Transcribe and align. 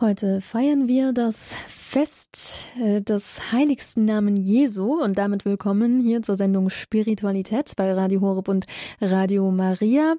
Heute 0.00 0.40
feiern 0.40 0.88
wir 0.88 1.12
das 1.12 1.54
Fest 1.68 2.64
äh, 2.80 3.02
des 3.02 3.52
heiligsten 3.52 4.06
Namen 4.06 4.34
Jesu 4.34 4.94
und 4.94 5.18
damit 5.18 5.44
willkommen 5.44 6.00
hier 6.02 6.22
zur 6.22 6.36
Sendung 6.36 6.70
Spiritualität 6.70 7.70
bei 7.76 7.92
Radio 7.92 8.22
Horeb 8.22 8.48
und 8.48 8.64
Radio 9.02 9.50
Maria. 9.50 10.14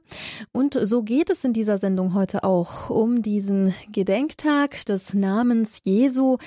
Und 0.52 0.78
so 0.80 1.02
geht 1.02 1.32
es 1.32 1.44
in 1.44 1.54
dieser 1.54 1.80
Sendung 1.80 2.14
heute 2.14 2.44
auch 2.44 2.92
um 2.92 3.24
diesen 3.24 3.74
Gedenktag 3.92 4.86
des 4.86 5.16
Namens 5.16 5.82
Jesu. 5.84 6.38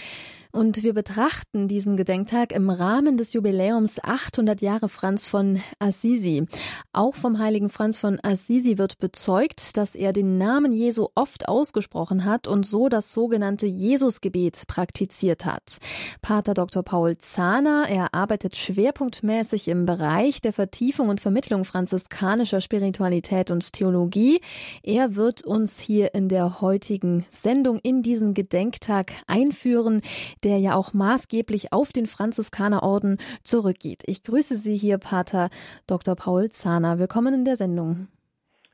Und 0.54 0.84
wir 0.84 0.94
betrachten 0.94 1.66
diesen 1.66 1.96
Gedenktag 1.96 2.52
im 2.52 2.70
Rahmen 2.70 3.16
des 3.16 3.32
Jubiläums 3.32 3.98
800 4.00 4.62
Jahre 4.62 4.88
Franz 4.88 5.26
von 5.26 5.60
Assisi. 5.80 6.46
Auch 6.92 7.16
vom 7.16 7.40
heiligen 7.40 7.68
Franz 7.68 7.98
von 7.98 8.20
Assisi 8.22 8.78
wird 8.78 9.00
bezeugt, 9.00 9.76
dass 9.76 9.96
er 9.96 10.12
den 10.12 10.38
Namen 10.38 10.72
Jesu 10.72 11.08
oft 11.16 11.48
ausgesprochen 11.48 12.24
hat 12.24 12.46
und 12.46 12.64
so 12.64 12.88
das 12.88 13.12
sogenannte 13.12 13.66
Jesusgebet 13.66 14.68
praktiziert 14.68 15.44
hat. 15.44 15.78
Pater 16.22 16.54
Dr. 16.54 16.84
Paul 16.84 17.18
Zahner, 17.18 17.86
er 17.88 18.14
arbeitet 18.14 18.54
schwerpunktmäßig 18.54 19.66
im 19.66 19.86
Bereich 19.86 20.40
der 20.40 20.52
Vertiefung 20.52 21.08
und 21.08 21.20
Vermittlung 21.20 21.64
franziskanischer 21.64 22.60
Spiritualität 22.60 23.50
und 23.50 23.72
Theologie. 23.72 24.40
Er 24.84 25.16
wird 25.16 25.42
uns 25.42 25.80
hier 25.80 26.14
in 26.14 26.28
der 26.28 26.60
heutigen 26.60 27.26
Sendung 27.30 27.80
in 27.80 28.04
diesen 28.04 28.34
Gedenktag 28.34 29.10
einführen, 29.26 30.00
der 30.44 30.58
ja 30.58 30.74
auch 30.74 30.92
maßgeblich 30.92 31.72
auf 31.72 31.92
den 31.92 32.06
Franziskanerorden 32.06 33.18
zurückgeht. 33.42 34.02
Ich 34.06 34.22
grüße 34.22 34.56
Sie 34.56 34.76
hier, 34.76 34.98
Pater 34.98 35.48
Dr. 35.86 36.14
Paul 36.14 36.50
Zahner. 36.50 36.98
Willkommen 36.98 37.34
in 37.34 37.44
der 37.44 37.56
Sendung. 37.56 38.08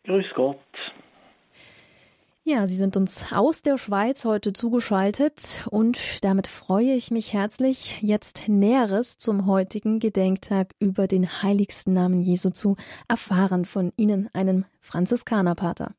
Grüß 0.05 0.27
Gott. 0.35 0.59
Ja, 2.43 2.67
Sie 2.67 2.77
sind 2.77 2.97
uns 2.97 3.33
aus 3.33 3.63
der 3.63 3.79
Schweiz 3.79 4.25
heute 4.25 4.53
zugeschaltet 4.53 5.69
und 5.71 6.25
damit 6.25 6.49
freue 6.49 6.95
ich 6.95 7.11
mich 7.11 7.33
herzlich, 7.33 8.01
jetzt 8.03 8.49
Näheres 8.49 9.19
zum 9.19 9.47
heutigen 9.47 10.01
Gedenktag 10.01 10.73
über 10.81 11.07
den 11.07 11.29
heiligsten 11.29 11.93
Namen 11.93 12.23
Jesu 12.23 12.51
zu 12.51 12.77
erfahren 13.09 13.67
von 13.67 13.93
Ihnen, 13.97 14.31
einem 14.33 14.65
Franziskanerpater. 14.81 15.93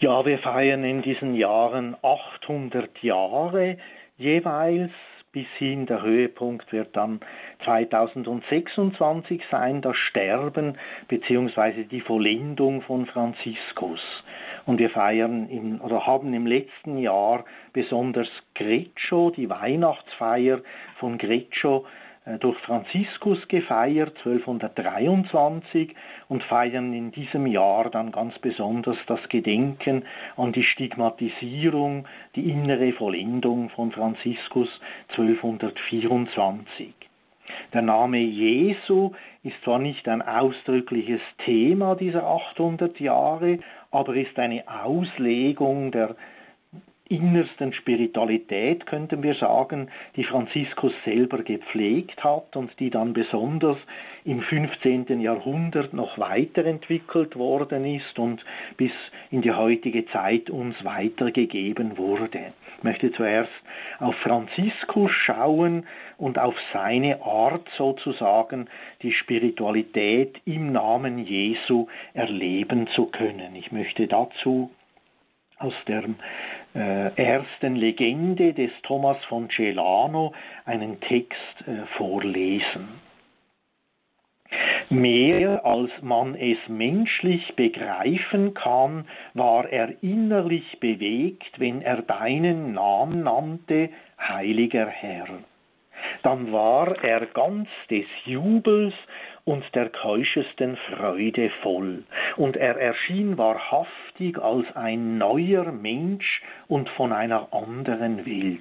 Ja, 0.00 0.26
wir 0.26 0.38
feiern 0.40 0.84
in 0.84 1.02
diesen 1.02 1.34
Jahren 1.34 1.96
800 2.02 3.02
Jahre 3.02 3.78
jeweils 4.18 4.90
bis 5.32 5.46
hin. 5.56 5.86
Der 5.86 6.02
Höhepunkt 6.02 6.72
wird 6.72 6.96
dann 6.96 7.20
2026 7.64 9.42
sein, 9.50 9.80
das 9.80 9.96
Sterben 9.96 10.76
bzw. 11.08 11.84
die 11.84 12.00
Vollendung 12.00 12.82
von 12.82 13.06
Franziskus. 13.06 14.00
Und 14.68 14.78
wir 14.80 14.90
feiern 14.90 15.48
im, 15.48 15.80
oder 15.80 16.06
haben 16.06 16.34
im 16.34 16.46
letzten 16.46 16.98
Jahr 16.98 17.46
besonders 17.72 18.28
Greccio, 18.54 19.30
die 19.30 19.48
Weihnachtsfeier 19.48 20.60
von 20.98 21.16
Greccio, 21.16 21.86
äh, 22.26 22.36
durch 22.36 22.58
Franziskus 22.58 23.48
gefeiert, 23.48 24.18
1223, 24.18 25.94
und 26.28 26.42
feiern 26.42 26.92
in 26.92 27.12
diesem 27.12 27.46
Jahr 27.46 27.88
dann 27.88 28.12
ganz 28.12 28.38
besonders 28.40 28.98
das 29.06 29.26
Gedenken 29.30 30.04
an 30.36 30.52
die 30.52 30.64
Stigmatisierung, 30.64 32.06
die 32.36 32.50
innere 32.50 32.92
Vollendung 32.92 33.70
von 33.70 33.90
Franziskus 33.90 34.68
1224. 35.16 37.07
Der 37.72 37.82
Name 37.82 38.18
Jesu 38.18 39.12
ist 39.42 39.62
zwar 39.64 39.78
nicht 39.78 40.08
ein 40.08 40.22
ausdrückliches 40.22 41.20
Thema 41.44 41.94
dieser 41.94 42.24
800 42.24 42.98
Jahre, 43.00 43.58
aber 43.90 44.14
ist 44.14 44.38
eine 44.38 44.64
Auslegung 44.84 45.92
der 45.92 46.16
innersten 47.08 47.72
Spiritualität, 47.72 48.86
könnten 48.86 49.22
wir 49.22 49.34
sagen, 49.34 49.88
die 50.16 50.24
Franziskus 50.24 50.92
selber 51.04 51.38
gepflegt 51.42 52.22
hat 52.22 52.56
und 52.56 52.70
die 52.78 52.90
dann 52.90 53.12
besonders 53.12 53.78
im 54.24 54.42
15. 54.42 55.20
Jahrhundert 55.20 55.94
noch 55.94 56.18
weiterentwickelt 56.18 57.36
worden 57.36 57.84
ist 57.84 58.18
und 58.18 58.44
bis 58.76 58.92
in 59.30 59.42
die 59.42 59.52
heutige 59.52 60.06
Zeit 60.06 60.50
uns 60.50 60.76
weitergegeben 60.84 61.96
wurde. 61.96 62.52
Ich 62.76 62.84
möchte 62.84 63.10
zuerst 63.12 63.50
auf 63.98 64.14
Franziskus 64.16 65.10
schauen 65.10 65.86
und 66.16 66.38
auf 66.38 66.54
seine 66.72 67.22
Art 67.22 67.68
sozusagen 67.76 68.68
die 69.02 69.12
Spiritualität 69.12 70.40
im 70.44 70.72
Namen 70.72 71.18
Jesu 71.18 71.88
erleben 72.14 72.86
zu 72.94 73.06
können. 73.06 73.56
Ich 73.56 73.72
möchte 73.72 74.06
dazu 74.06 74.70
aus 75.58 75.74
äh, 75.86 76.02
ersten 76.74 77.76
Legende 77.76 78.52
des 78.52 78.70
Thomas 78.82 79.16
von 79.28 79.48
Celano 79.50 80.32
einen 80.64 81.00
Text 81.00 81.66
äh, 81.66 81.86
vorlesen. 81.96 82.88
Mehr 84.90 85.66
als 85.66 85.90
man 86.00 86.34
es 86.34 86.56
menschlich 86.68 87.54
begreifen 87.56 88.54
kann, 88.54 89.06
war 89.34 89.68
er 89.68 90.02
innerlich 90.02 90.80
bewegt, 90.80 91.58
wenn 91.58 91.82
er 91.82 92.00
deinen 92.00 92.72
Namen 92.72 93.22
nannte, 93.24 93.90
heiliger 94.18 94.86
Herr. 94.86 95.28
Dann 96.22 96.52
war 96.52 97.02
er 97.04 97.26
ganz 97.26 97.68
des 97.90 98.06
Jubels 98.24 98.94
und 99.48 99.64
der 99.74 99.88
keuschesten 99.88 100.76
Freude 100.76 101.48
voll, 101.62 102.04
und 102.36 102.58
er 102.58 102.76
erschien 102.76 103.38
wahrhaftig 103.38 104.38
als 104.38 104.66
ein 104.76 105.16
neuer 105.16 105.72
Mensch 105.72 106.42
und 106.66 106.86
von 106.90 107.14
einer 107.14 107.48
anderen 107.50 108.26
Welt. 108.26 108.60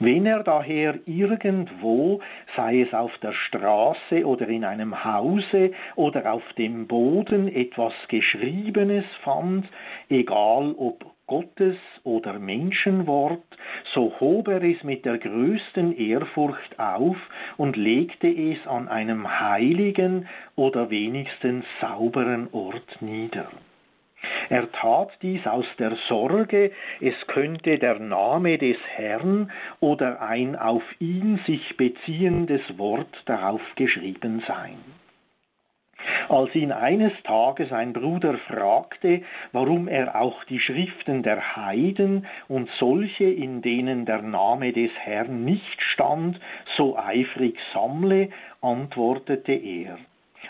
Wenn 0.00 0.26
er 0.26 0.42
daher 0.42 0.98
irgendwo, 1.06 2.20
sei 2.56 2.82
es 2.82 2.92
auf 2.92 3.16
der 3.22 3.32
Straße 3.32 4.26
oder 4.26 4.48
in 4.48 4.66
einem 4.66 5.02
Hause 5.02 5.72
oder 5.96 6.30
auf 6.30 6.42
dem 6.58 6.86
Boden 6.86 7.48
etwas 7.48 7.94
Geschriebenes 8.08 9.06
fand, 9.22 9.66
egal 10.10 10.74
ob 10.76 11.13
Gottes 11.26 11.76
oder 12.02 12.38
Menschenwort, 12.38 13.42
so 13.94 14.12
hob 14.20 14.48
er 14.48 14.62
es 14.62 14.82
mit 14.84 15.04
der 15.04 15.18
größten 15.18 15.96
Ehrfurcht 15.96 16.78
auf 16.78 17.16
und 17.56 17.76
legte 17.76 18.28
es 18.28 18.66
an 18.66 18.88
einem 18.88 19.40
heiligen 19.40 20.28
oder 20.54 20.90
wenigstens 20.90 21.64
sauberen 21.80 22.48
Ort 22.52 23.00
nieder. 23.00 23.48
Er 24.48 24.70
tat 24.72 25.10
dies 25.22 25.46
aus 25.46 25.66
der 25.78 25.96
Sorge, 26.08 26.72
es 27.00 27.14
könnte 27.26 27.78
der 27.78 27.98
Name 27.98 28.58
des 28.58 28.76
Herrn 28.94 29.50
oder 29.80 30.20
ein 30.20 30.56
auf 30.56 30.82
ihn 30.98 31.40
sich 31.46 31.76
beziehendes 31.76 32.62
Wort 32.78 33.22
darauf 33.26 33.62
geschrieben 33.76 34.42
sein. 34.46 34.78
Als 36.28 36.54
ihn 36.54 36.72
eines 36.72 37.12
Tages 37.24 37.72
ein 37.72 37.92
Bruder 37.92 38.38
fragte, 38.48 39.22
warum 39.52 39.88
er 39.88 40.20
auch 40.20 40.44
die 40.44 40.60
Schriften 40.60 41.22
der 41.22 41.56
Heiden 41.56 42.26
und 42.48 42.68
solche, 42.78 43.24
in 43.24 43.62
denen 43.62 44.06
der 44.06 44.22
Name 44.22 44.72
des 44.72 44.90
Herrn 44.98 45.44
nicht 45.44 45.82
stand, 45.92 46.40
so 46.76 46.98
eifrig 46.98 47.56
sammle, 47.72 48.30
antwortete 48.60 49.52
er 49.52 49.98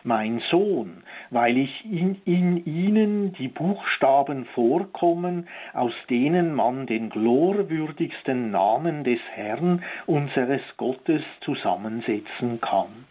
mein 0.05 0.41
Sohn, 0.51 1.03
weil 1.31 1.57
ich 1.57 1.85
in, 1.85 2.21
in, 2.27 2.65
ihnen 2.67 3.33
die 3.33 3.49
Buchstaben 3.49 4.45
vorkommen, 4.55 5.49
aus 5.73 5.95
denen 6.11 6.55
man 6.55 6.87
den 6.87 7.09
glorwürdigsten 7.09 8.51
Namen 8.51 9.05
des 9.05 9.21
Herrn 9.33 9.83
unseres 10.07 10.63
Gottes 10.77 11.23
zusammensetzen 11.41 12.61
kann. 12.61 13.07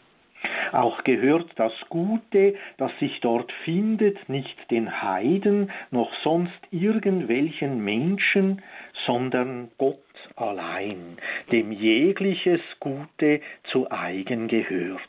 Auch 0.72 1.04
gehört 1.04 1.52
das 1.56 1.74
Gute, 1.90 2.56
das 2.78 2.92
sich 3.00 3.20
dort 3.22 3.52
findet, 3.64 4.28
nicht 4.28 4.56
den 4.72 5.02
Heiden 5.02 5.72
noch 5.92 6.12
sonst 6.24 6.60
irgendwelchen 6.72 7.84
Menschen, 7.84 8.62
sondern 9.06 9.70
Gott 9.78 10.00
allein, 10.36 11.18
dem 11.52 11.72
jegliches 11.72 12.62
Gute 12.80 13.42
zu 13.72 13.92
eigen 13.92 14.48
gehört. 14.48 15.02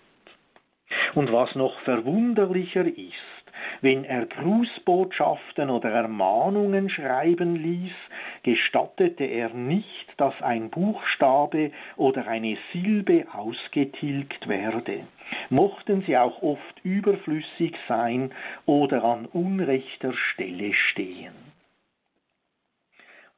Und 1.14 1.32
was 1.32 1.54
noch 1.54 1.78
verwunderlicher 1.80 2.86
ist, 2.86 3.33
wenn 3.80 4.04
er 4.04 4.26
Grußbotschaften 4.26 5.70
oder 5.70 5.90
Ermahnungen 5.90 6.88
schreiben 6.90 7.56
ließ, 7.56 7.92
gestattete 8.42 9.24
er 9.24 9.50
nicht, 9.50 10.06
dass 10.16 10.34
ein 10.42 10.70
Buchstabe 10.70 11.70
oder 11.96 12.26
eine 12.26 12.56
Silbe 12.72 13.26
ausgetilgt 13.32 14.48
werde, 14.48 15.06
mochten 15.50 16.02
sie 16.02 16.16
auch 16.16 16.42
oft 16.42 16.84
überflüssig 16.84 17.74
sein 17.88 18.32
oder 18.66 19.04
an 19.04 19.26
unrechter 19.26 20.12
Stelle 20.12 20.72
stehen. 20.90 21.34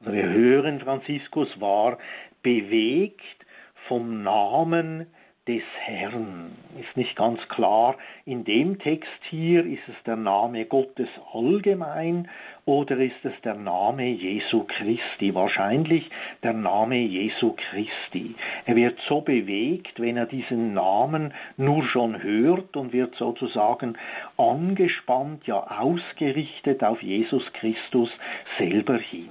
Also 0.01 0.13
wir 0.13 0.29
hören, 0.29 0.81
Franziskus 0.81 1.49
war 1.61 1.99
bewegt 2.43 3.47
vom 3.89 4.23
Namen 4.23 5.07
des 5.47 5.63
Herrn. 5.85 6.51
Ist 6.81 6.97
nicht 6.97 7.15
ganz 7.15 7.41
klar, 7.49 7.97
in 8.25 8.45
dem 8.45 8.79
Text 8.81 9.09
hier 9.31 9.65
ist 9.65 9.89
es 9.89 9.95
der 10.05 10.17
Name 10.17 10.65
Gottes 10.65 11.09
allgemein 11.33 12.29
oder 12.65 12.97
ist 12.97 13.25
es 13.25 13.33
der 13.45 13.55
Name 13.55 14.09
Jesu 14.09 14.65
Christi? 14.65 15.35
Wahrscheinlich 15.35 16.11
der 16.43 16.53
Name 16.53 16.97
Jesu 16.97 17.55
Christi. 17.55 18.35
Er 18.65 18.75
wird 18.75 18.99
so 19.09 19.21
bewegt, 19.21 20.01
wenn 20.01 20.17
er 20.17 20.27
diesen 20.27 20.75
Namen 20.75 21.33
nur 21.57 21.85
schon 21.85 22.23
hört 22.23 22.77
und 22.77 22.93
wird 22.93 23.15
sozusagen 23.15 23.97
angespannt, 24.37 25.47
ja 25.47 25.65
ausgerichtet 25.81 26.83
auf 26.83 27.01
Jesus 27.03 27.45
Christus 27.53 28.11
selber 28.59 28.99
hin. 28.99 29.29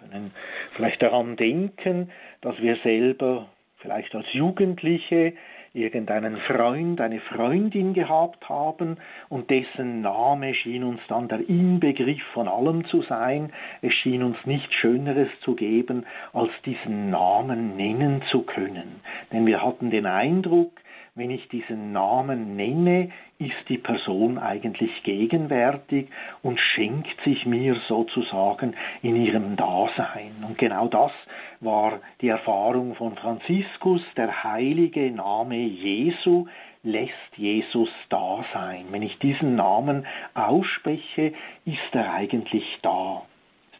Wir 0.00 0.08
können 0.10 0.30
vielleicht 0.74 1.00
daran 1.00 1.36
denken, 1.36 2.10
dass 2.40 2.60
wir 2.60 2.76
selber 2.82 3.48
vielleicht 3.78 4.14
als 4.14 4.26
Jugendliche 4.32 5.34
irgendeinen 5.76 6.38
Freund, 6.38 7.00
eine 7.00 7.20
Freundin 7.20 7.92
gehabt 7.92 8.48
haben 8.48 8.96
und 9.28 9.50
dessen 9.50 10.00
Name 10.00 10.54
schien 10.54 10.82
uns 10.82 11.00
dann 11.08 11.28
der 11.28 11.46
Inbegriff 11.48 12.22
von 12.32 12.48
allem 12.48 12.86
zu 12.86 13.02
sein. 13.02 13.52
Es 13.82 13.92
schien 13.92 14.22
uns 14.22 14.38
nichts 14.46 14.72
Schöneres 14.74 15.28
zu 15.42 15.54
geben, 15.54 16.06
als 16.32 16.50
diesen 16.64 17.10
Namen 17.10 17.76
nennen 17.76 18.22
zu 18.30 18.42
können. 18.42 19.00
Denn 19.32 19.46
wir 19.46 19.62
hatten 19.62 19.90
den 19.90 20.06
Eindruck, 20.06 20.72
wenn 21.16 21.30
ich 21.30 21.48
diesen 21.48 21.92
Namen 21.92 22.56
nenne, 22.56 23.10
ist 23.38 23.68
die 23.68 23.78
Person 23.78 24.38
eigentlich 24.38 25.02
gegenwärtig 25.02 26.08
und 26.42 26.60
schenkt 26.60 27.20
sich 27.24 27.46
mir 27.46 27.74
sozusagen 27.88 28.74
in 29.02 29.16
ihrem 29.16 29.56
Dasein. 29.56 30.44
Und 30.46 30.58
genau 30.58 30.88
das 30.88 31.12
war 31.60 32.00
die 32.20 32.28
Erfahrung 32.28 32.94
von 32.94 33.16
Franziskus, 33.16 34.02
der 34.16 34.44
heilige 34.44 35.10
Name 35.10 35.56
Jesu 35.56 36.46
lässt 36.82 37.36
Jesus 37.36 37.88
da 38.10 38.44
sein. 38.52 38.84
Wenn 38.90 39.02
ich 39.02 39.18
diesen 39.18 39.56
Namen 39.56 40.06
ausspreche, 40.34 41.32
ist 41.64 41.94
er 41.94 42.12
eigentlich 42.12 42.64
da 42.82 43.22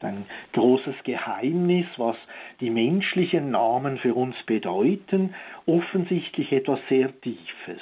ein 0.05 0.27
großes 0.53 0.95
Geheimnis, 1.05 1.87
was 1.97 2.17
die 2.61 2.71
menschlichen 2.71 3.51
Namen 3.51 3.99
für 3.99 4.15
uns 4.15 4.37
bedeuten, 4.47 5.35
offensichtlich 5.67 6.53
etwas 6.53 6.81
sehr 6.89 7.19
Tiefes. 7.21 7.81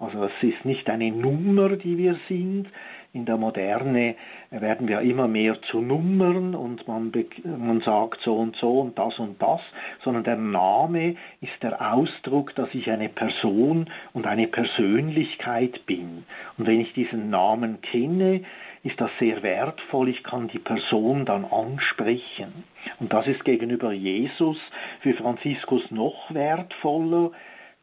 Also 0.00 0.24
es 0.24 0.32
ist 0.42 0.64
nicht 0.64 0.88
eine 0.88 1.10
Nummer, 1.10 1.70
die 1.70 1.98
wir 1.98 2.18
sind. 2.28 2.68
In 3.12 3.24
der 3.24 3.36
Moderne 3.36 4.14
werden 4.50 4.86
wir 4.86 5.00
immer 5.00 5.26
mehr 5.26 5.60
zu 5.62 5.80
Nummern 5.80 6.54
und 6.54 6.86
man, 6.86 7.10
man 7.44 7.80
sagt 7.80 8.20
so 8.22 8.36
und 8.36 8.54
so 8.56 8.80
und 8.80 8.96
das 8.98 9.18
und 9.18 9.42
das, 9.42 9.60
sondern 10.04 10.22
der 10.24 10.36
Name 10.36 11.16
ist 11.40 11.62
der 11.62 11.94
Ausdruck, 11.94 12.54
dass 12.54 12.72
ich 12.74 12.88
eine 12.90 13.08
Person 13.08 13.86
und 14.12 14.26
eine 14.26 14.46
Persönlichkeit 14.46 15.84
bin. 15.86 16.24
Und 16.58 16.66
wenn 16.66 16.80
ich 16.80 16.92
diesen 16.92 17.30
Namen 17.30 17.80
kenne, 17.80 18.42
ist 18.88 19.00
das 19.00 19.10
sehr 19.18 19.42
wertvoll. 19.42 20.08
Ich 20.08 20.22
kann 20.22 20.48
die 20.48 20.58
Person 20.58 21.26
dann 21.26 21.44
ansprechen. 21.44 22.64
Und 22.98 23.12
das 23.12 23.26
ist 23.26 23.44
gegenüber 23.44 23.92
Jesus 23.92 24.56
für 25.00 25.12
Franziskus 25.14 25.82
noch 25.90 26.32
wertvoller. 26.32 27.32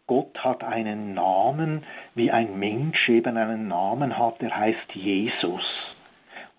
Gott 0.07 0.37
hat 0.43 0.63
einen 0.63 1.13
Namen, 1.13 1.83
wie 2.15 2.31
ein 2.31 2.57
Mensch 2.57 3.07
eben 3.09 3.37
einen 3.37 3.67
Namen 3.67 4.17
hat, 4.17 4.41
der 4.41 4.55
heißt 4.57 4.93
Jesus. 4.93 5.63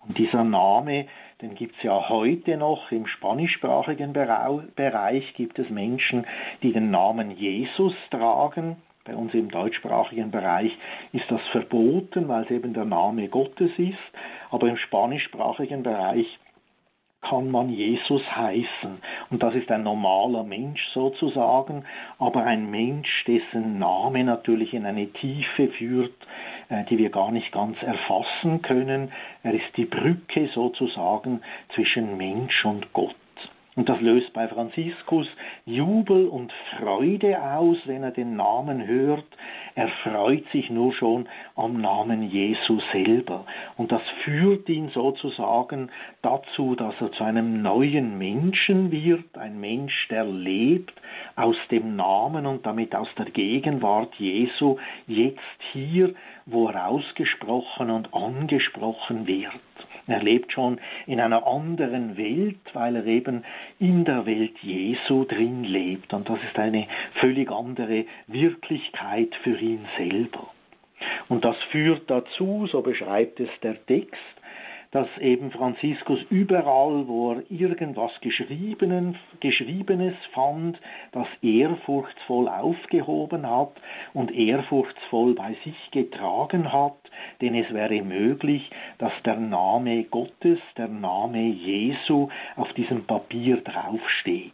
Und 0.05 0.17
dieser 0.17 0.45
Name, 0.45 1.07
den 1.41 1.55
gibt 1.55 1.75
es 1.75 1.83
ja 1.83 2.07
heute 2.07 2.55
noch 2.55 2.91
im 2.91 3.05
spanischsprachigen 3.05 4.13
Bereich, 4.13 5.33
gibt 5.35 5.59
es 5.59 5.69
Menschen, 5.69 6.25
die 6.63 6.71
den 6.71 6.89
Namen 6.89 7.31
Jesus 7.31 7.93
tragen. 8.11 8.77
Bei 9.07 9.15
uns 9.15 9.33
im 9.33 9.49
deutschsprachigen 9.49 10.31
Bereich 10.31 10.77
ist 11.13 11.23
das 11.29 11.41
verboten, 11.53 12.27
weil 12.27 12.43
es 12.43 12.51
eben 12.51 12.73
der 12.73 12.83
Name 12.83 13.29
Gottes 13.29 13.71
ist, 13.77 13.97
aber 14.51 14.67
im 14.67 14.75
spanischsprachigen 14.75 15.81
Bereich 15.81 16.27
kann 17.21 17.49
man 17.49 17.69
Jesus 17.69 18.21
heißen. 18.35 18.97
Und 19.29 19.41
das 19.41 19.55
ist 19.55 19.71
ein 19.71 19.83
normaler 19.83 20.43
Mensch 20.43 20.85
sozusagen, 20.93 21.85
aber 22.19 22.43
ein 22.43 22.69
Mensch, 22.69 23.23
dessen 23.25 23.79
Name 23.79 24.25
natürlich 24.25 24.73
in 24.73 24.85
eine 24.85 25.07
Tiefe 25.07 25.69
führt, 25.69 26.13
äh, 26.67 26.83
die 26.85 26.97
wir 26.97 27.09
gar 27.09 27.31
nicht 27.31 27.53
ganz 27.53 27.81
erfassen 27.81 28.61
können. 28.61 29.13
Er 29.43 29.53
ist 29.53 29.77
die 29.77 29.85
Brücke 29.85 30.49
sozusagen 30.53 31.41
zwischen 31.73 32.17
Mensch 32.17 32.65
und 32.65 32.91
Gott. 32.91 33.15
Und 33.77 33.87
das 33.89 34.01
löst 34.01 34.33
bei 34.33 34.47
Franziskus 34.47 35.27
Jubel 35.65 36.27
und 36.27 36.51
Freude 36.79 37.39
aus, 37.39 37.77
wenn 37.85 38.01
er 38.01 38.09
den 38.09 38.35
Namen 38.35 38.87
hört. 38.87 39.27
Er 39.75 39.87
freut 40.03 40.49
sich 40.51 40.71
nur 40.71 40.93
schon 40.93 41.29
am 41.55 41.79
Namen 41.79 42.23
Jesu 42.23 42.79
selber. 42.91 43.45
Und 43.77 43.91
das 43.91 44.01
führt 44.23 44.67
ihn 44.67 44.89
sozusagen 44.89 45.91
dazu, 46.23 46.73
dass 46.73 46.99
er 46.99 47.11
zu 47.11 47.23
einem 47.23 47.61
neuen 47.61 48.17
Menschen 48.17 48.91
wird, 48.91 49.37
ein 49.37 49.59
Mensch, 49.59 50.07
der 50.09 50.25
lebt 50.25 50.99
aus 51.35 51.55
dem 51.69 51.95
Namen 51.95 52.47
und 52.47 52.65
damit 52.65 52.95
aus 52.95 53.09
der 53.15 53.25
Gegenwart 53.25 54.15
Jesu, 54.15 54.77
jetzt 55.05 55.39
hier, 55.71 56.15
wo 56.47 56.67
er 56.67 56.87
ausgesprochen 56.87 57.91
und 57.91 58.11
angesprochen 58.11 59.27
wird. 59.27 59.53
Er 60.07 60.23
lebt 60.23 60.53
schon 60.53 60.79
in 61.05 61.19
einer 61.19 61.45
anderen 61.45 62.17
Welt, 62.17 62.59
weil 62.73 62.95
er 62.95 63.05
eben 63.05 63.43
in 63.79 64.05
der 64.05 64.25
Welt 64.25 64.57
Jesu 64.61 65.25
drin 65.25 65.63
lebt. 65.65 66.13
Und 66.13 66.29
das 66.29 66.39
ist 66.49 66.57
eine 66.57 66.87
völlig 67.19 67.51
andere 67.51 68.05
Wirklichkeit 68.27 69.35
für 69.43 69.57
ihn 69.57 69.85
selber. 69.97 70.47
Und 71.29 71.43
das 71.43 71.57
führt 71.71 72.09
dazu, 72.09 72.67
so 72.71 72.81
beschreibt 72.81 73.39
es 73.39 73.49
der 73.61 73.85
Text, 73.85 74.17
dass 74.91 75.07
eben 75.19 75.51
Franziskus 75.51 76.19
überall, 76.29 77.07
wo 77.07 77.33
er 77.33 77.43
irgendwas 77.49 78.11
Geschriebenes 78.21 80.15
fand, 80.33 80.79
das 81.11 81.27
ehrfurchtsvoll 81.41 82.47
aufgehoben 82.47 83.49
hat 83.49 83.73
und 84.13 84.31
ehrfurchtsvoll 84.31 85.33
bei 85.35 85.55
sich 85.63 85.91
getragen 85.91 86.71
hat, 86.71 86.97
denn 87.41 87.55
es 87.55 87.71
wäre 87.73 88.01
möglich, 88.01 88.69
dass 88.97 89.13
der 89.25 89.37
Name 89.37 90.03
Gottes, 90.05 90.59
der 90.77 90.87
Name 90.87 91.47
Jesu 91.47 92.29
auf 92.55 92.71
diesem 92.73 93.05
Papier 93.05 93.57
draufsteht. 93.57 94.53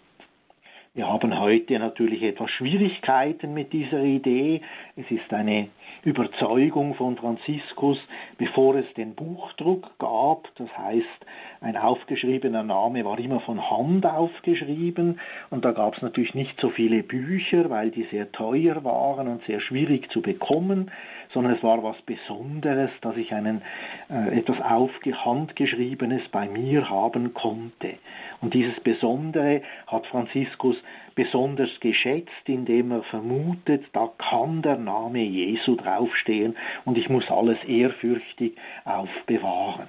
Wir 0.96 1.08
haben 1.08 1.40
heute 1.40 1.80
natürlich 1.80 2.22
etwas 2.22 2.52
Schwierigkeiten 2.52 3.56
mit 3.56 3.74
dieser 3.74 4.04
Idee. 4.04 4.62
Es 4.96 5.10
ist 5.10 5.34
eine 5.34 5.70
Überzeugung 6.04 6.96
von 6.96 7.16
Franziskus, 7.16 7.98
bevor 8.38 8.76
es 8.76 8.86
den 8.96 9.16
Buchdruck 9.16 9.98
gab. 10.00 10.50
Das 10.56 10.68
heißt, 10.78 11.26
ein 11.62 11.78
aufgeschriebener 11.78 12.64
Name 12.64 13.06
war 13.06 13.18
immer 13.20 13.40
von 13.40 13.70
Hand 13.70 14.06
aufgeschrieben 14.06 15.20
und 15.50 15.64
da 15.64 15.72
gab 15.72 15.96
es 15.96 16.02
natürlich 16.02 16.34
nicht 16.34 16.60
so 16.60 16.70
viele 16.70 17.04
Bücher, 17.04 17.70
weil 17.70 17.92
die 17.92 18.04
sehr 18.12 18.32
teuer 18.34 18.84
waren 18.84 19.28
und 19.30 19.44
sehr 19.46 19.62
schwierig 19.62 20.12
zu 20.12 20.22
bekommen, 20.22 20.92
sondern 21.34 21.56
es 21.56 21.64
war 21.64 21.82
was 21.84 22.00
Besonderes, 22.02 22.92
dass 23.02 23.16
ich 23.18 23.34
einen 23.34 23.62
äh, 24.10 24.40
etwas 24.40 24.60
handgeschriebenes 24.60 26.22
bei 26.32 26.48
mir 26.48 26.90
haben 26.90 27.34
konnte. 27.34 27.96
Und 28.42 28.54
dieses 28.54 28.80
Besondere 28.82 29.62
hat 29.88 30.06
Franziskus 30.08 30.76
besonders 31.16 31.70
geschätzt, 31.80 32.30
indem 32.46 32.92
er 32.92 33.04
vermutet, 33.04 33.86
da 33.94 34.10
kann 34.18 34.62
der 34.62 34.78
Name 34.78 35.24
Jesu 35.24 35.76
draufstehen 35.76 36.56
und 36.86 36.98
ich 36.98 37.10
muss 37.10 37.30
alles 37.30 37.58
ehrfürchtig 37.66 38.56
aufbewahren. 38.86 39.88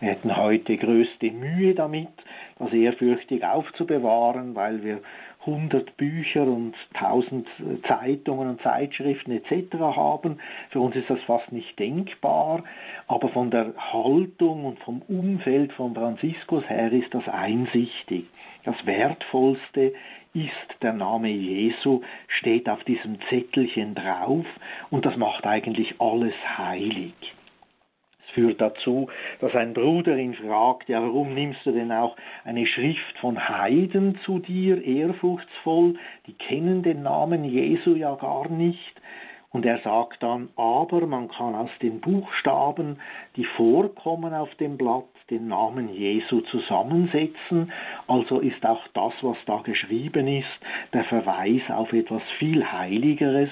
Wir 0.00 0.10
hätten 0.10 0.36
heute 0.36 0.76
größte 0.76 1.30
Mühe 1.30 1.74
damit, 1.74 2.08
das 2.58 2.72
ehrfürchtig 2.72 3.44
aufzubewahren, 3.44 4.54
weil 4.54 4.82
wir 4.84 5.00
100 5.46 5.96
Bücher 5.96 6.42
und 6.42 6.74
1000 6.94 7.48
Zeitungen 7.88 8.48
und 8.48 8.62
Zeitschriften 8.62 9.32
etc. 9.32 9.74
haben. 9.74 10.38
Für 10.70 10.80
uns 10.80 10.94
ist 10.94 11.10
das 11.10 11.20
fast 11.22 11.50
nicht 11.52 11.78
denkbar, 11.78 12.62
aber 13.08 13.28
von 13.30 13.50
der 13.50 13.74
Haltung 13.76 14.64
und 14.64 14.78
vom 14.80 15.02
Umfeld 15.02 15.72
von 15.72 15.94
Franziskus 15.94 16.68
her 16.68 16.92
ist 16.92 17.12
das 17.12 17.26
einsichtig. 17.28 18.26
Das 18.64 18.76
Wertvollste 18.86 19.92
ist 20.34 20.82
der 20.82 20.92
Name 20.92 21.28
Jesu, 21.28 22.02
steht 22.38 22.68
auf 22.68 22.82
diesem 22.84 23.18
Zettelchen 23.28 23.94
drauf 23.94 24.46
und 24.90 25.04
das 25.04 25.16
macht 25.16 25.46
eigentlich 25.46 25.94
alles 26.00 26.34
heilig 26.56 27.14
führt 28.32 28.60
dazu, 28.60 29.08
dass 29.40 29.54
ein 29.54 29.74
Bruder 29.74 30.16
ihn 30.16 30.34
fragt, 30.34 30.88
ja, 30.88 31.02
warum 31.02 31.34
nimmst 31.34 31.64
du 31.64 31.72
denn 31.72 31.92
auch 31.92 32.16
eine 32.44 32.66
Schrift 32.66 33.18
von 33.20 33.48
Heiden 33.48 34.18
zu 34.24 34.38
dir, 34.38 34.82
ehrfurchtsvoll, 34.84 35.94
die 36.26 36.34
kennen 36.34 36.82
den 36.82 37.02
Namen 37.02 37.44
Jesu 37.44 37.94
ja 37.94 38.14
gar 38.14 38.48
nicht. 38.48 39.00
Und 39.50 39.66
er 39.66 39.80
sagt 39.80 40.22
dann, 40.22 40.48
aber 40.56 41.06
man 41.06 41.28
kann 41.28 41.54
aus 41.54 41.70
den 41.82 42.00
Buchstaben, 42.00 42.98
die 43.36 43.44
vorkommen 43.44 44.32
auf 44.32 44.54
dem 44.54 44.78
Blatt, 44.78 45.04
den 45.32 45.48
Namen 45.48 45.92
Jesu 45.94 46.40
zusammensetzen. 46.42 47.72
Also 48.06 48.40
ist 48.40 48.64
auch 48.64 48.86
das, 48.94 49.14
was 49.22 49.36
da 49.46 49.62
geschrieben 49.62 50.28
ist, 50.28 50.46
der 50.92 51.04
Verweis 51.04 51.62
auf 51.68 51.92
etwas 51.92 52.22
viel 52.38 52.70
Heiligeres 52.70 53.48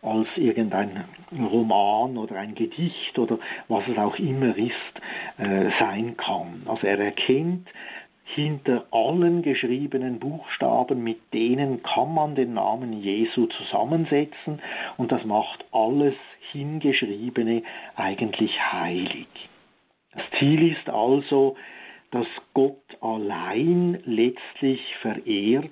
als 0.00 0.28
irgendein 0.36 1.04
Roman 1.32 2.16
oder 2.16 2.36
ein 2.36 2.54
Gedicht 2.54 3.18
oder 3.18 3.38
was 3.68 3.84
es 3.88 3.98
auch 3.98 4.16
immer 4.18 4.56
ist, 4.56 4.94
äh, 5.38 5.70
sein 5.78 6.16
kann. 6.16 6.62
Also 6.66 6.86
er 6.86 6.98
erkennt, 6.98 7.68
hinter 8.34 8.86
allen 8.90 9.42
geschriebenen 9.42 10.18
Buchstaben, 10.18 11.02
mit 11.02 11.18
denen 11.32 11.82
kann 11.82 12.14
man 12.14 12.34
den 12.34 12.54
Namen 12.54 12.92
Jesu 13.02 13.46
zusammensetzen 13.46 14.60
und 14.96 15.10
das 15.10 15.24
macht 15.24 15.64
alles 15.72 16.14
Hingeschriebene 16.52 17.62
eigentlich 17.96 18.52
heilig. 18.72 19.26
Das 20.12 20.22
Ziel 20.38 20.72
ist 20.72 20.88
also, 20.88 21.56
dass 22.10 22.26
Gott 22.54 22.80
allein 23.00 24.00
letztlich 24.04 24.80
verehrt 25.02 25.70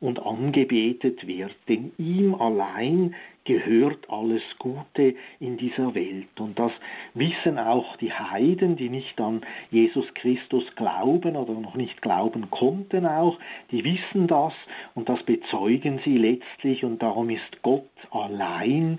und 0.00 0.20
angebetet 0.20 1.26
wird, 1.26 1.54
denn 1.68 1.92
ihm 1.98 2.34
allein 2.34 3.14
gehört 3.44 4.08
alles 4.10 4.42
Gute 4.58 5.14
in 5.38 5.56
dieser 5.56 5.94
Welt. 5.94 6.40
Und 6.40 6.58
das 6.58 6.72
wissen 7.12 7.58
auch 7.58 7.96
die 7.96 8.12
Heiden, 8.12 8.76
die 8.76 8.88
nicht 8.88 9.20
an 9.20 9.42
Jesus 9.70 10.06
Christus 10.14 10.64
glauben 10.76 11.36
oder 11.36 11.54
noch 11.54 11.74
nicht 11.74 12.00
glauben 12.02 12.50
konnten 12.50 13.06
auch, 13.06 13.38
die 13.70 13.84
wissen 13.84 14.26
das 14.26 14.54
und 14.94 15.08
das 15.08 15.22
bezeugen 15.22 16.00
sie 16.04 16.16
letztlich 16.16 16.84
und 16.84 17.02
darum 17.02 17.30
ist 17.30 17.62
Gott 17.62 17.90
allein 18.10 18.98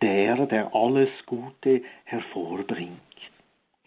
der, 0.00 0.46
der 0.46 0.74
alles 0.74 1.10
Gute 1.26 1.82
hervorbringt. 2.04 3.11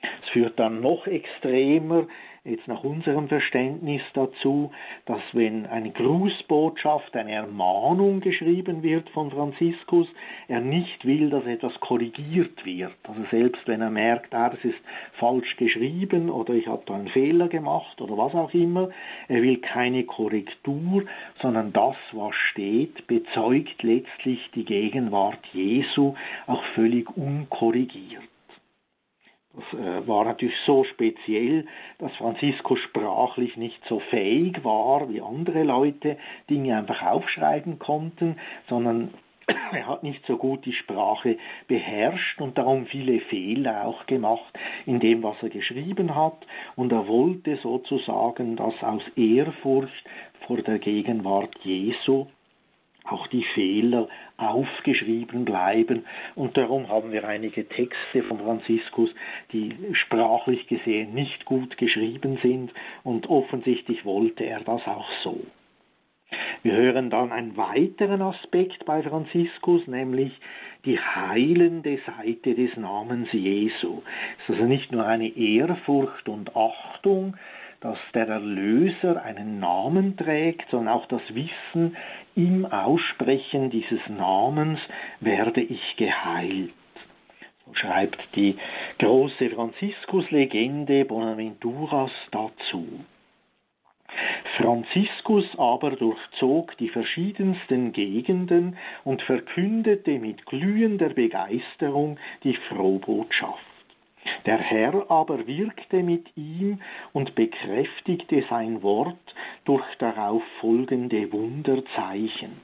Es 0.02 0.30
führt 0.32 0.60
dann 0.60 0.82
noch 0.82 1.08
extremer 1.08 2.08
jetzt 2.46 2.68
nach 2.68 2.84
unserem 2.84 3.28
Verständnis 3.28 4.02
dazu, 4.14 4.72
dass 5.06 5.22
wenn 5.34 5.66
eine 5.66 5.90
Grußbotschaft, 5.92 7.16
eine 7.16 7.32
Ermahnung 7.32 8.22
geschrieben 8.22 8.84
wird 8.84 9.10
von 9.10 9.32
Franziskus, 9.32 10.08
er 10.48 10.62
nicht 10.62 11.06
will, 11.06 11.32
dass 11.32 11.46
etwas 11.46 11.74
korrigiert 11.80 12.64
wird. 12.64 12.94
Also 13.04 13.22
selbst 13.32 13.68
wenn 13.68 13.82
er 13.82 13.90
merkt, 13.90 14.34
ah, 14.36 14.50
das 14.50 14.64
ist 14.64 14.78
falsch 15.14 15.58
geschrieben 15.58 16.30
oder 16.30 16.54
ich 16.54 16.68
habe 16.68 16.84
da 16.86 16.94
einen 16.94 17.10
Fehler 17.10 17.48
gemacht 17.48 18.00
oder 18.00 18.16
was 18.18 18.36
auch 18.36 18.54
immer, 18.54 18.90
er 19.28 19.42
will 19.42 19.58
keine 19.58 20.04
Korrektur, 20.04 21.04
sondern 21.42 21.74
das, 21.74 21.96
was 22.12 22.36
steht, 22.52 23.08
bezeugt 23.08 23.82
letztlich 23.82 24.40
die 24.54 24.66
Gegenwart 24.66 25.40
Jesu 25.52 26.14
auch 26.46 26.64
völlig 26.76 27.10
unkorrigiert. 27.18 28.22
Das 29.56 29.80
äh, 29.80 30.08
war 30.08 30.26
natürlich 30.26 30.58
so 30.66 30.84
speziell, 30.84 31.66
dass 32.00 32.12
Franziskus 32.16 32.80
sprachlich 32.80 33.56
nicht 33.56 33.82
so 33.88 34.00
fähig 34.00 34.64
war 34.64 35.10
wie 35.10 35.22
andere 35.22 35.64
Leute, 35.64 36.18
Dinge 36.50 36.78
einfach 36.78 37.02
aufschreiben 37.04 37.80
konnten, 37.80 38.38
sondern 38.68 39.14
er 39.72 39.88
hat 39.88 40.04
nicht 40.04 40.26
so 40.26 40.38
gut 40.38 40.66
die 40.66 40.74
Sprache 40.74 41.38
beherrscht 41.68 42.42
und 42.42 42.58
darum 42.58 42.86
viele 42.88 43.20
Fehler 43.22 43.86
auch 43.86 44.06
gemacht 44.08 44.54
in 44.86 45.00
dem, 45.00 45.24
was 45.24 45.42
er 45.42 45.50
geschrieben 45.50 46.16
hat. 46.16 46.46
Und 46.76 46.92
er 46.92 47.08
wollte 47.08 47.58
sozusagen, 47.58 48.56
dass 48.56 48.84
aus 48.84 49.04
Ehrfurcht 49.16 50.04
vor 50.48 50.58
der 50.58 50.80
Gegenwart 50.80 51.56
Jesu 51.64 52.28
auch 53.10 53.28
die 53.28 53.44
Fehler 53.54 54.08
aufgeschrieben 54.38 55.46
bleiben. 55.46 56.06
Und 56.36 56.58
darum 56.58 56.90
haben 56.90 57.12
wir 57.12 57.28
einige 57.28 57.68
Texte 57.68 58.24
von 58.24 58.40
Franziskus, 58.40 59.10
die 59.52 59.74
sprachlich 59.94 60.68
gesehen 60.68 61.14
nicht 61.14 61.46
gut 61.46 61.78
geschrieben 61.78 62.40
sind. 62.42 62.74
Und 63.04 63.30
offensichtlich 63.30 64.06
wollte 64.06 64.44
er 64.46 64.62
das 64.62 64.86
auch 64.88 65.10
so. 65.24 65.40
Wir 66.64 66.74
hören 66.74 67.12
dann 67.12 67.32
einen 67.32 67.56
weiteren 67.56 68.22
Aspekt 68.22 68.86
bei 68.86 69.04
Franziskus, 69.04 69.86
nämlich 69.86 70.32
die 70.84 71.00
heilende 71.00 72.00
Seite 72.06 72.56
des 72.56 72.76
Namens 72.78 73.32
Jesu. 73.32 74.02
Es 74.40 74.50
ist 74.50 74.56
also 74.56 74.66
nicht 74.66 74.92
nur 74.92 75.06
eine 75.06 75.28
Ehrfurcht 75.28 76.28
und 76.28 76.56
Achtung, 76.56 77.36
dass 77.82 77.98
der 78.14 78.28
Erlöser 78.28 79.24
einen 79.24 79.60
Namen 79.60 80.18
trägt, 80.18 80.70
sondern 80.72 80.96
auch 80.96 81.06
das 81.08 81.22
Wissen, 81.30 81.96
im 82.36 82.66
Aussprechen 82.66 83.70
dieses 83.70 84.02
Namens 84.10 84.80
werde 85.20 85.62
ich 85.62 85.96
geheilt. 85.98 86.74
So 87.66 87.74
schreibt 87.74 88.20
die 88.36 88.58
große 89.00 89.50
Franziskus-Legende 89.50 91.06
Bonaventuras 91.06 92.12
dazu. 92.32 92.88
Franziskus 94.58 95.46
aber 95.58 95.92
durchzog 95.92 96.78
die 96.78 96.90
verschiedensten 96.90 97.92
Gegenden 97.92 98.78
und 99.04 99.22
verkündete 99.24 100.20
mit 100.20 100.46
glühender 100.46 101.10
Begeisterung 101.10 102.18
die 102.44 102.56
Frohbotschaft. 102.70 103.75
Der 104.46 104.58
Herr 104.58 105.10
aber 105.10 105.48
wirkte 105.48 106.04
mit 106.04 106.26
ihm 106.36 106.80
und 107.14 107.36
bekräftigte 107.36 108.44
sein 108.50 108.84
Wort 108.84 109.36
durch 109.66 109.86
darauf 110.00 110.44
folgende 110.60 111.32
Wunderzeichen. 111.32 112.62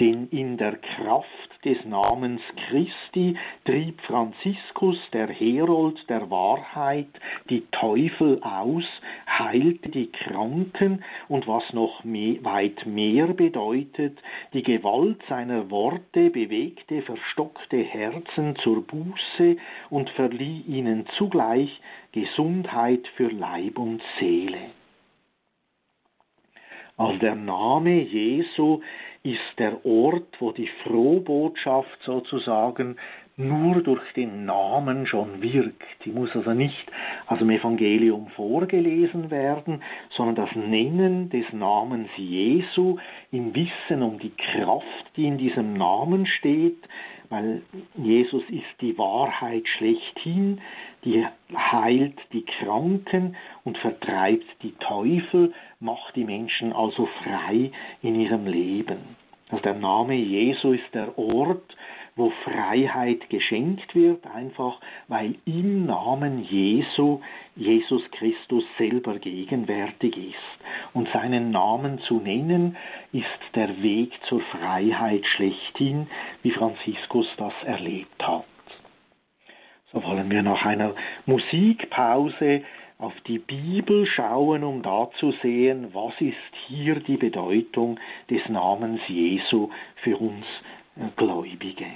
Denn 0.00 0.28
in 0.30 0.56
der 0.56 0.76
Kraft 0.76 1.28
des 1.64 1.84
Namens 1.84 2.42
Christi 2.68 3.36
trieb 3.64 4.00
Franziskus, 4.02 4.98
der 5.12 5.28
Herold 5.28 5.98
der 6.08 6.30
Wahrheit, 6.30 7.08
die 7.48 7.64
Teufel 7.72 8.42
aus, 8.42 8.84
heilte 9.38 9.88
die 9.88 10.10
Kranken 10.10 11.04
und 11.28 11.46
was 11.48 11.62
noch 11.72 12.04
mehr, 12.04 12.42
weit 12.44 12.86
mehr 12.86 13.28
bedeutet, 13.28 14.18
die 14.52 14.62
Gewalt 14.62 15.22
seiner 15.28 15.70
Worte 15.70 16.30
bewegte 16.30 17.02
verstockte 17.02 17.78
Herzen 17.78 18.56
zur 18.56 18.86
Buße 18.86 19.56
und 19.90 20.10
verlieh 20.10 20.62
ihnen 20.62 21.06
zugleich 21.18 21.70
Gesundheit 22.12 23.06
für 23.16 23.28
Leib 23.28 23.78
und 23.78 24.02
Seele. 24.18 24.70
Also 26.96 27.18
der 27.18 27.34
Name 27.34 28.02
Jesu 28.02 28.80
ist 29.22 29.58
der 29.58 29.84
Ort, 29.86 30.28
wo 30.40 30.52
die 30.52 30.68
Frohbotschaft 30.84 32.02
sozusagen 32.04 32.96
nur 33.36 33.82
durch 33.82 34.12
den 34.14 34.44
Namen 34.44 35.06
schon 35.06 35.40
wirkt. 35.40 35.82
Die 36.04 36.10
muss 36.10 36.34
also 36.34 36.52
nicht 36.52 36.86
aus 37.26 37.38
dem 37.38 37.50
Evangelium 37.50 38.28
vorgelesen 38.28 39.30
werden, 39.30 39.82
sondern 40.16 40.34
das 40.46 40.54
Nennen 40.54 41.30
des 41.30 41.50
Namens 41.52 42.10
Jesu 42.16 42.98
im 43.30 43.54
Wissen 43.54 44.02
um 44.02 44.18
die 44.18 44.32
Kraft, 44.36 45.16
die 45.16 45.26
in 45.26 45.38
diesem 45.38 45.74
Namen 45.74 46.26
steht, 46.26 46.78
weil 47.30 47.62
Jesus 47.96 48.42
ist 48.50 48.80
die 48.82 48.98
Wahrheit 48.98 49.66
schlechthin, 49.78 50.60
die 51.04 51.26
heilt 51.54 52.18
die 52.34 52.44
Kranken 52.44 53.36
und 53.64 53.78
vertreibt 53.78 54.44
die 54.62 54.74
Teufel, 54.78 55.54
macht 55.80 56.14
die 56.14 56.24
Menschen 56.24 56.74
also 56.74 57.08
frei 57.24 57.70
in 58.02 58.20
ihrem 58.20 58.46
Leben. 58.46 59.16
Also 59.48 59.62
der 59.64 59.74
Name 59.74 60.14
Jesu 60.14 60.72
ist 60.72 60.94
der 60.94 61.18
Ort, 61.18 61.74
wo 62.14 62.30
Freiheit 62.44 63.30
geschenkt 63.30 63.94
wird, 63.94 64.26
einfach 64.26 64.78
weil 65.08 65.36
im 65.46 65.86
Namen 65.86 66.44
Jesu 66.44 67.20
Jesus 67.56 68.02
Christus 68.12 68.64
selber 68.76 69.18
gegenwärtig 69.18 70.16
ist. 70.16 70.92
Und 70.92 71.08
seinen 71.12 71.50
Namen 71.50 72.00
zu 72.00 72.20
nennen, 72.20 72.76
ist 73.12 73.26
der 73.54 73.82
Weg 73.82 74.12
zur 74.28 74.40
Freiheit 74.40 75.24
schlechthin, 75.26 76.06
wie 76.42 76.50
Franziskus 76.50 77.26
das 77.38 77.54
erlebt 77.64 78.26
hat. 78.26 78.44
So 79.92 80.02
wollen 80.04 80.30
wir 80.30 80.42
nach 80.42 80.64
einer 80.64 80.94
Musikpause 81.26 82.62
auf 82.98 83.12
die 83.26 83.38
Bibel 83.38 84.06
schauen, 84.06 84.64
um 84.64 84.82
da 84.82 85.10
zu 85.18 85.32
sehen, 85.42 85.88
was 85.92 86.14
ist 86.20 86.36
hier 86.66 87.00
die 87.00 87.16
Bedeutung 87.16 87.98
des 88.30 88.48
Namens 88.48 89.00
Jesu 89.08 89.70
für 89.96 90.16
uns 90.16 90.46
Gläubige. 91.16 91.86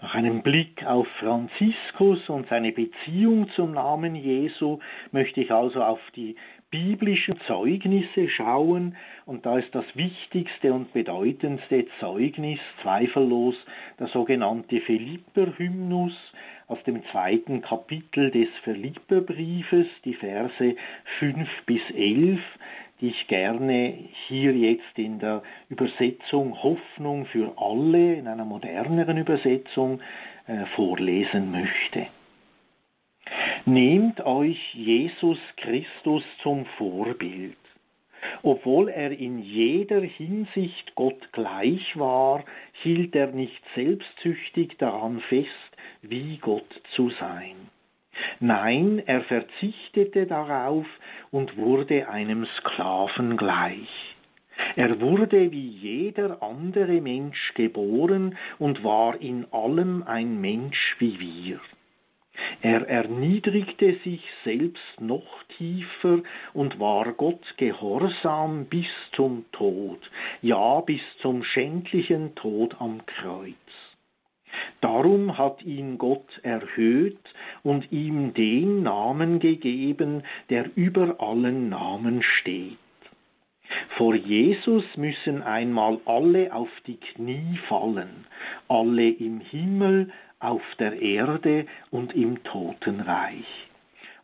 Nach 0.00 0.14
einem 0.14 0.42
Blick 0.42 0.84
auf 0.84 1.06
Franziskus 1.20 2.28
und 2.28 2.48
seine 2.48 2.72
Beziehung 2.72 3.48
zum 3.54 3.72
Namen 3.72 4.16
Jesu 4.16 4.80
möchte 5.12 5.40
ich 5.40 5.52
also 5.52 5.82
auf 5.82 6.00
die 6.16 6.34
biblischen 6.72 7.38
Zeugnisse 7.46 8.28
schauen, 8.30 8.96
und 9.26 9.46
da 9.46 9.58
ist 9.58 9.72
das 9.72 9.84
wichtigste 9.94 10.72
und 10.72 10.92
bedeutendste 10.92 11.86
Zeugnis 12.00 12.58
zweifellos 12.82 13.54
der 14.00 14.08
sogenannte 14.08 14.80
Philipper-Hymnus, 14.80 16.12
aus 16.66 16.82
dem 16.84 17.04
zweiten 17.12 17.60
Kapitel 17.60 18.30
des 18.30 18.48
Philipperbriefes, 18.64 19.86
die 20.04 20.14
Verse 20.14 20.76
5 21.18 21.48
bis 21.66 21.82
11, 21.94 22.40
die 23.00 23.08
ich 23.08 23.26
gerne 23.28 23.94
hier 24.28 24.52
jetzt 24.52 24.96
in 24.96 25.18
der 25.18 25.42
Übersetzung 25.68 26.62
Hoffnung 26.62 27.26
für 27.26 27.52
alle, 27.58 28.14
in 28.14 28.26
einer 28.26 28.46
moderneren 28.46 29.18
Übersetzung, 29.18 30.00
äh, 30.46 30.64
vorlesen 30.74 31.50
möchte. 31.50 32.06
Nehmt 33.64 34.20
euch 34.26 34.74
Jesus 34.74 35.38
Christus 35.56 36.24
zum 36.42 36.66
Vorbild. 36.78 37.56
Obwohl 38.42 38.88
er 38.88 39.12
in 39.12 39.38
jeder 39.38 40.00
Hinsicht 40.00 40.96
Gott 40.96 41.32
gleich 41.32 41.96
war, 41.96 42.44
hielt 42.82 43.14
er 43.14 43.28
nicht 43.28 43.62
selbstsüchtig 43.76 44.78
daran 44.78 45.20
fest, 45.28 45.48
wie 46.02 46.38
Gott 46.38 46.66
zu 46.96 47.10
sein. 47.20 47.54
Nein, 48.40 49.00
er 49.06 49.22
verzichtete 49.22 50.26
darauf 50.26 50.86
und 51.30 51.56
wurde 51.56 52.08
einem 52.08 52.46
Sklaven 52.58 53.36
gleich. 53.36 54.16
Er 54.74 55.00
wurde 55.00 55.52
wie 55.52 55.68
jeder 55.68 56.42
andere 56.42 57.00
Mensch 57.00 57.54
geboren 57.54 58.36
und 58.58 58.82
war 58.82 59.20
in 59.20 59.46
allem 59.52 60.02
ein 60.02 60.40
Mensch 60.40 60.96
wie 60.98 61.20
wir. 61.20 61.60
Er 62.60 62.88
erniedrigte 62.88 63.96
sich 64.04 64.22
selbst 64.44 65.00
noch 65.00 65.42
tiefer 65.56 66.22
und 66.54 66.78
war 66.78 67.12
Gott 67.12 67.42
gehorsam 67.56 68.66
bis 68.66 68.86
zum 69.14 69.44
Tod, 69.52 69.98
ja 70.40 70.80
bis 70.80 71.00
zum 71.20 71.44
schändlichen 71.44 72.34
Tod 72.34 72.76
am 72.80 73.04
Kreuz. 73.06 73.54
Darum 74.80 75.38
hat 75.38 75.62
ihn 75.62 75.98
Gott 75.98 76.40
erhöht 76.42 77.18
und 77.62 77.90
ihm 77.90 78.34
den 78.34 78.82
Namen 78.82 79.38
gegeben, 79.38 80.22
der 80.50 80.70
über 80.76 81.20
allen 81.20 81.68
Namen 81.68 82.22
steht. 82.22 82.78
Vor 83.96 84.14
Jesus 84.14 84.84
müssen 84.96 85.42
einmal 85.42 85.98
alle 86.04 86.52
auf 86.52 86.68
die 86.86 86.98
Knie 86.98 87.58
fallen, 87.68 88.26
alle 88.68 89.08
im 89.08 89.40
Himmel, 89.40 90.12
auf 90.42 90.62
der 90.78 91.00
Erde 91.00 91.66
und 91.90 92.14
im 92.14 92.42
Totenreich. 92.44 93.46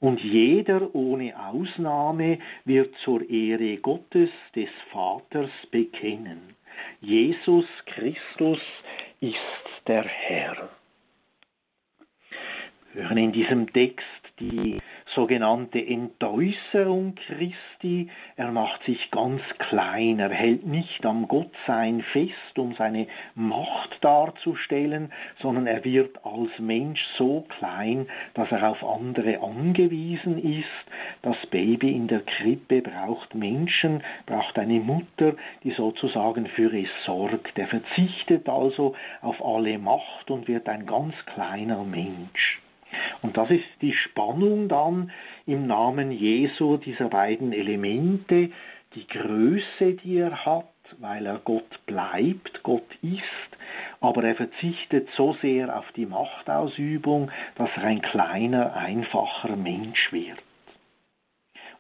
Und 0.01 0.21
jeder 0.21 0.95
ohne 0.95 1.35
Ausnahme 1.49 2.39
wird 2.65 2.95
zur 3.05 3.29
Ehre 3.29 3.79
Gottes 3.79 4.31
des 4.55 4.69
Vaters 4.93 5.51
bekennen. 5.71 6.55
Jesus 7.01 7.67
Christus 7.87 8.61
ist 9.21 9.37
der 9.87 10.05
Herr. 10.05 10.69
Wir 12.93 13.03
hören 13.03 13.19
in 13.19 13.33
diesem 13.33 13.73
Text 13.73 14.05
die 14.41 14.79
sogenannte 15.15 15.85
Entäußerung 15.85 17.15
Christi. 17.15 18.09
Er 18.37 18.53
macht 18.53 18.83
sich 18.85 19.11
ganz 19.11 19.43
klein, 19.59 20.19
er 20.19 20.31
hält 20.31 20.67
nicht 20.67 21.05
am 21.05 21.27
Gottsein 21.29 22.03
fest, 22.13 22.59
um 22.59 22.75
seine 22.75 23.07
Macht 23.35 23.99
darzustellen, 24.01 25.13
sondern 25.41 25.67
er 25.67 25.85
wird 25.85 26.25
als 26.25 26.51
Mensch 26.59 27.01
so 27.17 27.47
klein, 27.59 28.07
dass 28.35 28.51
er 28.53 28.71
auf 28.71 28.85
andere 28.85 29.41
angewiesen 29.43 30.39
ist. 30.39 30.67
Das 31.23 31.37
Baby 31.51 31.93
in 31.93 32.09
der 32.09 32.21
Krippe 32.21 32.83
braucht 32.83 33.35
Menschen, 33.35 34.03
braucht 34.27 34.59
eine 34.59 34.81
Mutter, 34.81 35.35
die 35.65 35.73
sozusagen 35.73 36.47
für 36.47 36.73
es 36.73 36.89
sorgt. 37.05 37.59
Er 37.59 37.69
verzichtet 37.69 38.49
also 38.49 38.95
auf 39.23 39.45
alle 39.45 39.79
Macht 39.79 40.31
und 40.31 40.49
wird 40.49 40.69
ein 40.69 40.87
ganz 40.87 41.15
kleiner 41.27 41.85
Mensch. 41.85 42.61
Und 43.23 43.37
das 43.37 43.51
ist 43.51 43.65
die 43.81 43.93
Spannung 43.93 44.69
dann 44.69 45.11
im 45.47 45.67
Namen 45.67 46.13
Jesu 46.13 46.77
dieser 46.77 47.09
beiden 47.09 47.53
Elemente, 47.53 48.51
die 48.95 49.07
Größe, 49.07 49.95
die 50.05 50.19
er 50.19 50.45
hat, 50.45 50.67
weil 50.99 51.27
er 51.27 51.39
Gott 51.45 51.85
bleibt, 51.87 52.63
Gott 52.63 52.89
ist, 53.03 53.23
aber 54.01 54.25
er 54.25 54.37
verzichtet 54.37 55.09
so 55.17 55.35
sehr 55.43 55.77
auf 55.77 55.91
die 55.93 56.07
Machtausübung, 56.07 57.31
dass 57.57 57.69
er 57.77 57.85
ein 57.85 58.03
kleiner, 58.03 58.75
einfacher 58.75 59.57
Mensch 59.57 60.13
wird. 60.13 60.39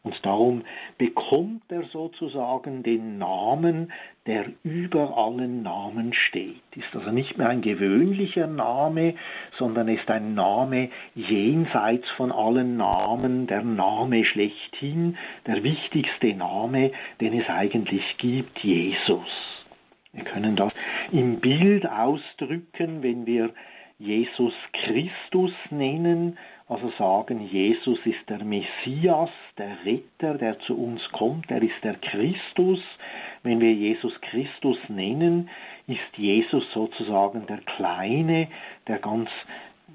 Und 0.08 0.24
darum 0.24 0.62
bekommt 0.96 1.64
er 1.68 1.82
sozusagen 1.92 2.82
den 2.82 3.18
Namen, 3.18 3.92
der 4.26 4.46
über 4.62 5.18
allen 5.18 5.62
Namen 5.62 6.14
steht. 6.14 6.62
Ist 6.74 6.96
also 6.96 7.10
nicht 7.10 7.36
mehr 7.36 7.50
ein 7.50 7.60
gewöhnlicher 7.60 8.46
Name, 8.46 9.16
sondern 9.58 9.88
ist 9.88 10.10
ein 10.10 10.32
Name 10.32 10.88
jenseits 11.14 12.08
von 12.16 12.32
allen 12.32 12.78
Namen, 12.78 13.48
der 13.48 13.62
Name 13.62 14.24
schlechthin, 14.24 15.18
der 15.46 15.62
wichtigste 15.62 16.32
Name, 16.32 16.92
den 17.20 17.38
es 17.38 17.46
eigentlich 17.50 18.16
gibt, 18.16 18.58
Jesus. 18.60 19.28
Wir 20.14 20.24
können 20.24 20.56
das 20.56 20.72
im 21.12 21.38
Bild 21.40 21.86
ausdrücken, 21.86 23.02
wenn 23.02 23.26
wir 23.26 23.50
Jesus 23.98 24.54
Christus 24.72 25.52
nennen, 25.68 26.38
also 26.68 26.90
sagen, 26.98 27.48
Jesus 27.50 27.98
ist 28.04 28.28
der 28.28 28.44
Messias, 28.44 29.30
der 29.56 29.78
Retter, 29.86 30.34
der 30.34 30.58
zu 30.60 30.76
uns 30.76 31.00
kommt, 31.12 31.50
er 31.50 31.62
ist 31.62 31.82
der 31.82 31.94
Christus. 31.94 32.80
Wenn 33.42 33.60
wir 33.60 33.72
Jesus 33.72 34.12
Christus 34.20 34.76
nennen, 34.88 35.48
ist 35.86 36.18
Jesus 36.18 36.64
sozusagen 36.74 37.46
der 37.46 37.58
Kleine, 37.58 38.48
der 38.86 38.98
ganz 38.98 39.30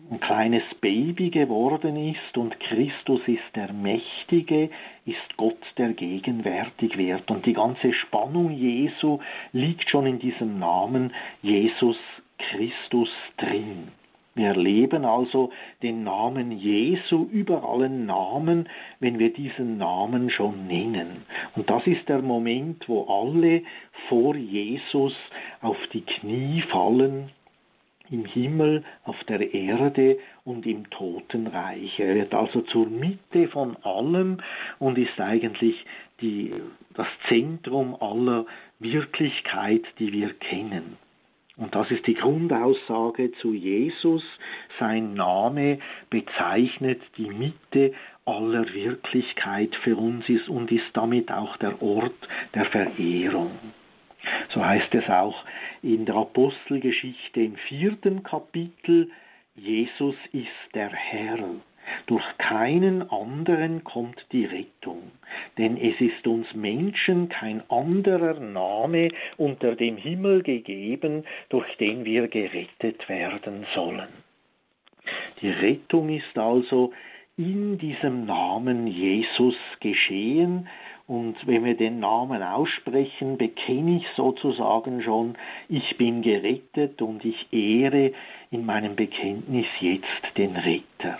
ein 0.10 0.20
kleines 0.20 0.64
Baby 0.82 1.30
geworden 1.30 1.96
ist 1.96 2.38
und 2.38 2.60
Christus 2.60 3.22
ist 3.28 3.56
der 3.56 3.72
Mächtige, 3.72 4.70
ist 5.06 5.38
Gott, 5.38 5.62
der 5.78 5.94
gegenwärtig 5.94 6.98
wird. 6.98 7.30
Und 7.30 7.46
die 7.46 7.54
ganze 7.54 7.94
Spannung 7.94 8.52
Jesu 8.52 9.20
liegt 9.52 9.90
schon 9.90 10.06
in 10.08 10.20
diesem 10.20 10.60
Namen 10.60 11.14
Jesus 11.42 11.98
Christus 12.38 13.10
drin. 13.38 13.90
Wir 14.36 14.48
erleben 14.48 15.06
also 15.06 15.52
den 15.84 16.04
Namen 16.04 16.52
Jesu 16.52 17.28
über 17.32 17.64
allen 17.64 18.08
Namen, 18.08 18.68
wenn 19.00 19.20
wir 19.20 19.32
diesen 19.32 19.78
Namen 19.78 20.32
schon 20.32 20.66
nennen. 20.68 21.24
Und 21.56 21.70
das 21.70 21.86
ist 21.86 22.10
der 22.10 22.22
Moment, 22.22 22.88
wo 22.90 23.04
alle 23.04 23.62
vor 24.10 24.36
Jesus 24.36 25.16
auf 25.62 25.78
die 25.94 26.02
Knie 26.02 26.64
fallen, 26.72 27.30
im 28.10 28.26
Himmel, 28.26 28.84
auf 29.06 29.22
der 29.26 29.54
Erde 29.54 30.18
und 30.44 30.66
im 30.66 30.90
Totenreich. 30.90 32.00
Er 32.00 32.16
wird 32.16 32.34
also 32.34 32.62
zur 32.62 32.88
Mitte 32.88 33.48
von 33.48 33.78
allem 33.84 34.38
und 34.80 34.98
ist 34.98 35.20
eigentlich 35.20 35.76
die, 36.22 36.54
das 36.96 37.08
Zentrum 37.28 37.96
aller 38.00 38.46
Wirklichkeit, 38.80 39.84
die 40.00 40.12
wir 40.12 40.34
kennen. 40.34 40.98
Und 41.56 41.76
das 41.76 41.90
ist 41.92 42.08
die 42.08 42.16
Grundaussage 42.16 43.32
zu 43.34 43.54
Jesus. 43.54 44.24
Sein 44.80 45.14
Name 45.14 45.80
bezeichnet 46.10 47.02
die 47.18 47.30
Mitte 47.30 47.94
aller 48.26 48.74
Wirklichkeit 48.74 49.76
für 49.84 49.96
uns 49.96 50.28
ist 50.30 50.50
und 50.50 50.72
ist 50.72 50.90
damit 50.94 51.32
auch 51.32 51.58
der 51.58 51.82
Ort 51.82 52.16
der 52.56 52.66
Verehrung. 52.66 53.52
So 54.50 54.66
heißt 54.66 54.96
es 54.96 55.08
auch 55.10 55.44
in 55.82 56.06
der 56.06 56.16
Apostelgeschichte 56.16 57.42
im 57.42 57.56
vierten 57.68 58.24
Kapitel, 58.24 59.12
Jesus 59.56 60.16
ist 60.32 60.48
der 60.74 60.90
Herr. 60.90 61.38
Durch 62.08 62.24
keinen 62.38 63.10
anderen 63.10 63.84
kommt 63.84 64.26
die 64.32 64.46
Rettung, 64.46 65.12
denn 65.58 65.78
es 65.78 66.00
ist 66.00 66.28
uns 66.28 66.54
Menschen 66.54 67.30
kein 67.30 67.64
anderer 67.70 68.40
Name 68.40 69.10
unter 69.38 69.76
dem 69.76 69.98
Himmel 69.98 70.44
gegeben, 70.44 71.24
durch 71.50 71.76
den 71.78 72.06
wir 72.06 72.28
gerettet 72.28 73.08
werden 73.08 73.66
sollen. 73.74 74.10
Die 75.42 75.50
Rettung 75.50 76.10
ist 76.10 76.38
also 76.38 76.94
in 77.38 77.78
diesem 77.78 78.26
Namen 78.26 78.88
Jesus 78.88 79.56
geschehen, 79.80 80.68
und 81.06 81.36
wenn 81.46 81.66
wir 81.66 81.76
den 81.76 82.00
Namen 82.00 82.42
aussprechen, 82.42 83.38
bekenne 83.38 83.98
ich 83.98 84.08
sozusagen 84.16 85.02
schon, 85.04 85.36
ich 85.68 85.98
bin 85.98 86.22
gerettet 86.22 87.02
und 87.02 87.26
ich 87.26 87.52
ehre 87.52 88.14
in 88.52 88.66
meinem 88.66 88.96
Bekenntnis 88.96 89.66
jetzt 89.82 90.38
den 90.38 90.56
Retter. 90.56 91.20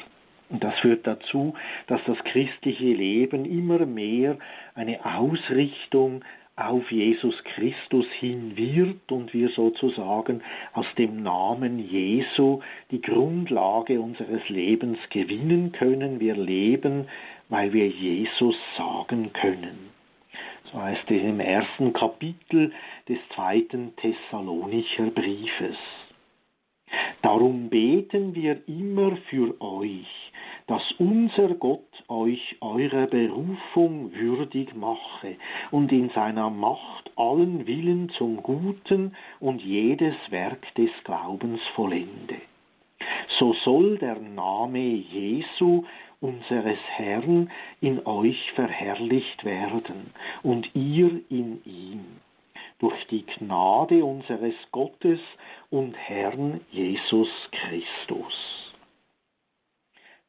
Und 0.54 0.64
das 0.64 0.78
führt 0.80 1.08
dazu, 1.08 1.56
dass 1.88 2.00
das 2.06 2.18
christliche 2.26 2.94
Leben 2.94 3.44
immer 3.44 3.88
mehr 3.88 4.38
eine 4.76 5.04
Ausrichtung 5.04 6.24
auf 6.56 6.92
Jesus 6.92 7.34
Christus 7.56 8.06
hin 8.20 8.56
wird 8.56 9.12
und 9.12 9.34
wir 9.34 9.50
sozusagen 9.50 10.44
aus 10.74 10.86
dem 11.00 11.24
Namen 11.24 11.80
Jesu 11.80 12.62
die 12.92 13.02
Grundlage 13.02 14.00
unseres 14.00 14.48
Lebens 14.50 15.00
gewinnen 15.10 15.72
können. 15.72 16.20
Wir 16.20 16.36
leben, 16.36 17.08
weil 17.50 17.74
wir 17.74 17.88
Jesus 17.88 18.56
sagen 18.78 19.34
können. 19.34 19.90
So 20.72 20.80
heißt 20.80 21.10
es 21.10 21.24
im 21.24 21.40
ersten 21.40 21.94
Kapitel 21.94 22.72
des 23.10 23.18
zweiten 23.34 23.96
Thessalonicher 23.96 25.08
Briefes. 25.08 25.78
Darum 27.24 27.70
beten 27.70 28.36
wir 28.36 28.60
immer 28.68 29.18
für 29.30 29.60
euch, 29.62 30.32
dass 30.68 30.84
unser 30.98 31.50
Gott 31.56 32.04
euch 32.08 32.58
eurer 32.62 33.08
Berufung 33.08 34.14
würdig 34.14 34.76
mache 34.76 35.36
und 35.72 35.92
in 35.92 36.10
seiner 36.10 36.50
Macht 36.50 37.12
allen 37.16 37.68
Willen 37.68 38.10
zum 38.18 38.38
Guten 38.44 39.16
und 39.40 39.62
jedes 39.62 40.16
Werk 40.30 40.74
des 40.76 40.92
Glaubens 41.04 41.62
vollende. 41.76 42.36
So 43.40 43.54
soll 43.66 43.98
der 43.98 44.20
Name 44.20 44.80
Jesu 44.80 45.84
unseres 46.22 46.80
Herrn 46.96 47.52
in 47.82 48.06
euch 48.06 48.52
verherrlicht 48.54 49.44
werden 49.44 50.14
und 50.42 50.70
ihr 50.74 51.22
in 51.30 51.62
ihm, 51.66 52.06
durch 52.80 53.06
die 53.08 53.26
Gnade 53.26 54.04
unseres 54.04 54.56
Gottes 54.72 55.20
und 55.70 55.96
Herrn 55.96 56.62
Jesus 56.72 57.30
Christus. 57.52 58.63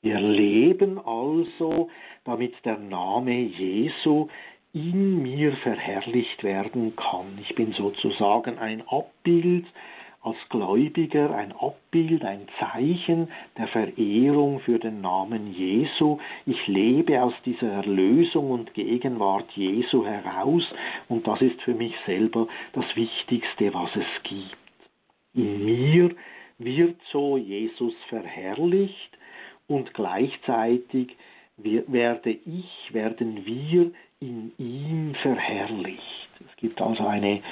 Wir 0.04 0.20
leben 0.20 0.98
also, 0.98 1.88
damit 2.24 2.52
der 2.66 2.76
Name 2.76 3.40
Jesu 3.40 4.28
in 4.74 5.22
mir 5.22 5.56
verherrlicht 5.62 6.44
werden 6.44 6.94
kann. 6.94 7.38
Ich 7.40 7.54
bin 7.54 7.72
sozusagen 7.72 8.58
ein 8.58 8.86
Abbild 8.86 9.64
als 10.20 10.36
Gläubiger, 10.50 11.34
ein 11.34 11.52
Abbild, 11.52 12.22
ein 12.22 12.48
Zeichen 12.60 13.28
der 13.56 13.66
Verehrung 13.68 14.60
für 14.60 14.78
den 14.78 15.00
Namen 15.00 15.54
Jesu. 15.54 16.18
Ich 16.44 16.66
lebe 16.66 17.22
aus 17.22 17.32
dieser 17.46 17.72
Erlösung 17.72 18.50
und 18.50 18.74
Gegenwart 18.74 19.50
Jesu 19.52 20.04
heraus 20.04 20.64
und 21.08 21.26
das 21.26 21.40
ist 21.40 21.62
für 21.62 21.74
mich 21.74 21.94
selber 22.04 22.46
das 22.74 22.84
Wichtigste, 22.94 23.72
was 23.72 23.88
es 23.96 24.22
gibt. 24.24 24.54
In 25.32 25.64
mir 25.64 26.10
wird 26.58 27.00
so 27.10 27.38
Jesus 27.38 27.94
verherrlicht 28.10 29.16
und 29.66 29.94
gleichzeitig 29.94 31.16
werde 31.56 32.30
ich, 32.30 32.90
werden 32.92 33.44
wir 33.46 33.92
in 34.20 34.52
ihm 34.58 35.14
verherrlicht. 35.22 36.28
Es 36.40 36.56
gibt 36.56 36.80
also 36.80 37.06
eine 37.06 37.42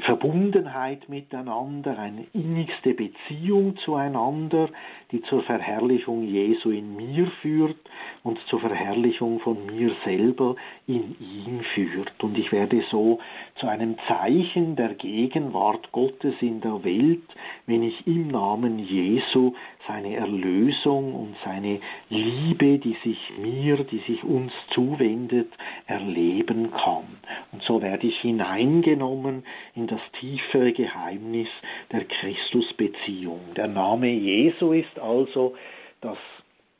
Verbundenheit 0.00 1.08
miteinander, 1.08 1.98
eine 1.98 2.26
innigste 2.32 2.94
Beziehung 2.94 3.76
zueinander, 3.84 4.70
die 5.10 5.22
zur 5.22 5.42
Verherrlichung 5.42 6.24
Jesu 6.24 6.70
in 6.70 6.96
mir 6.96 7.30
führt 7.42 7.76
und 8.22 8.38
zur 8.48 8.60
Verherrlichung 8.60 9.40
von 9.40 9.66
mir 9.66 9.94
selber 10.04 10.56
in 10.86 11.16
ihm 11.18 11.60
führt. 11.74 12.22
Und 12.22 12.38
ich 12.38 12.52
werde 12.52 12.82
so 12.90 13.18
zu 13.56 13.66
einem 13.66 13.96
Zeichen 14.06 14.76
der 14.76 14.94
Gegenwart 14.94 15.90
Gottes 15.92 16.34
in 16.40 16.60
der 16.60 16.84
Welt, 16.84 17.22
wenn 17.66 17.82
ich 17.82 18.06
im 18.06 18.28
Namen 18.28 18.78
Jesu 18.78 19.54
seine 19.88 20.14
Erlösung 20.16 21.14
und 21.14 21.36
seine 21.44 21.80
Liebe, 22.08 22.78
die 22.78 22.96
sich 23.02 23.18
mir, 23.38 23.78
die 23.84 23.98
sich 24.06 24.22
uns 24.22 24.52
zuwendet, 24.72 25.48
erleben 25.86 26.70
kann. 26.70 27.18
Und 27.50 27.62
so 27.62 27.82
werde 27.82 28.06
ich 28.06 28.18
hineingenommen 28.20 29.44
in 29.74 29.88
das 29.88 30.00
tiefere 30.20 30.72
Geheimnis 30.72 31.48
der 31.90 32.04
Christusbeziehung. 32.04 33.40
Der 33.56 33.68
Name 33.68 34.08
Jesu 34.08 34.72
ist 34.72 34.98
also 35.00 35.54
das 36.00 36.18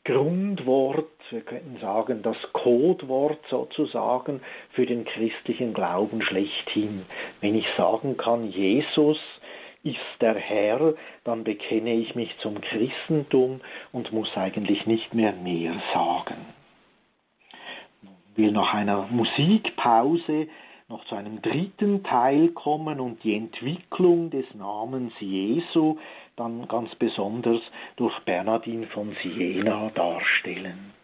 Grundwort, 0.04 1.06
wir 1.32 1.40
könnten 1.40 1.78
sagen, 1.80 2.22
das 2.22 2.36
Codewort 2.52 3.38
sozusagen 3.48 4.40
für 4.70 4.86
den 4.86 5.04
christlichen 5.04 5.74
Glauben 5.74 6.22
schlechthin. 6.22 7.06
Wenn 7.40 7.54
ich 7.54 7.66
sagen 7.76 8.16
kann, 8.16 8.50
Jesus 8.50 9.18
ist 9.82 9.96
der 10.20 10.34
Herr, 10.34 10.94
dann 11.24 11.44
bekenne 11.44 11.94
ich 11.94 12.14
mich 12.14 12.30
zum 12.38 12.60
Christentum 12.60 13.60
und 13.92 14.12
muss 14.12 14.36
eigentlich 14.36 14.86
nicht 14.86 15.12
mehr 15.14 15.32
mehr 15.32 15.74
sagen. 15.92 16.36
Ich 18.02 18.36
will 18.36 18.52
nach 18.52 18.72
einer 18.72 19.08
Musikpause 19.10 20.48
noch 20.88 21.04
zu 21.06 21.14
einem 21.14 21.42
dritten 21.42 22.02
Teil 22.04 22.48
kommen 22.48 23.00
und 23.00 23.24
die 23.24 23.34
Entwicklung 23.34 24.30
des 24.30 24.44
Namens 24.54 25.12
Jesu 25.20 25.96
dann 26.36 26.68
ganz 26.68 26.94
besonders 26.96 27.60
durch 27.96 28.16
Bernardin 28.20 28.86
von 28.86 29.16
Siena 29.22 29.90
darstellen. 29.94 31.01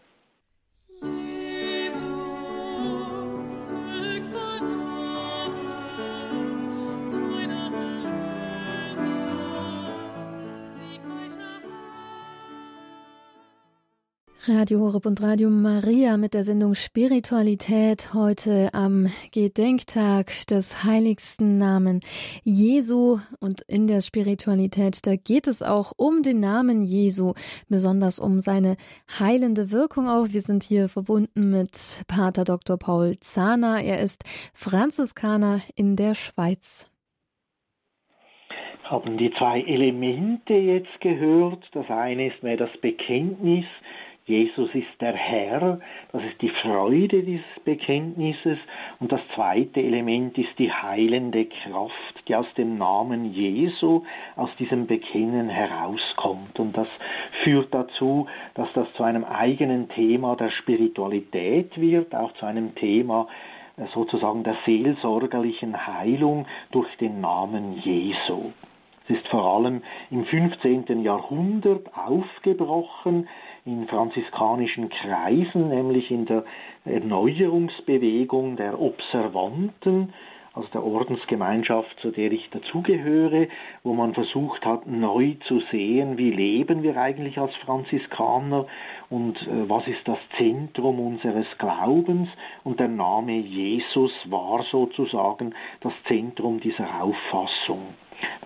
Radio 14.50 14.80
Horeb 14.80 15.04
und 15.04 15.22
Radio 15.22 15.50
Maria 15.50 16.16
mit 16.16 16.32
der 16.32 16.42
Sendung 16.42 16.74
Spiritualität 16.74 18.14
heute 18.14 18.70
am 18.72 19.08
Gedenktag 19.30 20.32
des 20.46 20.84
heiligsten 20.84 21.58
Namen 21.58 22.00
Jesu 22.44 23.18
und 23.40 23.60
in 23.68 23.86
der 23.86 24.00
Spiritualität, 24.00 25.06
da 25.06 25.16
geht 25.16 25.48
es 25.48 25.62
auch 25.62 25.92
um 25.98 26.22
den 26.22 26.40
Namen 26.40 26.80
Jesu, 26.80 27.34
besonders 27.68 28.18
um 28.18 28.40
seine 28.40 28.78
heilende 29.18 29.70
Wirkung 29.70 30.08
auch. 30.08 30.28
Wir 30.30 30.40
sind 30.40 30.62
hier 30.62 30.88
verbunden 30.88 31.50
mit 31.50 32.04
Pater 32.08 32.44
Dr. 32.44 32.78
Paul 32.78 33.18
Zahner. 33.20 33.82
Er 33.84 34.00
ist 34.00 34.24
Franziskaner 34.54 35.60
in 35.76 35.94
der 35.94 36.14
Schweiz 36.14 36.90
haben 38.84 39.18
die 39.18 39.30
zwei 39.32 39.60
Elemente 39.60 40.54
jetzt 40.54 41.02
gehört. 41.02 41.62
Das 41.72 41.90
eine 41.90 42.28
ist 42.28 42.42
mehr 42.42 42.56
das 42.56 42.74
Bekenntnis, 42.80 43.66
Jesus 44.28 44.68
ist 44.74 45.00
der 45.00 45.14
Herr, 45.14 45.80
das 46.12 46.22
ist 46.22 46.42
die 46.42 46.50
Freude 46.50 47.22
dieses 47.22 47.46
Bekenntnisses. 47.64 48.58
Und 49.00 49.10
das 49.10 49.22
zweite 49.34 49.80
Element 49.80 50.36
ist 50.36 50.58
die 50.58 50.70
heilende 50.70 51.46
Kraft, 51.46 52.28
die 52.28 52.36
aus 52.36 52.46
dem 52.58 52.76
Namen 52.76 53.32
Jesu, 53.32 54.02
aus 54.36 54.50
diesem 54.58 54.86
Bekennen 54.86 55.48
herauskommt. 55.48 56.60
Und 56.60 56.76
das 56.76 56.88
führt 57.42 57.72
dazu, 57.72 58.28
dass 58.52 58.68
das 58.74 58.92
zu 58.98 59.02
einem 59.02 59.24
eigenen 59.24 59.88
Thema 59.88 60.36
der 60.36 60.50
Spiritualität 60.50 61.80
wird, 61.80 62.14
auch 62.14 62.34
zu 62.34 62.44
einem 62.44 62.74
Thema 62.74 63.28
äh, 63.78 63.86
sozusagen 63.94 64.44
der 64.44 64.56
seelsorgerlichen 64.66 65.86
Heilung 65.86 66.44
durch 66.70 66.94
den 66.98 67.22
Namen 67.22 67.78
Jesu. 67.78 68.52
Es 69.08 69.16
ist 69.16 69.28
vor 69.28 69.42
allem 69.42 69.82
im 70.10 70.26
15. 70.26 71.02
Jahrhundert 71.02 71.86
aufgebrochen, 71.96 73.26
in 73.68 73.86
franziskanischen 73.86 74.88
Kreisen, 74.88 75.68
nämlich 75.68 76.10
in 76.10 76.24
der 76.24 76.44
Erneuerungsbewegung 76.86 78.56
der 78.56 78.80
Observanten, 78.80 80.14
also 80.54 80.68
der 80.72 80.82
Ordensgemeinschaft, 80.82 82.00
zu 82.00 82.10
der 82.10 82.32
ich 82.32 82.48
dazugehöre, 82.50 83.48
wo 83.84 83.92
man 83.92 84.14
versucht 84.14 84.64
hat, 84.64 84.86
neu 84.86 85.34
zu 85.46 85.60
sehen, 85.70 86.16
wie 86.16 86.30
leben 86.30 86.82
wir 86.82 86.96
eigentlich 86.96 87.38
als 87.38 87.54
Franziskaner 87.56 88.66
und 89.10 89.36
äh, 89.42 89.68
was 89.68 89.86
ist 89.86 90.06
das 90.06 90.18
Zentrum 90.38 90.98
unseres 90.98 91.46
Glaubens. 91.58 92.30
Und 92.64 92.80
der 92.80 92.88
Name 92.88 93.36
Jesus 93.38 94.12
war 94.30 94.64
sozusagen 94.70 95.54
das 95.80 95.92
Zentrum 96.06 96.58
dieser 96.60 97.02
Auffassung. 97.02 97.82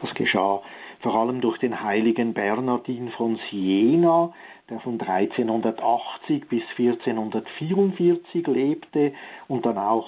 Das 0.02 0.12
geschah 0.14 0.60
vor 1.02 1.14
allem 1.16 1.40
durch 1.40 1.58
den 1.58 1.82
heiligen 1.82 2.32
Bernardin 2.32 3.10
von 3.10 3.38
Siena, 3.50 4.32
der 4.72 4.80
von 4.80 4.98
1380 5.00 6.48
bis 6.48 6.62
1444 6.78 8.46
lebte 8.46 9.12
und 9.48 9.66
dann 9.66 9.76
auch 9.76 10.06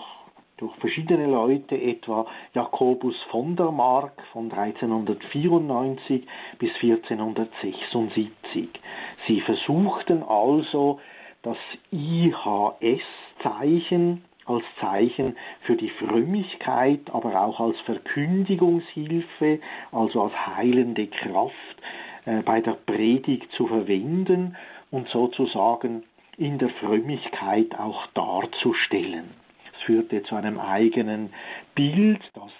durch 0.57 0.74
verschiedene 0.77 1.27
Leute, 1.27 1.77
etwa 1.77 2.27
Jakobus 2.55 3.14
von 3.31 3.57
der 3.57 3.70
Mark 3.70 4.22
von 4.33 4.50
1394 4.50 6.27
bis 6.59 6.70
1476. 6.83 8.68
Sie 9.27 9.40
versuchten 9.42 10.22
also 10.22 11.00
das 11.42 11.59
IHS-Zeichen 11.90 12.94
als 14.46 14.64
Zeichen 14.81 15.37
für 15.62 15.77
die 15.77 15.90
Frömmigkeit, 15.90 17.00
aber 17.12 17.40
auch 17.42 17.61
als 17.61 17.79
Verkündigungshilfe, 17.81 19.61
also 19.90 20.22
als 20.22 20.35
heilende 20.46 21.07
Kraft 21.09 21.55
bei 22.44 22.60
der 22.60 22.72
Predigt 22.72 23.50
zu 23.52 23.66
verwenden 23.66 24.56
und 24.90 25.08
sozusagen 25.08 26.04
in 26.37 26.58
der 26.58 26.70
Frömmigkeit 26.70 27.78
auch 27.78 28.06
darzustellen. 28.14 29.30
Es 29.72 29.82
führte 29.82 30.22
zu 30.24 30.34
einem 30.34 30.58
eigenen 30.58 31.32
Bild, 31.74 32.20
das 32.34 32.50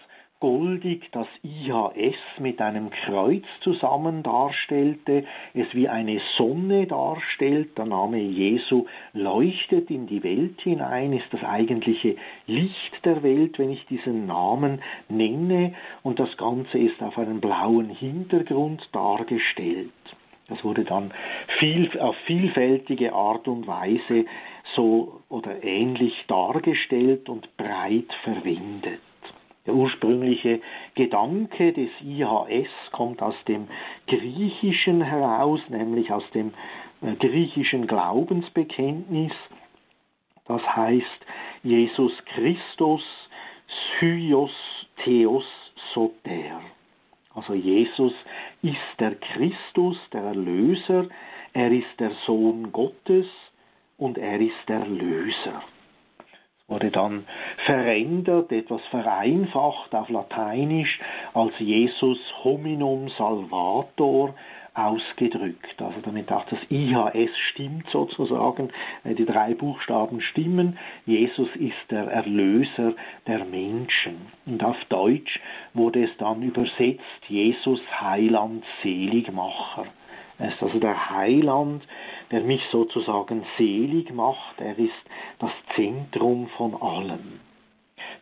goldig 0.45 1.09
das 1.13 1.27
IHS 1.43 2.19
mit 2.39 2.61
einem 2.61 2.91
Kreuz 2.91 3.45
zusammen 3.63 4.23
darstellte, 4.23 5.25
es 5.55 5.67
wie 5.73 5.89
eine 5.89 6.21
Sonne 6.37 6.87
darstellt, 6.87 7.79
der 7.79 7.87
Name 7.87 8.19
Jesu 8.19 8.85
leuchtet 9.15 9.91
in 9.91 10.07
die 10.07 10.23
Welt 10.23 10.61
hinein, 10.61 11.15
ist 11.15 11.33
das 11.33 11.43
eigentliche 11.45 12.17
Licht 12.47 13.05
der 13.07 13.23
Welt, 13.23 13.59
wenn 13.59 13.71
ich 13.71 13.87
diesen 13.87 14.27
Namen 14.27 14.83
nenne, 15.09 15.73
und 16.03 16.21
das 16.21 16.37
Ganze 16.37 16.77
ist 16.77 17.03
auf 17.03 17.17
einem 17.17 17.41
blauen 17.41 17.89
Hintergrund 17.89 18.87
dargestellt. 18.93 19.93
Das 20.49 20.63
wurde 20.63 20.85
dann 20.85 21.15
viel, 21.59 21.89
auf 21.99 22.17
vielfältige 22.27 23.15
Art 23.15 23.49
und 23.49 23.67
Weise 23.67 24.27
so 24.77 25.23
oder 25.31 25.65
ähnlich 25.65 26.13
dargestellt 26.29 27.31
und 27.31 27.57
breit 27.57 28.13
verwendet. 28.25 29.01
Der 29.67 29.75
ursprüngliche 29.75 30.61
Gedanke 30.95 31.73
des 31.73 31.91
IHS 32.03 32.69
kommt 32.93 33.23
aus 33.23 33.37
dem 33.49 33.69
Griechischen 34.07 35.01
heraus, 35.01 35.61
nämlich 35.69 36.13
aus 36.13 36.25
dem 36.33 36.53
äh, 37.01 37.15
griechischen 37.15 37.87
Glaubensbekenntnis. 37.87 39.33
Das 40.47 40.63
heißt 40.77 41.27
Jesus 41.63 42.13
Christus, 42.27 43.03
Syos 43.99 44.53
Theos 45.03 45.45
Soter. 45.95 46.61
Also 47.35 47.55
Jesus 47.55 48.13
ist 48.63 49.01
der 49.01 49.15
Christus, 49.17 49.99
der 50.13 50.23
Erlöser, 50.23 51.09
er 51.53 51.73
ist 51.73 51.99
der 51.99 52.13
Sohn 52.27 52.71
Gottes 52.71 53.27
und 53.97 54.19
er 54.19 54.41
ist 54.41 54.69
der 54.69 54.87
Löser. 54.87 55.63
Wurde 56.75 56.91
dann 56.91 57.25
verändert, 57.67 58.51
etwas 58.51 58.81
vereinfacht 58.91 59.95
auf 59.95 60.09
Lateinisch 60.09 60.99
als 61.33 61.53
Jesus 61.61 62.19
hominum 62.43 63.09
salvator 63.11 64.35
ausgedrückt. 64.75 65.81
Also 65.81 66.01
damit 66.03 66.33
auch 66.33 66.45
das 66.47 66.59
IHS 66.71 67.31
stimmt 67.53 67.89
sozusagen, 67.91 68.71
die 69.05 69.25
drei 69.25 69.55
Buchstaben 69.55 70.21
stimmen. 70.21 70.77
Jesus 71.07 71.49
ist 71.55 71.93
der 71.93 72.09
Erlöser 72.09 72.95
der 73.29 73.45
Menschen. 73.45 74.17
Und 74.45 74.65
auf 74.65 74.85
Deutsch 74.89 75.39
wurde 75.75 76.03
es 76.03 76.17
dann 76.19 76.43
übersetzt, 76.43 77.05
Jesus 77.29 77.81
Heiland 78.01 78.65
Seligmacher. 78.83 79.87
Er 80.41 80.49
ist 80.49 80.61
also 80.61 80.81
der 80.81 81.11
Heiland, 81.11 81.85
der 82.35 82.43
mich 82.43 82.63
sozusagen 82.73 83.47
selig 83.57 84.13
macht. 84.13 84.61
Er 84.61 84.77
ist 84.77 84.91
das 85.39 85.53
Zentrum 85.77 86.49
von 86.57 86.75
allem. 86.83 87.39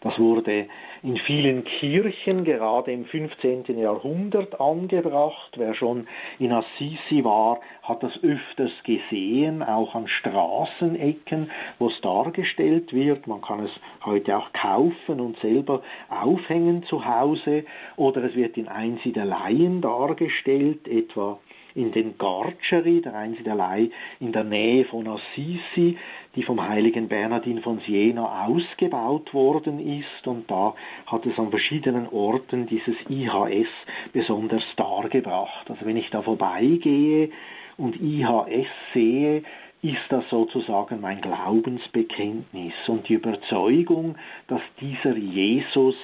Das 0.02 0.18
wurde 0.18 0.66
in 1.02 1.16
vielen 1.16 1.64
Kirchen 1.64 2.44
gerade 2.44 2.92
im 2.92 3.06
15. 3.06 3.78
Jahrhundert 3.78 4.60
angebracht. 4.60 5.54
Wer 5.56 5.72
schon 5.74 6.08
in 6.38 6.52
Assisi 6.52 7.24
war, 7.24 7.60
hat 7.84 8.02
das 8.02 8.12
öfters 8.22 8.72
gesehen, 8.84 9.62
auch 9.62 9.94
an 9.94 10.06
Straßenecken, 10.06 11.50
wo 11.78 11.88
es 11.88 11.98
dargestellt 12.02 12.92
wird. 12.92 13.26
Man 13.26 13.40
kann 13.40 13.64
es 13.64 13.70
heute 14.04 14.36
auch 14.36 14.52
kaufen 14.52 15.20
und 15.20 15.38
selber 15.38 15.80
aufhängen 16.10 16.82
zu 16.82 17.02
Hause 17.06 17.64
oder 17.96 18.24
es 18.24 18.34
wird 18.34 18.58
in 18.58 18.68
Einsiedeleien 18.68 19.80
dargestellt, 19.80 20.86
etwa 20.86 21.38
in 21.74 21.92
den 21.92 22.16
Garcheri, 22.18 23.00
der 23.00 23.14
Einsiedelei 23.14 23.90
in 24.20 24.32
der 24.32 24.44
Nähe 24.44 24.84
von 24.84 25.06
Assisi, 25.08 25.96
die 26.34 26.42
vom 26.42 26.66
heiligen 26.66 27.08
Bernardin 27.08 27.60
von 27.60 27.80
Siena 27.86 28.46
ausgebaut 28.46 29.32
worden 29.34 29.78
ist 29.98 30.26
und 30.26 30.50
da 30.50 30.74
hat 31.06 31.26
es 31.26 31.38
an 31.38 31.50
verschiedenen 31.50 32.08
Orten 32.08 32.66
dieses 32.66 32.96
IHS 33.08 33.68
besonders 34.12 34.62
dargebracht. 34.76 35.70
Also 35.70 35.84
wenn 35.84 35.96
ich 35.96 36.08
da 36.10 36.22
vorbeigehe 36.22 37.30
und 37.76 38.00
IHS 38.00 38.68
sehe, 38.94 39.42
ist 39.82 39.98
das 40.10 40.24
sozusagen 40.30 41.00
mein 41.00 41.20
Glaubensbekenntnis 41.20 42.72
und 42.86 43.08
die 43.08 43.14
Überzeugung, 43.14 44.14
dass 44.46 44.60
dieser 44.80 45.16
Jesus 45.16 45.96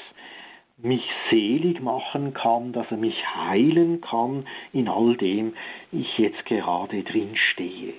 mich 0.82 1.02
selig 1.30 1.80
machen 1.80 2.34
kann, 2.34 2.72
dass 2.72 2.90
er 2.90 2.96
mich 2.96 3.16
heilen 3.36 4.00
kann 4.00 4.46
in 4.72 4.88
all 4.88 5.16
dem 5.16 5.54
ich 5.92 6.18
jetzt 6.18 6.44
gerade 6.46 7.02
drin 7.02 7.36
stehe. 7.52 7.94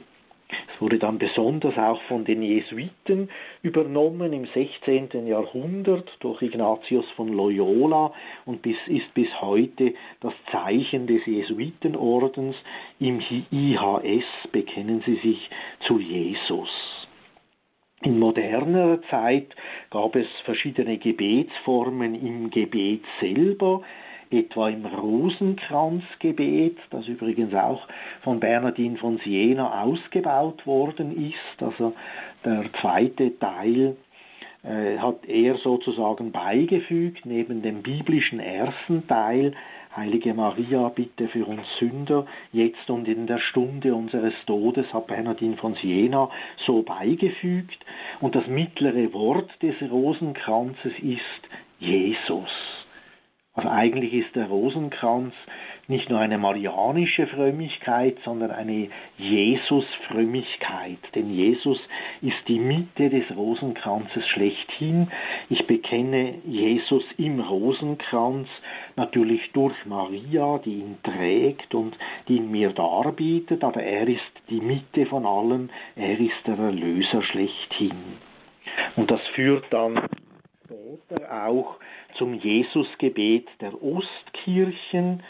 Es 0.74 0.82
wurde 0.82 0.98
dann 0.98 1.20
besonders 1.20 1.78
auch 1.78 2.02
von 2.04 2.26
den 2.26 2.42
Jesuiten 2.42 3.30
übernommen 3.62 4.34
im 4.34 4.46
16. 4.46 5.28
Jahrhundert 5.28 6.10
durch 6.22 6.42
Ignatius 6.42 7.06
von 7.16 7.34
Loyola 7.34 8.14
und 8.46 8.62
bis, 8.62 8.78
ist 8.88 9.14
bis 9.14 9.30
heute 9.42 9.94
das 10.22 10.34
Zeichen 10.52 11.06
des 11.06 11.24
Jesuitenordens. 11.26 12.56
Im 13.00 13.22
IHS 13.52 14.26
bekennen 14.52 15.04
sie 15.06 15.18
sich 15.18 15.50
zu 15.86 16.00
Jesus. 16.00 16.99
In 18.02 18.18
moderner 18.18 19.02
Zeit 19.10 19.48
gab 19.90 20.16
es 20.16 20.28
verschiedene 20.46 20.98
Gebetsformen 20.98 22.16
im 22.16 22.50
Gebet 22.50 23.04
selber, 23.20 23.82
etwa 24.32 24.70
im 24.70 24.86
Rosenkranzgebet, 24.86 26.78
das 26.92 27.08
übrigens 27.08 27.54
auch 27.54 27.86
von 28.22 28.40
Bernardin 28.40 28.96
von 28.98 29.18
Siena 29.18 29.84
ausgebaut 29.84 30.66
worden 30.66 31.30
ist. 31.30 31.62
Also 31.62 31.94
der 32.46 32.66
zweite 32.80 33.38
Teil 33.38 33.98
äh, 34.64 34.98
hat 34.98 35.26
er 35.28 35.58
sozusagen 35.58 36.32
beigefügt, 36.32 37.26
neben 37.26 37.62
dem 37.62 37.82
biblischen 37.82 38.40
ersten 38.40 39.08
Teil 39.08 39.54
Heilige 40.00 40.34
Maria, 40.34 40.88
bitte 40.88 41.28
für 41.28 41.46
uns 41.46 41.68
Sünder, 41.78 42.26
jetzt 42.54 42.90
und 42.90 43.06
in 43.10 43.28
der 43.28 43.40
Stunde 43.40 43.94
unseres 43.94 44.34
Todes, 44.46 44.94
hat 44.94 45.08
Bernardin 45.08 45.58
von 45.58 45.76
Siena 45.76 46.30
so 46.66 46.84
beigefügt. 46.84 47.78
Und 48.22 48.34
das 48.34 48.48
mittlere 48.48 49.12
Wort 49.12 49.52
des 49.62 49.76
Rosenkranzes 49.92 50.94
ist 51.00 51.50
Jesus. 51.80 52.50
Also 53.54 53.68
eigentlich 53.68 54.14
ist 54.14 54.34
der 54.38 54.48
Rosenkranz 54.48 55.34
nicht 55.90 56.10
nur 56.10 56.20
eine 56.20 56.38
marianische 56.38 57.28
Frömmigkeit, 57.28 58.18
sondern 58.24 58.52
eine 58.52 58.90
Jesus-Frömmigkeit. 59.18 61.00
Denn 61.16 61.34
Jesus 61.34 61.80
ist 62.22 62.38
die 62.48 62.60
Mitte 62.60 63.10
des 63.10 63.26
Rosenkranzes 63.36 64.26
schlechthin. 64.28 65.12
Ich 65.50 65.66
bekenne 65.66 66.36
Jesus 66.46 67.04
im 67.18 67.40
Rosenkranz, 67.40 68.48
natürlich 68.96 69.42
durch 69.54 69.76
Maria, 69.86 70.60
die 70.60 70.76
ihn 70.76 70.98
trägt 71.04 71.74
und 71.74 71.98
die 72.28 72.38
ihn 72.38 72.52
mir 72.52 72.70
darbietet, 72.70 73.64
aber 73.64 73.82
er 73.82 74.08
ist 74.08 74.22
die 74.50 74.62
Mitte 74.62 75.08
von 75.08 75.26
allem, 75.26 75.70
er 75.96 76.20
ist 76.20 76.46
der 76.46 76.58
Erlöser 76.60 77.24
schlechthin. 77.24 77.98
Und 78.96 79.10
das 79.10 79.22
führt 79.34 79.66
dann 79.72 79.98
später 80.66 81.46
auch 81.46 81.78
zum 82.18 82.36
Jesusgebet 82.36 83.48
der 83.62 83.74
Ostkirchen, 83.82 85.24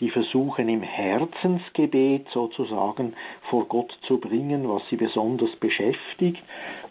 die 0.00 0.10
versuchen 0.10 0.68
im 0.68 0.82
Herzensgebet 0.82 2.28
sozusagen 2.32 3.14
vor 3.50 3.66
Gott 3.66 3.96
zu 4.06 4.18
bringen, 4.18 4.68
was 4.68 4.82
sie 4.88 4.96
besonders 4.96 5.54
beschäftigt, 5.56 6.42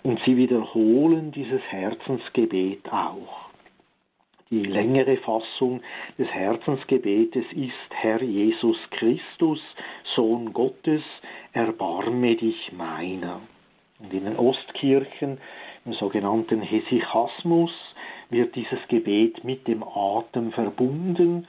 und 0.04 0.20
sie 0.26 0.36
wiederholen 0.36 1.32
dieses 1.32 1.62
Herzensgebet 1.70 2.91
auch. 2.91 3.48
Die 4.50 4.63
längere 4.63 5.17
Fassung 5.17 5.82
des 6.17 6.30
Herzensgebetes 6.30 7.46
ist 7.52 7.89
Herr 7.89 8.22
Jesus 8.22 8.78
Christus, 8.91 9.60
Sohn 10.15 10.54
Gottes, 10.54 11.04
erbarme 11.52 12.36
dich 12.36 12.72
meiner. 12.72 13.41
Und 14.00 14.13
in 14.13 14.24
den 14.24 14.38
Ostkirchen, 14.38 15.39
im 15.86 15.93
sogenannten 15.93 16.62
Hesychasmus, 16.62 17.72
wird 18.30 18.56
dieses 18.56 18.80
Gebet 18.88 19.43
mit 19.43 19.67
dem 19.67 19.84
Atem 19.84 20.52
verbunden, 20.52 21.46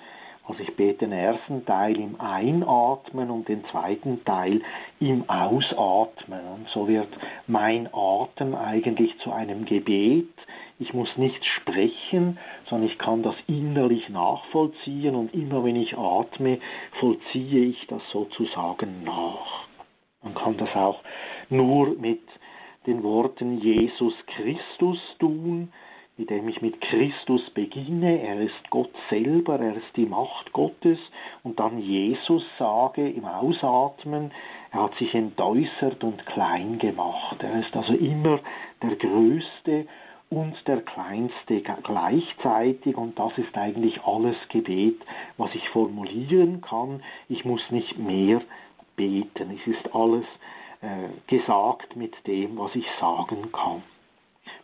also 0.48 0.62
ich 0.62 0.74
bete 0.76 1.00
den 1.00 1.12
ersten 1.12 1.66
Teil 1.66 1.98
im 2.00 2.18
Einatmen 2.18 3.30
und 3.30 3.48
den 3.48 3.66
zweiten 3.66 4.24
Teil 4.24 4.62
im 4.98 5.28
Ausatmen. 5.28 6.40
Und 6.54 6.68
so 6.70 6.88
wird 6.88 7.08
mein 7.46 7.86
Atem 7.92 8.54
eigentlich 8.54 9.16
zu 9.18 9.30
einem 9.30 9.66
Gebet. 9.66 10.32
Ich 10.78 10.94
muss 10.94 11.14
nicht 11.18 11.44
sprechen, 11.44 12.38
sondern 12.70 12.88
ich 12.88 12.98
kann 12.98 13.22
das 13.22 13.34
innerlich 13.46 14.08
nachvollziehen 14.08 15.14
und 15.16 15.34
immer 15.34 15.64
wenn 15.64 15.76
ich 15.76 15.98
atme, 15.98 16.60
vollziehe 16.98 17.66
ich 17.66 17.86
das 17.88 18.02
sozusagen 18.10 19.04
nach. 19.04 19.66
Man 20.22 20.34
kann 20.34 20.56
das 20.56 20.74
auch 20.74 21.00
nur 21.50 21.90
mit 21.98 22.22
den 22.86 23.02
Worten 23.02 23.58
Jesus 23.60 24.14
Christus 24.26 24.98
tun, 25.18 25.70
indem 26.18 26.48
ich 26.48 26.60
mit 26.60 26.80
Christus 26.80 27.48
beginne, 27.50 28.20
er 28.20 28.40
ist 28.40 28.70
Gott 28.70 28.90
selber, 29.08 29.60
er 29.60 29.76
ist 29.76 29.96
die 29.96 30.06
Macht 30.06 30.52
Gottes, 30.52 30.98
und 31.44 31.60
dann 31.60 31.78
Jesus 31.78 32.44
sage 32.58 33.08
im 33.08 33.24
Ausatmen, 33.24 34.32
er 34.72 34.82
hat 34.82 34.94
sich 34.96 35.14
entäußert 35.14 36.02
und 36.02 36.26
klein 36.26 36.78
gemacht. 36.78 37.36
Er 37.40 37.60
ist 37.60 37.74
also 37.74 37.94
immer 37.94 38.40
der 38.82 38.96
Größte 38.96 39.86
und 40.30 40.54
der 40.66 40.82
kleinste 40.82 41.62
gleichzeitig 41.82 42.96
und 42.96 43.18
das 43.18 43.38
ist 43.38 43.56
eigentlich 43.56 44.02
alles 44.02 44.36
Gebet, 44.50 45.00
was 45.38 45.54
ich 45.54 45.66
formulieren 45.70 46.60
kann. 46.60 47.02
Ich 47.28 47.44
muss 47.44 47.62
nicht 47.70 47.96
mehr 47.96 48.42
beten. 48.96 49.58
Es 49.58 49.66
ist 49.66 49.94
alles 49.94 50.26
äh, 50.82 51.08
gesagt 51.28 51.96
mit 51.96 52.14
dem, 52.26 52.58
was 52.58 52.74
ich 52.74 52.86
sagen 53.00 53.50
kann. 53.52 53.82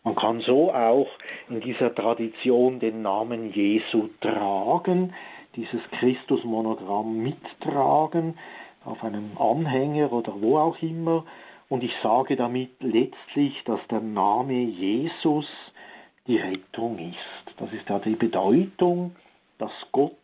Man 0.05 0.17
kann 0.17 0.41
so 0.41 0.71
auch 0.73 1.09
in 1.49 1.63
dieser 1.63 1.95
Tradition 1.95 2.79
den 2.79 3.01
Namen 3.01 3.53
Jesu 3.53 4.11
tragen, 4.21 5.15
dieses 5.57 5.81
Christusmonogramm 5.99 7.23
mittragen, 7.23 8.37
auf 8.85 9.03
einem 9.03 9.31
Anhänger 9.39 10.13
oder 10.13 10.35
wo 10.43 10.59
auch 10.59 10.81
immer. 10.83 11.25
Und 11.71 11.83
ich 11.83 11.93
sage 12.03 12.37
damit 12.37 12.71
letztlich, 12.81 13.55
dass 13.65 13.81
der 13.89 14.01
Name 14.01 14.65
Jesus 14.65 15.47
die 16.27 16.37
Rettung 16.37 16.99
ist. 16.99 17.59
Das 17.59 17.73
ist 17.73 17.89
ja 17.89 17.99
die 17.99 18.17
Bedeutung, 18.17 19.17
dass 19.59 19.73
Gott 19.91 20.17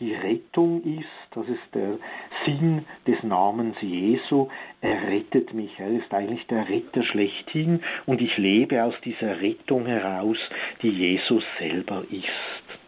die 0.00 0.14
Rettung 0.14 0.82
ist. 0.82 1.08
Das 1.34 1.46
ist 1.48 1.74
der 1.74 1.98
Sinn 2.44 2.84
des 3.06 3.22
Namens 3.22 3.76
Jesu. 3.80 4.48
Er 4.80 5.08
rettet 5.08 5.52
mich. 5.54 5.78
Er 5.78 5.90
ist 5.90 6.12
eigentlich 6.12 6.46
der 6.46 6.68
Retter 6.68 7.02
schlechthin 7.04 7.82
und 8.06 8.20
ich 8.20 8.36
lebe 8.36 8.82
aus 8.82 8.94
dieser 9.04 9.40
Rettung 9.40 9.86
heraus, 9.86 10.38
die 10.82 10.90
Jesus 10.90 11.44
selber 11.58 12.04
ist. 12.10 12.78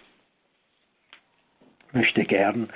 Ich 1.88 1.95
möchte 1.95 2.25
gern 2.25 2.69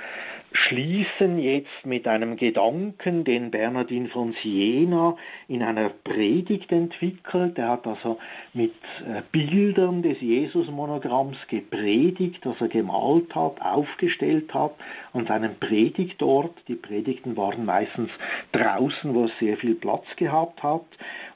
schließen 0.53 1.39
jetzt 1.39 1.85
mit 1.85 2.07
einem 2.07 2.35
Gedanken, 2.35 3.23
den 3.23 3.51
Bernardin 3.51 4.07
von 4.09 4.35
Siena 4.43 5.15
in 5.47 5.63
einer 5.63 5.89
Predigt 5.89 6.71
entwickelt. 6.71 7.57
Er 7.57 7.69
hat 7.69 7.87
also 7.87 8.17
mit 8.53 8.73
äh, 9.05 9.21
Bildern 9.31 10.01
des 10.01 10.19
Jesus-Monogramms 10.19 11.37
gepredigt, 11.47 12.39
das 12.43 12.59
er 12.59 12.67
gemalt 12.67 13.33
hat, 13.33 13.61
aufgestellt 13.61 14.53
hat 14.53 14.73
an 15.13 15.25
seinem 15.25 15.55
Predigtort. 15.55 16.53
Die 16.67 16.75
Predigten 16.75 17.37
waren 17.37 17.65
meistens 17.65 18.09
draußen, 18.51 19.13
wo 19.13 19.25
es 19.25 19.31
sehr 19.39 19.57
viel 19.57 19.75
Platz 19.75 20.05
gehabt 20.17 20.61
hat. 20.63 20.85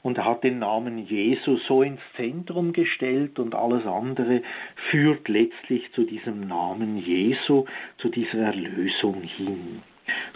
Und 0.06 0.24
hat 0.24 0.44
den 0.44 0.60
Namen 0.60 0.98
Jesus 0.98 1.60
so 1.66 1.82
ins 1.82 1.98
Zentrum 2.14 2.72
gestellt 2.72 3.40
und 3.40 3.56
alles 3.56 3.84
andere 3.86 4.40
führt 4.88 5.28
letztlich 5.28 5.82
zu 5.94 6.04
diesem 6.04 6.46
Namen 6.46 6.96
Jesu, 6.96 7.64
zu 7.98 8.08
dieser 8.08 8.38
Erlösung 8.38 9.22
hin. 9.22 9.82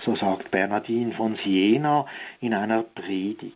So 0.04 0.16
sagt 0.16 0.50
Bernardin 0.50 1.12
von 1.12 1.36
Siena 1.44 2.04
in 2.40 2.52
einer 2.52 2.82
Predigt. 2.82 3.54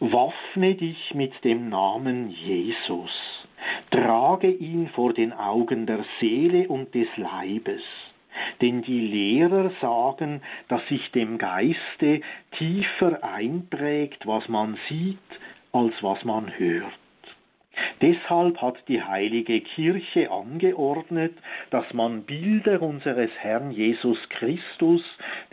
Waffne 0.00 0.74
dich 0.74 1.14
mit 1.14 1.44
dem 1.44 1.68
Namen 1.68 2.30
Jesus, 2.30 3.46
trage 3.92 4.50
ihn 4.50 4.88
vor 4.96 5.12
den 5.12 5.32
Augen 5.32 5.86
der 5.86 6.04
Seele 6.18 6.66
und 6.66 6.92
des 6.92 7.06
Leibes, 7.16 7.84
denn 8.60 8.82
die 8.82 9.00
Lehrer 9.00 9.70
sagen, 9.80 10.42
dass 10.68 10.86
sich 10.88 11.10
dem 11.12 11.38
Geiste 11.38 12.20
tiefer 12.58 13.22
einprägt, 13.22 14.26
was 14.26 14.48
man 14.48 14.78
sieht, 14.88 15.18
als 15.72 15.94
was 16.02 16.24
man 16.24 16.58
hört. 16.58 16.92
Deshalb 18.00 18.60
hat 18.60 18.76
die 18.88 19.02
heilige 19.02 19.60
Kirche 19.60 20.30
angeordnet, 20.30 21.32
dass 21.70 21.92
man 21.94 22.22
Bilder 22.22 22.82
unseres 22.82 23.30
Herrn 23.38 23.70
Jesus 23.70 24.18
Christus, 24.28 25.02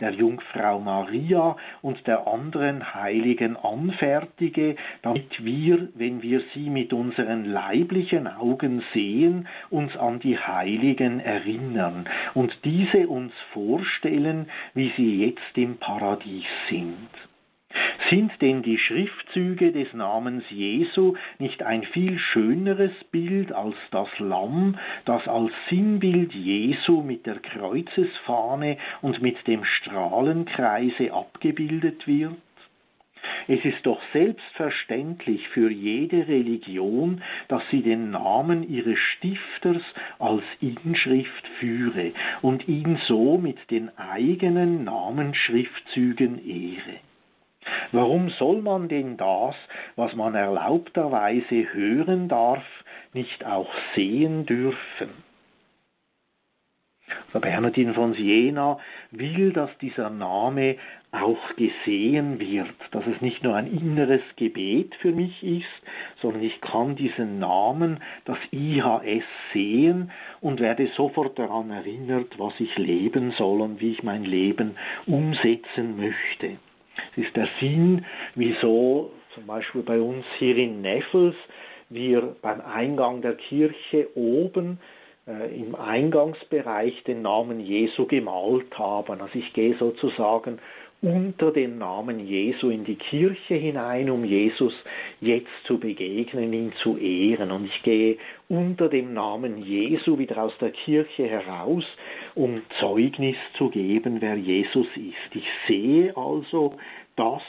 der 0.00 0.10
Jungfrau 0.10 0.78
Maria 0.78 1.56
und 1.82 2.06
der 2.06 2.26
anderen 2.26 2.94
Heiligen 2.94 3.56
anfertige, 3.56 4.76
damit 5.02 5.44
wir, 5.44 5.88
wenn 5.94 6.22
wir 6.22 6.42
sie 6.52 6.70
mit 6.70 6.92
unseren 6.92 7.44
leiblichen 7.46 8.26
Augen 8.26 8.82
sehen, 8.92 9.48
uns 9.70 9.96
an 9.96 10.20
die 10.20 10.38
Heiligen 10.38 11.20
erinnern 11.20 12.04
und 12.34 12.52
diese 12.64 13.08
uns 13.08 13.32
vorstellen, 13.52 14.48
wie 14.74 14.92
sie 14.96 15.24
jetzt 15.24 15.56
im 15.56 15.78
Paradies 15.78 16.44
sind. 16.68 17.08
Sind 18.10 18.32
denn 18.42 18.62
die 18.62 18.78
Schriftzüge 18.78 19.72
des 19.72 19.92
Namens 19.94 20.44
Jesu 20.50 21.14
nicht 21.38 21.62
ein 21.62 21.82
viel 21.84 22.18
schöneres 22.18 22.92
Bild 23.10 23.52
als 23.52 23.76
das 23.90 24.08
Lamm, 24.18 24.76
das 25.04 25.26
als 25.26 25.52
Sinnbild 25.70 26.32
Jesu 26.34 27.02
mit 27.02 27.26
der 27.26 27.40
Kreuzesfahne 27.40 28.76
und 29.00 29.22
mit 29.22 29.46
dem 29.46 29.64
Strahlenkreise 29.64 31.12
abgebildet 31.12 32.06
wird? 32.06 32.36
Es 33.46 33.64
ist 33.64 33.84
doch 33.84 34.00
selbstverständlich 34.12 35.48
für 35.48 35.70
jede 35.70 36.28
Religion, 36.28 37.22
dass 37.48 37.62
sie 37.70 37.82
den 37.82 38.10
Namen 38.10 38.68
ihres 38.68 38.98
Stifters 38.98 39.82
als 40.18 40.44
Inschrift 40.60 41.46
führe 41.58 42.12
und 42.42 42.68
ihn 42.68 42.98
so 43.06 43.38
mit 43.38 43.58
den 43.70 43.96
eigenen 43.98 44.84
Namensschriftzügen 44.84 46.38
ehre. 46.46 47.00
Warum 47.94 48.28
soll 48.40 48.60
man 48.60 48.88
denn 48.88 49.16
das, 49.16 49.54
was 49.94 50.16
man 50.16 50.34
erlaubterweise 50.34 51.72
hören 51.72 52.28
darf, 52.28 52.64
nicht 53.12 53.46
auch 53.46 53.70
sehen 53.94 54.46
dürfen? 54.46 55.10
Der 57.32 57.38
Bernardin 57.38 57.94
von 57.94 58.14
Siena 58.14 58.80
will, 59.12 59.52
dass 59.52 59.70
dieser 59.78 60.10
Name 60.10 60.74
auch 61.12 61.54
gesehen 61.54 62.40
wird, 62.40 62.74
dass 62.90 63.06
es 63.06 63.20
nicht 63.20 63.44
nur 63.44 63.54
ein 63.54 63.68
inneres 63.68 64.22
Gebet 64.34 64.92
für 64.96 65.12
mich 65.12 65.40
ist, 65.44 65.64
sondern 66.20 66.42
ich 66.42 66.60
kann 66.60 66.96
diesen 66.96 67.38
Namen, 67.38 68.00
das 68.24 68.38
IHS, 68.50 69.22
sehen 69.52 70.10
und 70.40 70.58
werde 70.58 70.88
sofort 70.96 71.38
daran 71.38 71.70
erinnert, 71.70 72.40
was 72.40 72.58
ich 72.58 72.76
leben 72.76 73.30
soll 73.38 73.60
und 73.60 73.80
wie 73.80 73.92
ich 73.92 74.02
mein 74.02 74.24
Leben 74.24 74.76
umsetzen 75.06 75.96
möchte. 75.96 76.56
Es 77.16 77.24
ist 77.24 77.36
der 77.36 77.48
Sinn, 77.60 78.04
wieso 78.34 79.10
zum 79.34 79.46
Beispiel 79.46 79.82
bei 79.82 80.00
uns 80.00 80.24
hier 80.38 80.56
in 80.56 80.82
Neffels 80.82 81.36
wir 81.90 82.36
beim 82.42 82.60
Eingang 82.60 83.22
der 83.22 83.34
Kirche 83.34 84.08
oben 84.14 84.78
äh, 85.26 85.54
im 85.54 85.74
Eingangsbereich 85.74 87.04
den 87.04 87.22
Namen 87.22 87.60
Jesu 87.60 88.06
gemalt 88.06 88.76
haben. 88.78 89.20
Also 89.20 89.38
ich 89.38 89.52
gehe 89.52 89.76
sozusagen 89.76 90.58
unter 91.02 91.50
den 91.50 91.76
Namen 91.76 92.26
Jesu 92.26 92.70
in 92.70 92.84
die 92.84 92.94
Kirche 92.96 93.54
hinein, 93.54 94.08
um 94.08 94.24
Jesus 94.24 94.72
jetzt 95.20 95.50
zu 95.66 95.78
begegnen, 95.78 96.52
ihn 96.54 96.72
zu 96.82 96.96
ehren. 96.96 97.50
Und 97.50 97.66
ich 97.66 97.82
gehe 97.82 98.16
unter 98.48 98.88
dem 98.88 99.12
Namen 99.12 99.62
Jesu 99.62 100.18
wieder 100.18 100.42
aus 100.42 100.56
der 100.60 100.70
Kirche 100.70 101.26
heraus, 101.26 101.84
um 102.34 102.62
Zeugnis 102.80 103.36
zu 103.58 103.68
geben, 103.68 104.16
wer 104.20 104.36
Jesus 104.36 104.86
ist. 104.96 105.34
Ich 105.36 105.46
sehe 105.68 106.16
also 106.16 106.74
das, 107.16 107.42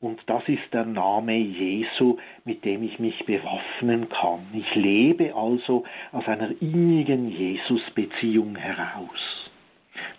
und 0.00 0.18
das 0.26 0.42
ist 0.48 0.72
der 0.72 0.86
Name 0.86 1.36
Jesu, 1.36 2.16
mit 2.44 2.64
dem 2.64 2.82
ich 2.82 2.98
mich 2.98 3.26
bewaffnen 3.26 4.08
kann. 4.08 4.46
Ich 4.54 4.74
lebe 4.74 5.34
also 5.34 5.84
aus 6.12 6.26
einer 6.26 6.50
innigen 6.62 7.28
Jesus-Beziehung 7.28 8.56
heraus. 8.56 9.50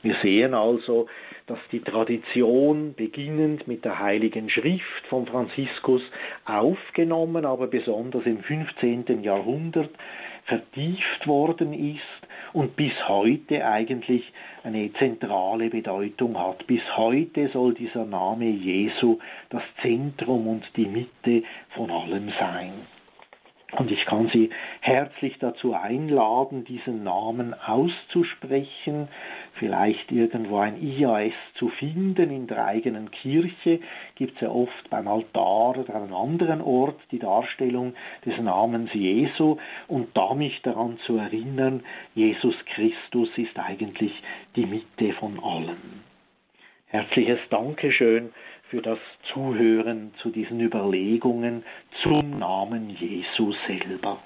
Wir 0.03 0.15
sehen 0.21 0.53
also, 0.53 1.07
dass 1.47 1.59
die 1.71 1.79
Tradition, 1.79 2.93
beginnend 2.93 3.67
mit 3.67 3.83
der 3.83 3.99
Heiligen 3.99 4.49
Schrift 4.49 5.07
von 5.09 5.25
Franziskus, 5.25 6.01
aufgenommen, 6.45 7.45
aber 7.45 7.67
besonders 7.67 8.25
im 8.25 8.43
15. 8.43 9.23
Jahrhundert 9.23 9.89
vertieft 10.45 11.27
worden 11.27 11.73
ist 11.73 12.01
und 12.53 12.75
bis 12.75 12.93
heute 13.07 13.65
eigentlich 13.65 14.23
eine 14.63 14.91
zentrale 14.93 15.69
Bedeutung 15.69 16.37
hat. 16.37 16.65
Bis 16.67 16.81
heute 16.95 17.49
soll 17.49 17.73
dieser 17.73 18.05
Name 18.05 18.45
Jesu 18.45 19.19
das 19.49 19.63
Zentrum 19.81 20.47
und 20.47 20.63
die 20.75 20.85
Mitte 20.85 21.43
von 21.75 21.89
allem 21.89 22.31
sein. 22.39 22.73
Und 23.77 23.89
ich 23.89 24.03
kann 24.05 24.29
Sie 24.33 24.49
herzlich 24.81 25.37
dazu 25.39 25.73
einladen, 25.73 26.65
diesen 26.65 27.03
Namen 27.03 27.53
auszusprechen, 27.53 29.07
vielleicht 29.53 30.11
irgendwo 30.11 30.57
ein 30.57 30.81
IAS 30.81 31.33
zu 31.55 31.69
finden 31.69 32.31
in 32.31 32.47
der 32.47 32.65
eigenen 32.65 33.11
Kirche. 33.11 33.79
Gibt 34.15 34.35
es 34.35 34.41
ja 34.41 34.49
oft 34.49 34.89
beim 34.89 35.07
Altar 35.07 35.77
oder 35.77 35.95
an 35.95 36.03
einem 36.03 36.15
anderen 36.15 36.61
Ort 36.61 36.99
die 37.11 37.19
Darstellung 37.19 37.93
des 38.25 38.37
Namens 38.39 38.93
Jesu 38.93 39.57
und 39.87 40.09
da 40.17 40.33
mich 40.33 40.61
daran 40.63 40.97
zu 41.05 41.15
erinnern, 41.15 41.83
Jesus 42.13 42.55
Christus 42.73 43.29
ist 43.37 43.57
eigentlich 43.57 44.11
die 44.57 44.65
Mitte 44.65 45.13
von 45.13 45.41
allem. 45.41 46.01
Herzliches 46.87 47.39
Dankeschön 47.49 48.33
für 48.71 48.81
das 48.81 48.99
Zuhören 49.33 50.13
zu 50.21 50.29
diesen 50.29 50.61
Überlegungen 50.61 51.63
zum 52.03 52.39
Namen 52.39 52.89
Jesu 52.89 53.53
selber. 53.67 54.19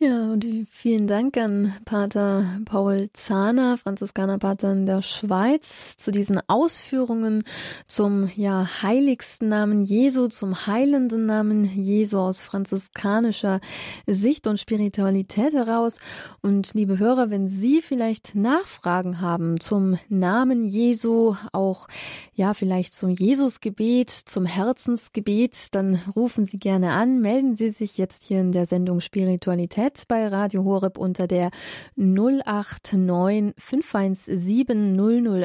Ja, 0.00 0.30
und 0.30 0.46
vielen 0.70 1.08
Dank 1.08 1.36
an 1.36 1.74
Pater 1.84 2.44
Paul 2.66 3.10
Zahner, 3.14 3.78
Franziskanerpater 3.78 4.70
in 4.70 4.86
der 4.86 5.02
Schweiz, 5.02 5.96
zu 5.96 6.12
diesen 6.12 6.38
Ausführungen 6.46 7.42
zum 7.88 8.30
ja 8.36 8.64
heiligsten 8.84 9.48
Namen 9.48 9.82
Jesu, 9.82 10.28
zum 10.28 10.68
heilenden 10.68 11.26
Namen 11.26 11.64
Jesu 11.64 12.18
aus 12.18 12.38
franziskanischer 12.38 13.58
Sicht 14.06 14.46
und 14.46 14.60
Spiritualität 14.60 15.52
heraus. 15.52 15.98
Und 16.42 16.74
liebe 16.74 17.00
Hörer, 17.00 17.30
wenn 17.30 17.48
Sie 17.48 17.82
vielleicht 17.82 18.36
Nachfragen 18.36 19.20
haben 19.20 19.58
zum 19.58 19.98
Namen 20.08 20.64
Jesu, 20.64 21.34
auch 21.50 21.88
ja 22.34 22.54
vielleicht 22.54 22.94
zum 22.94 23.10
Jesusgebet, 23.10 24.10
zum 24.10 24.46
Herzensgebet, 24.46 25.74
dann 25.74 26.00
rufen 26.14 26.44
Sie 26.44 26.60
gerne 26.60 26.92
an, 26.92 27.20
melden 27.20 27.56
Sie 27.56 27.70
sich 27.70 27.98
jetzt 27.98 28.22
hier 28.22 28.40
in 28.40 28.52
der 28.52 28.66
Sendung 28.66 29.00
Spiritualität 29.00 29.87
Netz 29.88 30.04
bei 30.04 30.28
Radio 30.28 30.64
Horeb 30.64 30.98
unter 30.98 31.26
der 31.26 31.50
089 31.96 33.54
517 33.56 34.94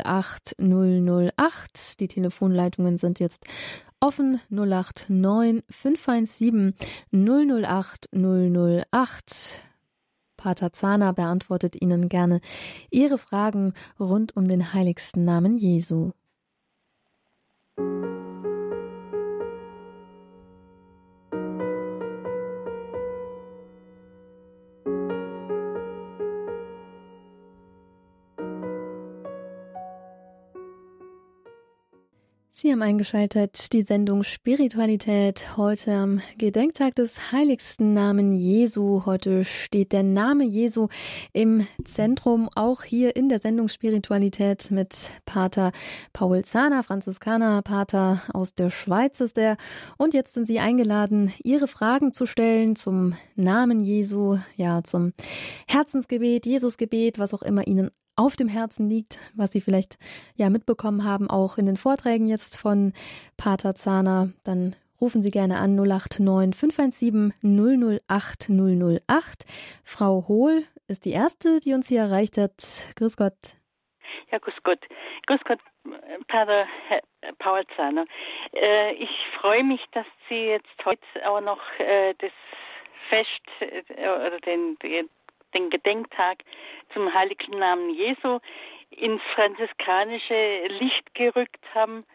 008 0.03 0.55
008. 0.59 1.99
Die 2.01 2.09
Telefonleitungen 2.09 2.97
sind 2.97 3.21
jetzt 3.21 3.45
offen 4.01 4.41
089 4.49 5.63
517 5.69 6.73
008 7.13 8.09
008. 8.11 9.61
Pater 10.35 10.73
Zahner 10.73 11.13
beantwortet 11.13 11.81
Ihnen 11.81 12.09
gerne 12.09 12.41
Ihre 12.91 13.17
Fragen 13.17 13.71
rund 13.97 14.35
um 14.35 14.49
den 14.49 14.73
heiligsten 14.73 15.23
Namen 15.23 15.57
Jesu. 15.57 16.11
Sie 32.63 32.71
haben 32.71 32.81
eingeschaltet 32.81 33.73
die 33.73 33.81
Sendung 33.81 34.23
Spiritualität 34.23 35.57
heute 35.57 35.91
am 35.91 36.21
Gedenktag 36.37 36.95
des 36.95 37.33
heiligsten 37.33 37.91
Namen 37.91 38.37
Jesu. 38.37 39.05
Heute 39.05 39.43
steht 39.43 39.91
der 39.91 40.03
Name 40.03 40.45
Jesu 40.45 40.87
im 41.33 41.67
Zentrum, 41.83 42.47
auch 42.55 42.83
hier 42.83 43.17
in 43.17 43.27
der 43.27 43.41
Sendung 43.41 43.67
Spiritualität 43.67 44.71
mit 44.71 44.95
Pater 45.25 45.73
Paul 46.13 46.45
Zahner, 46.45 46.83
Franziskaner, 46.83 47.61
Pater 47.63 48.21
aus 48.31 48.55
der 48.55 48.69
Schweiz 48.69 49.19
ist 49.19 49.37
er. 49.37 49.57
Und 49.97 50.13
jetzt 50.13 50.33
sind 50.33 50.47
Sie 50.47 50.59
eingeladen, 50.59 51.33
Ihre 51.43 51.67
Fragen 51.67 52.13
zu 52.13 52.25
stellen 52.25 52.77
zum 52.77 53.13
Namen 53.35 53.81
Jesu, 53.81 54.37
ja, 54.55 54.85
zum 54.85 55.11
Herzensgebet, 55.67 56.45
Jesusgebet, 56.45 57.19
was 57.19 57.33
auch 57.33 57.43
immer 57.43 57.67
Ihnen 57.67 57.91
auf 58.15 58.35
dem 58.35 58.47
Herzen 58.47 58.89
liegt, 58.89 59.31
was 59.35 59.51
Sie 59.51 59.61
vielleicht 59.61 59.97
ja 60.35 60.49
mitbekommen 60.49 61.03
haben, 61.03 61.29
auch 61.29 61.57
in 61.57 61.65
den 61.65 61.77
Vorträgen 61.77 62.27
jetzt 62.27 62.57
von 62.57 62.93
Pater 63.37 63.75
Zahner, 63.75 64.29
dann 64.43 64.75
rufen 65.01 65.23
Sie 65.23 65.31
gerne 65.31 65.57
an 65.57 65.75
089 65.75 66.55
517 66.55 67.33
008 68.07 68.49
008. 68.49 69.45
Frau 69.83 70.27
Hohl 70.27 70.63
ist 70.87 71.05
die 71.05 71.11
erste, 71.11 71.59
die 71.59 71.73
uns 71.73 71.87
hier 71.87 72.01
erreicht 72.01 72.37
hat. 72.37 72.53
Grüß 72.95 73.17
Gott. 73.17 73.33
Ja, 74.31 74.37
grüß 74.39 74.55
Gott. 74.63 74.79
Grüß 75.27 75.41
Gott, 75.45 75.59
Pater 76.27 76.67
Paul 77.39 77.63
Zahner. 77.75 78.05
Äh, 78.53 78.93
ich 78.93 79.09
freue 79.39 79.63
mich, 79.63 79.81
dass 79.91 80.05
Sie 80.29 80.47
jetzt 80.47 80.85
heute 80.85 81.01
auch 81.25 81.41
noch 81.41 81.61
äh, 81.79 82.13
das 82.17 82.31
Fest 83.09 83.41
äh, 83.59 84.09
oder 84.09 84.39
den, 84.39 84.77
den 85.53 85.63
den 85.63 85.69
Gedenktag 85.69 86.39
zum 86.93 87.13
heiligen 87.13 87.59
Namen 87.59 87.89
Jesu 87.91 88.39
ins 88.89 89.21
franziskanische 89.35 90.67
Licht 90.79 91.13
gerückt 91.15 91.63
haben. 91.73 92.05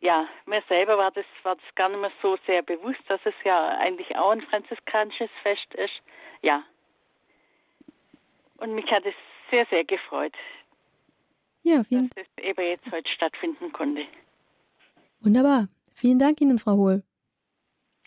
Ja, 0.00 0.28
mir 0.46 0.62
selber 0.68 0.96
war 0.96 1.10
das, 1.10 1.24
war 1.42 1.56
das 1.56 1.74
gar 1.74 1.88
nicht 1.88 2.00
mehr 2.00 2.12
so 2.22 2.36
sehr 2.46 2.62
bewusst, 2.62 3.00
dass 3.08 3.20
es 3.24 3.34
ja 3.44 3.78
eigentlich 3.78 4.16
auch 4.16 4.30
ein 4.30 4.42
franziskanisches 4.42 5.30
Fest 5.42 5.74
ist. 5.74 6.02
Ja. 6.42 6.62
Und 8.58 8.74
mich 8.74 8.90
hat 8.90 9.04
es 9.06 9.14
sehr, 9.50 9.66
sehr 9.66 9.84
gefreut, 9.84 10.34
ja, 11.62 11.82
vielen 11.84 12.10
dass 12.10 12.18
es 12.18 12.44
eben 12.44 12.60
jetzt 12.60 12.90
heute 12.92 13.08
stattfinden 13.10 13.72
konnte. 13.72 14.04
Wunderbar. 15.20 15.68
Vielen 15.94 16.18
Dank 16.18 16.40
Ihnen, 16.40 16.58
Frau 16.58 16.76
Hohl. 16.76 17.02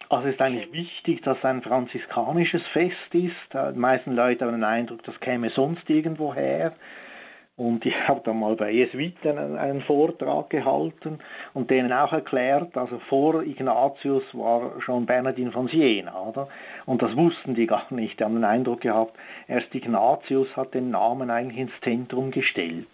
Also 0.10 0.28
es 0.28 0.34
ist 0.34 0.41
eigentlich 0.41 0.72
wichtig, 0.74 1.22
dass 1.24 1.38
es 1.38 1.45
ein 1.45 1.62
franziskanisches 1.62 2.62
Fest 2.74 3.14
ist. 3.14 3.36
Die 3.54 3.80
meisten 3.80 4.14
Leute 4.14 4.45
haben 4.45 4.54
den 4.54 4.64
Eindruck, 4.64 5.04
das 5.04 5.20
käme 5.20 5.49
sonst 5.52 5.89
irgendwo 5.89 6.34
her. 6.34 6.74
Und 7.58 7.86
ich 7.86 7.95
habe 8.08 8.22
da 8.24 8.34
mal 8.34 8.56
bei 8.56 8.72
Jesuiten 8.72 9.38
einen 9.38 9.82
Vortrag 9.82 10.49
gehalten 10.49 11.20
und 11.54 11.70
denen 11.70 11.93
auch 11.93 12.12
erklärt, 12.12 12.76
also 12.76 12.99
vor 13.10 13.43
Ignatius 13.43 14.24
war 14.34 14.82
schon 14.82 15.06
Bernardin 15.06 15.52
von 15.52 15.68
Siena, 15.68 16.20
oder? 16.22 16.47
Und 16.86 17.02
das 17.02 17.16
wussten 17.16 17.54
die 17.54 17.68
gar 17.68 17.86
nicht. 17.93 18.20
Die 18.20 18.24
haben 18.24 18.36
den 18.36 18.45
Eindruck 18.45 18.82
gehabt, 18.82 19.16
erst 19.47 19.74
Ignatius 19.76 20.47
hat 20.56 20.74
den 20.74 20.91
Namen 20.91 21.30
eigentlich 21.30 21.60
ins 21.60 21.82
Zentrum 21.84 22.32
gestellt. 22.32 22.88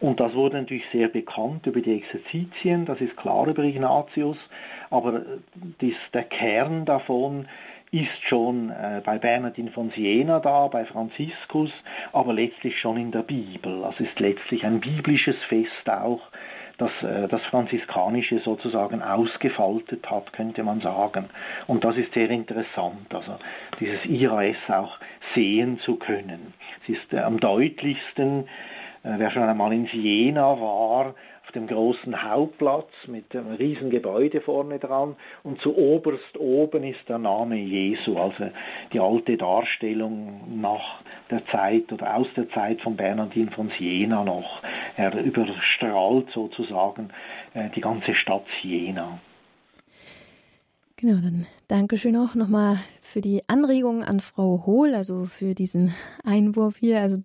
Und 0.00 0.18
das 0.18 0.34
wurde 0.34 0.58
natürlich 0.58 0.86
sehr 0.92 1.08
bekannt 1.08 1.66
über 1.66 1.80
die 1.80 1.98
Exerzitien, 1.98 2.86
das 2.86 3.00
ist 3.00 3.16
klar 3.18 3.46
über 3.46 3.62
Ignatius, 3.62 4.38
aber 4.88 5.22
dies, 5.80 5.96
der 6.14 6.24
Kern 6.24 6.86
davon 6.86 7.46
ist 7.92 8.22
schon 8.28 8.70
äh, 8.70 9.02
bei 9.04 9.18
Bernardin 9.18 9.70
von 9.70 9.90
Siena 9.90 10.38
da, 10.40 10.68
bei 10.68 10.84
Franziskus, 10.84 11.70
aber 12.12 12.32
letztlich 12.32 12.78
schon 12.80 12.96
in 12.96 13.10
der 13.10 13.22
Bibel. 13.22 13.84
Also 13.84 14.04
ist 14.04 14.18
letztlich 14.20 14.64
ein 14.64 14.80
biblisches 14.80 15.36
Fest 15.48 15.88
auch, 15.88 16.20
das 16.78 16.90
äh, 17.02 17.26
das 17.28 17.42
Franziskanische 17.46 18.38
sozusagen 18.40 19.02
ausgefaltet 19.02 20.08
hat, 20.08 20.32
könnte 20.32 20.62
man 20.62 20.80
sagen. 20.80 21.30
Und 21.66 21.84
das 21.84 21.96
ist 21.96 22.12
sehr 22.14 22.30
interessant, 22.30 23.12
also 23.12 23.36
dieses 23.80 24.04
IRAS 24.04 24.56
auch 24.68 24.96
sehen 25.34 25.80
zu 25.80 25.96
können. 25.96 26.54
Es 26.82 26.94
ist 26.96 27.12
äh, 27.12 27.18
am 27.18 27.40
deutlichsten, 27.40 28.44
äh, 28.44 28.46
wer 29.02 29.30
schon 29.30 29.42
einmal 29.42 29.72
in 29.72 29.86
Siena 29.86 30.60
war, 30.60 31.14
auf 31.50 31.52
dem 31.54 31.66
großen 31.66 32.22
Hauptplatz 32.22 32.90
mit 33.08 33.34
einem 33.34 33.54
riesen 33.54 33.90
Gebäude 33.90 34.40
vorne 34.40 34.78
dran 34.78 35.16
und 35.42 35.60
zu 35.60 35.76
oberst 35.76 36.36
oben 36.38 36.84
ist 36.84 37.08
der 37.08 37.18
Name 37.18 37.56
Jesu, 37.56 38.16
also 38.16 38.50
die 38.92 39.00
alte 39.00 39.36
Darstellung 39.36 40.60
nach 40.60 41.02
der 41.28 41.44
Zeit 41.46 41.92
oder 41.92 42.14
aus 42.16 42.28
der 42.36 42.48
Zeit 42.50 42.80
von 42.82 42.96
Bernardin 42.96 43.50
von 43.50 43.70
Siena 43.78 44.22
noch. 44.22 44.62
Er 44.96 45.12
überstrahlt 45.18 46.28
sozusagen 46.32 47.10
äh, 47.54 47.68
die 47.74 47.80
ganze 47.80 48.14
Stadt 48.14 48.44
Siena. 48.62 49.18
Genau, 50.96 51.20
dann 51.20 51.46
Dankeschön 51.66 52.14
auch 52.14 52.34
nochmal 52.34 52.76
für 53.00 53.22
die 53.22 53.42
Anregung 53.48 54.04
an 54.04 54.20
Frau 54.20 54.64
Hohl, 54.66 54.94
also 54.94 55.24
für 55.24 55.54
diesen 55.54 55.94
Einwurf 56.24 56.76
hier. 56.76 57.00
Also 57.00 57.22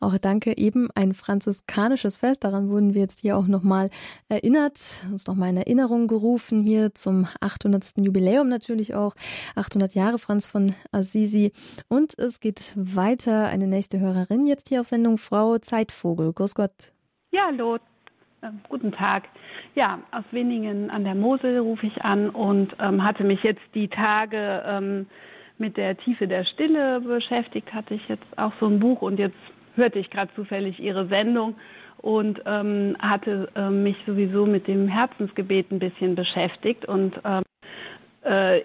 auch 0.00 0.16
danke, 0.18 0.56
eben 0.56 0.88
ein 0.94 1.12
franziskanisches 1.12 2.16
Fest. 2.16 2.44
Daran 2.44 2.68
wurden 2.68 2.94
wir 2.94 3.02
jetzt 3.02 3.20
hier 3.20 3.36
auch 3.36 3.46
nochmal 3.46 3.90
erinnert, 4.28 5.04
uns 5.10 5.26
nochmal 5.26 5.50
in 5.50 5.56
Erinnerung 5.56 6.08
gerufen 6.08 6.62
hier 6.62 6.94
zum 6.94 7.26
800. 7.40 7.94
Jubiläum 7.98 8.48
natürlich 8.48 8.94
auch. 8.94 9.14
800 9.54 9.94
Jahre 9.94 10.18
Franz 10.18 10.46
von 10.46 10.74
Assisi. 10.92 11.52
Und 11.88 12.18
es 12.18 12.40
geht 12.40 12.74
weiter. 12.76 13.46
Eine 13.46 13.66
nächste 13.66 14.00
Hörerin 14.00 14.46
jetzt 14.46 14.68
hier 14.68 14.80
auf 14.80 14.86
Sendung, 14.86 15.18
Frau 15.18 15.58
Zeitvogel. 15.58 16.32
Grüß 16.32 16.54
Gott. 16.54 16.92
Ja, 17.32 17.46
hallo. 17.46 17.78
Ähm, 18.42 18.60
guten 18.68 18.92
Tag. 18.92 19.24
Ja, 19.74 20.00
aus 20.10 20.24
Winningen 20.30 20.90
an 20.90 21.04
der 21.04 21.14
Mosel 21.14 21.58
rufe 21.58 21.86
ich 21.86 22.02
an 22.02 22.30
und 22.30 22.74
ähm, 22.80 23.02
hatte 23.02 23.24
mich 23.24 23.42
jetzt 23.42 23.62
die 23.74 23.88
Tage 23.88 24.62
ähm, 24.66 25.06
mit 25.58 25.76
der 25.76 25.96
Tiefe 25.96 26.28
der 26.28 26.44
Stille 26.44 27.00
beschäftigt, 27.00 27.72
hatte 27.72 27.94
ich 27.94 28.08
jetzt 28.08 28.26
auch 28.36 28.52
so 28.60 28.66
ein 28.66 28.80
Buch 28.80 29.02
und 29.02 29.18
jetzt 29.18 29.36
hörte 29.76 29.98
ich 29.98 30.10
gerade 30.10 30.32
zufällig 30.34 30.80
Ihre 30.80 31.06
Sendung 31.06 31.54
und 31.98 32.40
ähm, 32.46 32.96
hatte 33.00 33.48
äh, 33.54 33.70
mich 33.70 33.96
sowieso 34.06 34.46
mit 34.46 34.66
dem 34.66 34.88
Herzensgebet 34.88 35.70
ein 35.70 35.78
bisschen 35.78 36.14
beschäftigt. 36.14 36.86
Und 36.86 37.14
ähm, 37.24 37.42
äh, 38.22 38.62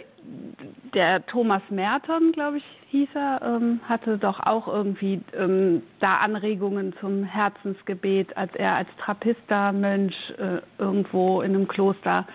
der 0.94 1.26
Thomas 1.26 1.62
Merton, 1.70 2.32
glaube 2.34 2.58
ich, 2.58 2.64
hieß 2.90 3.10
er, 3.16 3.42
ähm, 3.44 3.80
hatte 3.88 4.18
doch 4.18 4.40
auch 4.42 4.68
irgendwie 4.68 5.22
ähm, 5.34 5.82
da 6.00 6.18
Anregungen 6.18 6.94
zum 7.00 7.24
Herzensgebet, 7.24 8.36
als 8.36 8.54
er 8.56 8.76
als 8.76 8.90
Trappister-Mönch 9.00 10.16
äh, 10.38 10.62
irgendwo 10.78 11.42
in 11.42 11.56
einem 11.56 11.68
Kloster 11.68 12.28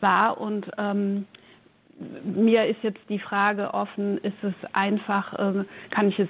war. 0.00 0.40
Und 0.40 0.66
ähm, 0.78 1.26
mir 2.24 2.66
ist 2.66 2.82
jetzt 2.82 3.00
die 3.08 3.18
Frage 3.18 3.74
offen, 3.74 4.18
ist 4.18 4.42
es 4.42 4.54
einfach, 4.72 5.34
äh, 5.34 5.64
kann 5.90 6.08
ich 6.08 6.18
es 6.18 6.28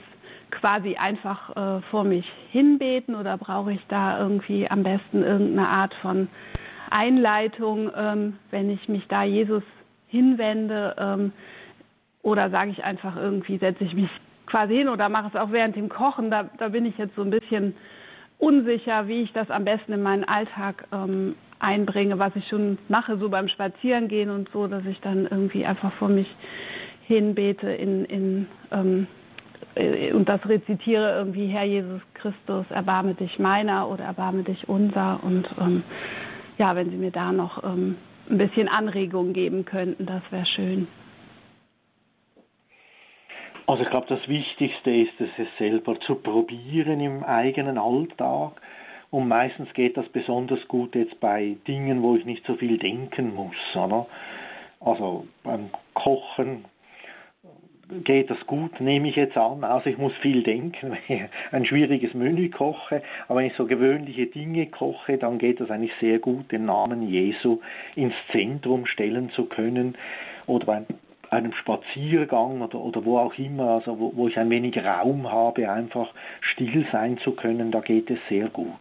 quasi 0.51 0.97
einfach 0.97 1.57
äh, 1.57 1.83
vor 1.91 2.05
mich 2.05 2.27
hinbeten 2.51 3.15
oder 3.15 3.37
brauche 3.37 3.73
ich 3.73 3.85
da 3.89 4.19
irgendwie 4.19 4.69
am 4.71 4.83
besten 4.83 5.23
irgendeine 5.23 5.69
Art 5.69 5.95
von 6.03 6.29
Einleitung, 6.91 7.91
ähm, 7.97 8.39
wenn 8.51 8.71
ich 8.71 8.89
mich 8.89 9.07
da 9.09 9.25
Jesus 9.25 9.63
hinwende? 10.09 10.95
Ähm, 10.99 11.33
oder 12.23 12.51
sage 12.51 12.71
ich 12.71 12.85
einfach 12.85 13.17
irgendwie, 13.17 13.59
setze 13.59 13.85
ich 13.85 13.95
mich 13.95 14.11
quasi 14.47 14.77
hin 14.77 14.89
oder 14.89 15.09
mache 15.09 15.29
es 15.29 15.37
auch 15.37 15.53
während 15.53 15.77
dem 15.77 15.89
Kochen. 15.89 16.31
Da, 16.31 16.51
da 16.59 16.69
bin 16.69 16.87
ich 16.87 16.97
jetzt 16.99 17.15
so 17.15 17.23
ein 17.23 17.31
bisschen 17.31 17.75
unsicher, 18.39 19.09
wie 19.09 19.23
ich 19.23 19.33
das 19.33 19.51
am 19.51 19.65
besten 19.65 19.93
in 19.93 20.03
meinen 20.03 20.25
Alltag 20.25 20.87
ähm, 20.93 21.35
einbringe, 21.59 22.19
was 22.19 22.35
ich 22.37 22.47
schon 22.49 22.79
mache, 22.89 23.19
so 23.19 23.29
beim 23.29 23.49
Spazierengehen 23.49 24.31
und 24.31 24.49
so, 24.51 24.67
dass 24.67 24.85
ich 24.87 25.01
dann 25.01 25.27
irgendwie 25.27 25.65
einfach 25.65 25.93
vor 25.95 26.09
mich 26.09 26.29
hinbete 27.07 27.71
in, 27.71 28.05
in 28.05 28.47
ähm, 28.71 29.07
äh, 29.07 29.18
und 30.13 30.29
das 30.29 30.47
rezitiere 30.49 31.17
irgendwie, 31.19 31.47
Herr 31.47 31.65
Jesus 31.65 32.01
Christus, 32.15 32.67
erbarme 32.71 33.15
dich 33.15 33.39
meiner 33.39 33.89
oder 33.89 34.05
erbarme 34.05 34.43
dich 34.43 34.69
unser. 34.69 35.21
Und 35.23 35.49
ähm, 35.61 35.85
ja, 36.59 36.75
wenn 36.75 36.91
Sie 36.91 36.97
mir 36.97 37.13
da 37.13 37.33
noch 37.33 37.63
ähm, 37.63 37.97
ein 38.29 38.39
bisschen 38.39 38.69
Anregung 38.69 39.33
geben 39.33 39.65
könnten, 39.65 40.07
das 40.07 40.23
wäre 40.31 40.47
schön. 40.47 40.89
Also 43.67 43.83
ich 43.83 43.91
glaube, 43.91 44.07
das 44.09 44.27
Wichtigste 44.29 44.91
ist 44.91 45.21
es, 45.21 45.29
es 45.37 45.49
selber 45.59 46.01
zu 46.01 46.15
probieren 46.17 47.01
im 47.01 47.23
eigenen 47.23 47.79
Alltag. 47.79 48.61
Und 49.11 49.29
meistens 49.29 49.73
geht 49.75 49.97
das 49.97 50.09
besonders 50.09 50.67
gut 50.69 50.95
jetzt 50.95 51.21
bei 51.21 51.57
Dingen, 51.67 52.03
wo 52.03 52.17
ich 52.17 52.25
nicht 52.25 52.45
so 52.47 52.55
viel 52.55 52.79
denken 52.79 53.35
muss, 53.35 53.55
oder? 53.75 54.07
Also 54.81 55.27
beim 55.45 55.71
Kochen 55.95 56.65
geht 58.05 58.31
das 58.31 58.39
gut, 58.47 58.81
nehme 58.81 59.09
ich 59.09 59.17
jetzt 59.17 59.37
an. 59.37 59.65
Also 59.65 59.89
ich 59.91 59.99
muss 59.99 60.13
viel 60.21 60.43
denken, 60.43 60.97
wenn 61.09 61.17
ich 61.17 61.23
ein 61.53 61.65
schwieriges 61.65 62.15
Menü 62.15 62.51
koche. 62.51 63.03
Aber 63.27 63.41
wenn 63.41 63.47
ich 63.47 63.55
so 63.55 63.67
gewöhnliche 63.67 64.27
Dinge 64.27 64.67
koche, 64.67 65.19
dann 65.19 65.39
geht 65.39 65.61
das 65.61 65.71
eigentlich 65.71 65.95
sehr 66.01 66.19
gut, 66.19 66.53
den 66.53 66.67
Namen 66.67 67.09
Jesu 67.09 67.61
ins 67.97 68.15
Zentrum 68.33 68.87
stellen 68.87 69.31
zu 69.31 69.47
können. 69.47 69.97
Oder 70.47 70.67
beim 70.67 70.87
einem 71.31 71.53
Spaziergang 71.53 72.63
oder, 72.63 72.79
oder 72.79 73.05
wo 73.05 73.19
auch 73.19 73.37
immer, 73.37 73.71
also 73.73 73.99
wo, 73.99 74.13
wo 74.17 74.29
ich 74.29 74.39
ein 74.39 74.49
wenig 74.49 74.79
Raum 74.79 75.31
habe, 75.31 75.71
einfach 75.71 76.13
still 76.41 76.87
sein 76.91 77.19
zu 77.19 77.33
können, 77.33 77.71
da 77.71 77.81
geht 77.81 78.11
es 78.11 78.19
sehr 78.31 78.49
gut. 78.49 78.73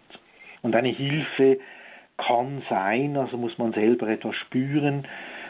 Und 0.61 0.73
eine 0.73 0.87
Hilfe 0.87 1.59
kann 2.17 2.63
sein, 2.69 3.17
also 3.17 3.37
muss 3.37 3.57
man 3.57 3.73
selber 3.73 4.07
etwas 4.07 4.35
spüren, 4.35 5.05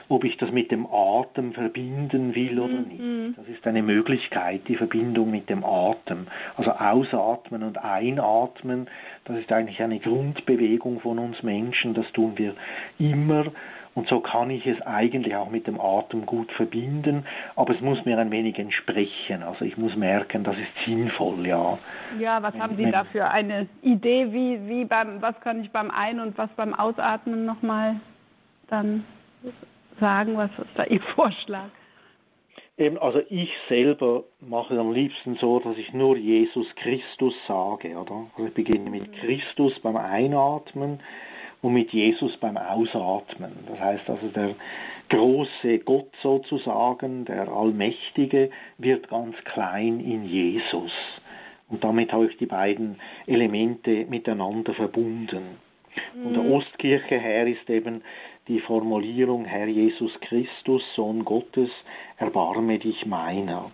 ob 0.09 0.23
ich 0.23 0.37
das 0.37 0.51
mit 0.51 0.71
dem 0.71 0.85
Atem 0.85 1.53
verbinden 1.53 2.33
will 2.35 2.59
oder 2.59 2.81
nicht. 2.81 2.99
Mhm. 2.99 3.33
Das 3.35 3.47
ist 3.47 3.65
eine 3.67 3.83
Möglichkeit, 3.83 4.61
die 4.67 4.75
Verbindung 4.75 5.31
mit 5.31 5.49
dem 5.49 5.63
Atem. 5.63 6.27
Also 6.55 6.71
ausatmen 6.71 7.63
und 7.63 7.77
einatmen, 7.83 8.87
das 9.25 9.39
ist 9.39 9.51
eigentlich 9.51 9.81
eine 9.81 9.99
Grundbewegung 9.99 10.99
von 11.01 11.19
uns 11.19 11.43
Menschen, 11.43 11.93
das 11.93 12.09
tun 12.13 12.33
wir 12.37 12.53
immer 12.99 13.45
und 13.97 14.07
so 14.09 14.19
kann 14.19 14.51
ich 14.51 14.67
es 14.67 14.79
eigentlich 14.83 15.35
auch 15.35 15.49
mit 15.49 15.65
dem 15.65 15.81
Atem 15.81 16.27
gut 16.27 16.51
verbinden, 16.51 17.25
aber 17.55 17.73
es 17.73 17.81
muss 17.81 18.05
mir 18.05 18.19
ein 18.19 18.29
wenig 18.29 18.59
entsprechen. 18.59 19.41
Also 19.41 19.65
ich 19.65 19.75
muss 19.75 19.95
merken, 19.95 20.43
das 20.43 20.55
ist 20.55 20.85
sinnvoll, 20.85 21.47
ja. 21.47 21.79
Ja, 22.19 22.43
was 22.43 22.53
haben 22.59 22.77
Sie 22.77 22.91
da 22.91 23.05
für 23.05 23.27
eine 23.27 23.67
Idee, 23.81 24.31
wie, 24.31 24.69
wie 24.69 24.85
beim, 24.85 25.19
was 25.23 25.41
kann 25.41 25.61
ich 25.61 25.71
beim 25.71 25.89
Ein- 25.89 26.19
und 26.19 26.37
was 26.37 26.51
beim 26.51 26.75
Ausatmen 26.75 27.47
nochmal 27.47 27.95
dann 28.67 29.03
sagen? 29.99 30.37
Was 30.37 30.51
ist 30.57 30.69
da 30.75 30.85
Ihr 30.85 31.01
Vorschlag? 31.15 31.69
Eben, 32.77 32.99
also 32.99 33.21
ich 33.29 33.51
selber 33.69 34.23
mache 34.39 34.79
am 34.79 34.93
liebsten 34.93 35.35
so, 35.41 35.59
dass 35.59 35.77
ich 35.77 35.93
nur 35.93 36.15
Jesus 36.15 36.67
Christus 36.75 37.33
sage, 37.47 37.97
oder? 37.97 38.27
Also 38.35 38.47
ich 38.47 38.53
beginne 38.53 38.91
mit 38.91 39.11
Christus 39.13 39.73
beim 39.81 39.97
Einatmen 39.97 40.99
und 41.63 41.73
mit 41.73 41.91
Jesus 41.91 42.37
beim 42.37 42.55
Ausatmen. 42.55 43.51
Das 43.67 43.79
heißt 43.79 44.07
also, 44.07 44.27
der 44.27 44.55
große 45.09 45.79
Gott 45.79 46.11
sozusagen, 46.21 47.25
der 47.25 47.47
Allmächtige, 47.47 48.51
wird 48.77 49.09
ganz 49.09 49.35
klein 49.45 49.99
in 49.99 50.25
Jesus. 50.25 50.91
Und 51.69 51.83
damit 51.83 52.13
habe 52.13 52.27
ich 52.27 52.37
die 52.37 52.45
beiden 52.45 52.99
Elemente 53.25 54.05
miteinander 54.07 54.73
verbunden. 54.73 55.57
Von 56.21 56.33
der 56.33 56.43
mhm. 56.43 56.51
Ostkirche 56.51 57.17
her 57.17 57.47
ist 57.47 57.69
eben 57.69 58.03
die 58.47 58.59
Formulierung 58.61 59.45
Herr 59.45 59.67
Jesus 59.67 60.11
Christus, 60.21 60.83
Sohn 60.95 61.25
Gottes, 61.25 61.69
erbarme 62.17 62.79
dich 62.79 63.05
meiner. 63.05 63.71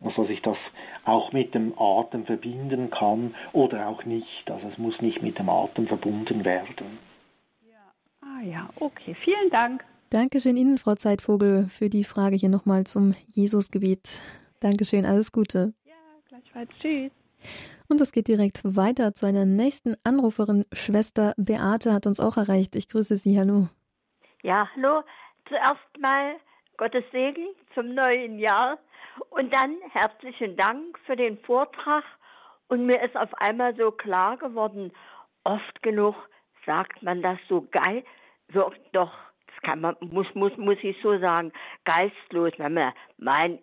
Also 0.00 0.22
dass 0.22 0.30
ich 0.30 0.42
das 0.42 0.56
auch 1.04 1.32
mit 1.32 1.54
dem 1.54 1.78
Atem 1.78 2.26
verbinden 2.26 2.90
kann 2.90 3.34
oder 3.52 3.88
auch 3.88 4.04
nicht. 4.04 4.50
Also 4.50 4.66
es 4.68 4.78
muss 4.78 5.00
nicht 5.00 5.22
mit 5.22 5.38
dem 5.38 5.48
Atem 5.48 5.86
verbunden 5.86 6.44
werden. 6.44 6.98
Ah 8.20 8.42
ja, 8.44 8.70
okay. 8.76 9.16
Vielen 9.24 9.50
Dank. 9.50 9.84
Dankeschön 10.10 10.56
Ihnen, 10.56 10.78
Frau 10.78 10.94
Zeitvogel, 10.94 11.66
für 11.68 11.88
die 11.88 12.04
Frage 12.04 12.36
hier 12.36 12.48
nochmal 12.48 12.84
zum 12.84 13.14
Jesusgebet. 13.28 14.20
Dankeschön, 14.60 15.04
alles 15.04 15.32
Gute. 15.32 15.72
Ja, 15.84 15.94
gleichfalls. 16.28 16.70
Tschüss. 16.80 17.10
Und 17.88 18.00
es 18.00 18.12
geht 18.12 18.28
direkt 18.28 18.60
weiter 18.64 19.14
zu 19.14 19.26
einer 19.26 19.44
nächsten 19.44 19.94
Anruferin. 20.04 20.64
Schwester 20.72 21.34
Beate 21.36 21.92
hat 21.92 22.06
uns 22.06 22.20
auch 22.20 22.36
erreicht. 22.36 22.76
Ich 22.76 22.88
grüße 22.88 23.16
Sie. 23.16 23.38
Hallo. 23.38 23.68
Ja, 24.44 24.68
hallo. 24.74 25.04
Zuerst 25.46 25.98
mal 26.00 26.34
Gottes 26.76 27.04
Segen 27.12 27.46
zum 27.74 27.94
neuen 27.94 28.40
Jahr 28.40 28.76
und 29.30 29.54
dann 29.54 29.76
herzlichen 29.92 30.56
Dank 30.56 30.98
für 31.06 31.14
den 31.14 31.38
Vortrag. 31.44 32.02
Und 32.66 32.84
mir 32.84 33.00
ist 33.02 33.16
auf 33.16 33.32
einmal 33.34 33.76
so 33.76 33.92
klar 33.92 34.36
geworden, 34.36 34.92
oft 35.44 35.80
genug 35.84 36.16
sagt 36.66 37.04
man 37.04 37.22
das 37.22 37.38
so 37.48 37.68
geil, 37.70 38.04
wirkt 38.48 38.80
doch, 38.96 39.12
kann 39.62 39.80
man, 39.80 39.96
muss, 40.00 40.26
muss, 40.34 40.56
muss 40.56 40.76
ich 40.82 40.96
so 41.02 41.18
sagen, 41.18 41.52
geistlos, 41.84 42.52
wenn 42.58 42.74
man 42.74 42.92
mein, 43.18 43.58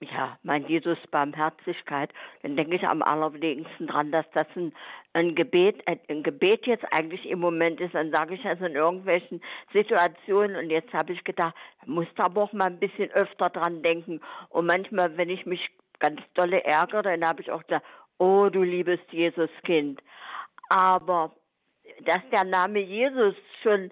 ja, 0.00 0.38
mein 0.42 0.66
Jesus 0.66 0.98
Barmherzigkeit, 1.10 2.10
dann 2.42 2.56
denke 2.56 2.76
ich 2.76 2.84
am 2.84 3.02
allerwenigsten 3.02 3.86
dran, 3.86 4.10
dass 4.10 4.26
das 4.32 4.46
ein, 4.56 4.72
ein 5.12 5.34
Gebet, 5.34 5.82
ein 5.86 6.22
Gebet 6.22 6.66
jetzt 6.66 6.84
eigentlich 6.92 7.26
im 7.26 7.40
Moment 7.40 7.80
ist, 7.80 7.94
dann 7.94 8.10
sage 8.10 8.34
ich 8.34 8.44
also 8.44 8.64
in 8.64 8.74
irgendwelchen 8.74 9.42
Situationen 9.72 10.56
und 10.56 10.70
jetzt 10.70 10.92
habe 10.92 11.12
ich 11.12 11.22
gedacht, 11.24 11.54
muss 11.86 12.06
da 12.16 12.24
aber 12.24 12.42
auch 12.42 12.52
mal 12.52 12.66
ein 12.66 12.80
bisschen 12.80 13.10
öfter 13.10 13.50
dran 13.50 13.82
denken 13.82 14.20
und 14.48 14.66
manchmal, 14.66 15.16
wenn 15.16 15.28
ich 15.28 15.44
mich 15.46 15.70
ganz 15.98 16.20
dolle 16.34 16.64
ärgere, 16.64 17.02
dann 17.02 17.26
habe 17.26 17.42
ich 17.42 17.50
auch 17.50 17.62
da, 17.64 17.82
oh 18.18 18.48
du 18.48 18.62
liebes 18.62 19.00
Jesuskind. 19.10 20.02
Aber 20.70 21.32
dass 22.04 22.22
der 22.32 22.44
Name 22.44 22.80
Jesus 22.80 23.34
schon 23.62 23.90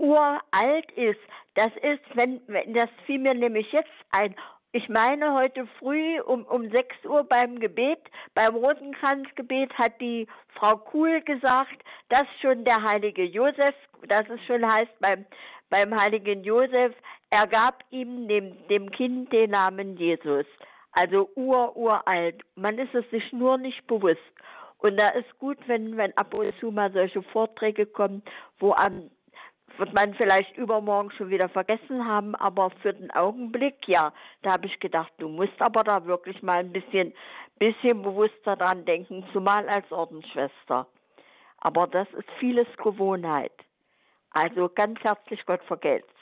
uralt 0.00 0.90
ist, 0.92 1.20
das 1.54 1.70
ist, 1.82 2.00
wenn, 2.14 2.40
wenn 2.46 2.74
das 2.74 2.88
fiel 3.06 3.18
mir 3.18 3.34
nämlich 3.34 3.70
jetzt 3.72 3.90
ein. 4.10 4.34
Ich 4.72 4.88
meine, 4.88 5.34
heute 5.34 5.66
früh 5.78 6.20
um, 6.20 6.44
um 6.44 6.70
6 6.70 7.04
Uhr 7.04 7.24
beim 7.24 7.58
Gebet, 7.58 7.98
beim 8.34 8.54
Rosenkranzgebet 8.54 9.72
hat 9.74 10.00
die 10.00 10.28
Frau 10.54 10.76
Kuhl 10.76 11.20
gesagt, 11.22 11.82
dass 12.08 12.26
schon 12.40 12.64
der 12.64 12.82
heilige 12.82 13.24
Josef, 13.24 13.74
dass 14.06 14.28
es 14.28 14.40
schon 14.46 14.64
heißt 14.64 14.98
beim, 15.00 15.26
beim 15.70 16.00
heiligen 16.00 16.44
Josef, 16.44 16.94
er 17.30 17.46
gab 17.48 17.82
ihm 17.90 18.28
dem, 18.28 18.56
dem 18.68 18.90
Kind 18.92 19.32
den 19.32 19.50
Namen 19.50 19.96
Jesus. 19.96 20.46
Also 20.92 21.30
ur, 21.34 21.76
uralt. 21.76 22.42
Man 22.54 22.78
ist 22.78 22.94
es 22.94 23.08
sich 23.10 23.32
nur 23.32 23.58
nicht 23.58 23.86
bewusst. 23.86 24.18
Und 24.78 24.96
da 24.98 25.08
ist 25.10 25.38
gut, 25.38 25.58
wenn, 25.66 25.96
wenn 25.96 26.16
ab 26.16 26.32
und 26.32 26.52
zu 26.58 26.70
mal 26.70 26.92
solche 26.92 27.22
Vorträge 27.22 27.86
kommen, 27.86 28.22
wo 28.58 28.72
am 28.72 29.10
wird 29.78 29.92
man 29.92 30.14
vielleicht 30.14 30.56
übermorgen 30.56 31.10
schon 31.12 31.30
wieder 31.30 31.48
vergessen 31.48 32.06
haben, 32.06 32.34
aber 32.34 32.70
für 32.82 32.92
den 32.92 33.10
Augenblick, 33.10 33.76
ja, 33.86 34.12
da 34.42 34.52
habe 34.52 34.66
ich 34.66 34.78
gedacht, 34.80 35.12
du 35.18 35.28
musst 35.28 35.60
aber 35.60 35.84
da 35.84 36.04
wirklich 36.06 36.42
mal 36.42 36.58
ein 36.58 36.72
bisschen, 36.72 37.14
bisschen 37.58 38.02
bewusster 38.02 38.56
dran 38.56 38.84
denken, 38.84 39.24
zumal 39.32 39.68
als 39.68 39.90
Ordensschwester. 39.90 40.86
Aber 41.58 41.86
das 41.86 42.08
ist 42.12 42.28
vieles 42.38 42.68
Gewohnheit. 42.76 43.52
Also 44.30 44.68
ganz 44.68 45.00
herzlich 45.00 45.44
Gott 45.46 45.62
vergelt's. 45.64 46.19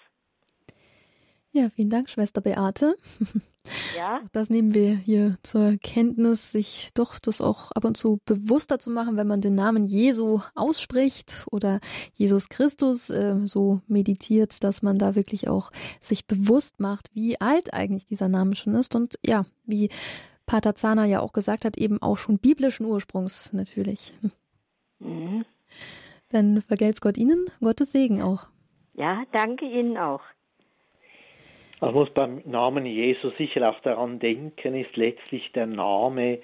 Ja, 1.52 1.70
vielen 1.70 1.88
Dank, 1.88 2.10
Schwester 2.10 2.40
Beate. 2.40 2.96
Ja. 3.96 4.20
Das 4.32 4.50
nehmen 4.50 4.74
wir 4.74 4.94
hier 4.96 5.36
zur 5.42 5.76
Kenntnis, 5.82 6.52
sich 6.52 6.90
doch 6.94 7.18
das 7.18 7.40
auch 7.40 7.70
ab 7.72 7.84
und 7.84 7.96
zu 7.96 8.20
bewusster 8.24 8.78
zu 8.78 8.90
machen, 8.90 9.16
wenn 9.16 9.26
man 9.26 9.40
den 9.40 9.54
Namen 9.54 9.84
Jesu 9.84 10.40
ausspricht 10.54 11.46
oder 11.50 11.80
Jesus 12.14 12.48
Christus 12.48 13.10
äh, 13.10 13.36
so 13.44 13.80
meditiert, 13.86 14.62
dass 14.62 14.82
man 14.82 14.98
da 14.98 15.14
wirklich 15.14 15.48
auch 15.48 15.70
sich 16.00 16.26
bewusst 16.26 16.80
macht, 16.80 17.10
wie 17.14 17.40
alt 17.40 17.74
eigentlich 17.74 18.06
dieser 18.06 18.28
Name 18.28 18.54
schon 18.56 18.74
ist 18.74 18.94
und 18.94 19.18
ja, 19.24 19.44
wie 19.64 19.90
Pater 20.46 20.74
Zahner 20.74 21.04
ja 21.04 21.20
auch 21.20 21.32
gesagt 21.32 21.64
hat, 21.64 21.76
eben 21.76 22.00
auch 22.00 22.16
schon 22.16 22.38
biblischen 22.38 22.86
Ursprungs 22.86 23.52
natürlich. 23.52 24.14
Mhm. 24.98 25.44
Dann 26.30 26.62
vergelt's 26.62 27.00
Gott 27.00 27.16
Ihnen, 27.18 27.46
Gottes 27.60 27.92
Segen 27.92 28.22
auch. 28.22 28.48
Ja, 28.94 29.24
danke 29.32 29.66
Ihnen 29.66 29.96
auch. 29.96 30.22
Man 31.80 31.94
muss 31.94 32.10
beim 32.10 32.42
Namen 32.44 32.86
Jesus 32.86 33.36
sicher 33.36 33.68
auch 33.68 33.80
daran 33.80 34.18
denken, 34.18 34.74
ist 34.74 34.96
letztlich 34.96 35.52
der 35.52 35.66
Name, 35.66 36.38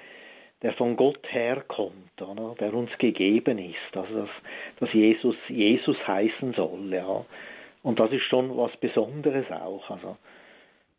der 0.63 0.73
von 0.75 0.97
Gott 0.97 1.27
herkommt, 1.31 2.23
oder? 2.23 2.55
der 2.61 2.73
uns 2.73 2.91
gegeben 2.99 3.59
ist. 3.59 3.97
Also 3.97 4.21
dass, 4.21 4.31
dass 4.81 4.93
Jesus 4.93 5.37
Jesus 5.49 5.97
heißen 6.07 6.55
soll, 6.55 6.93
ja. 6.93 7.25
Und 7.83 8.01
das 8.01 8.11
ist 8.13 8.23
schon 8.23 8.57
was 8.57 8.75
Besonderes 8.79 9.51
auch. 9.51 9.91
Also 9.91 10.17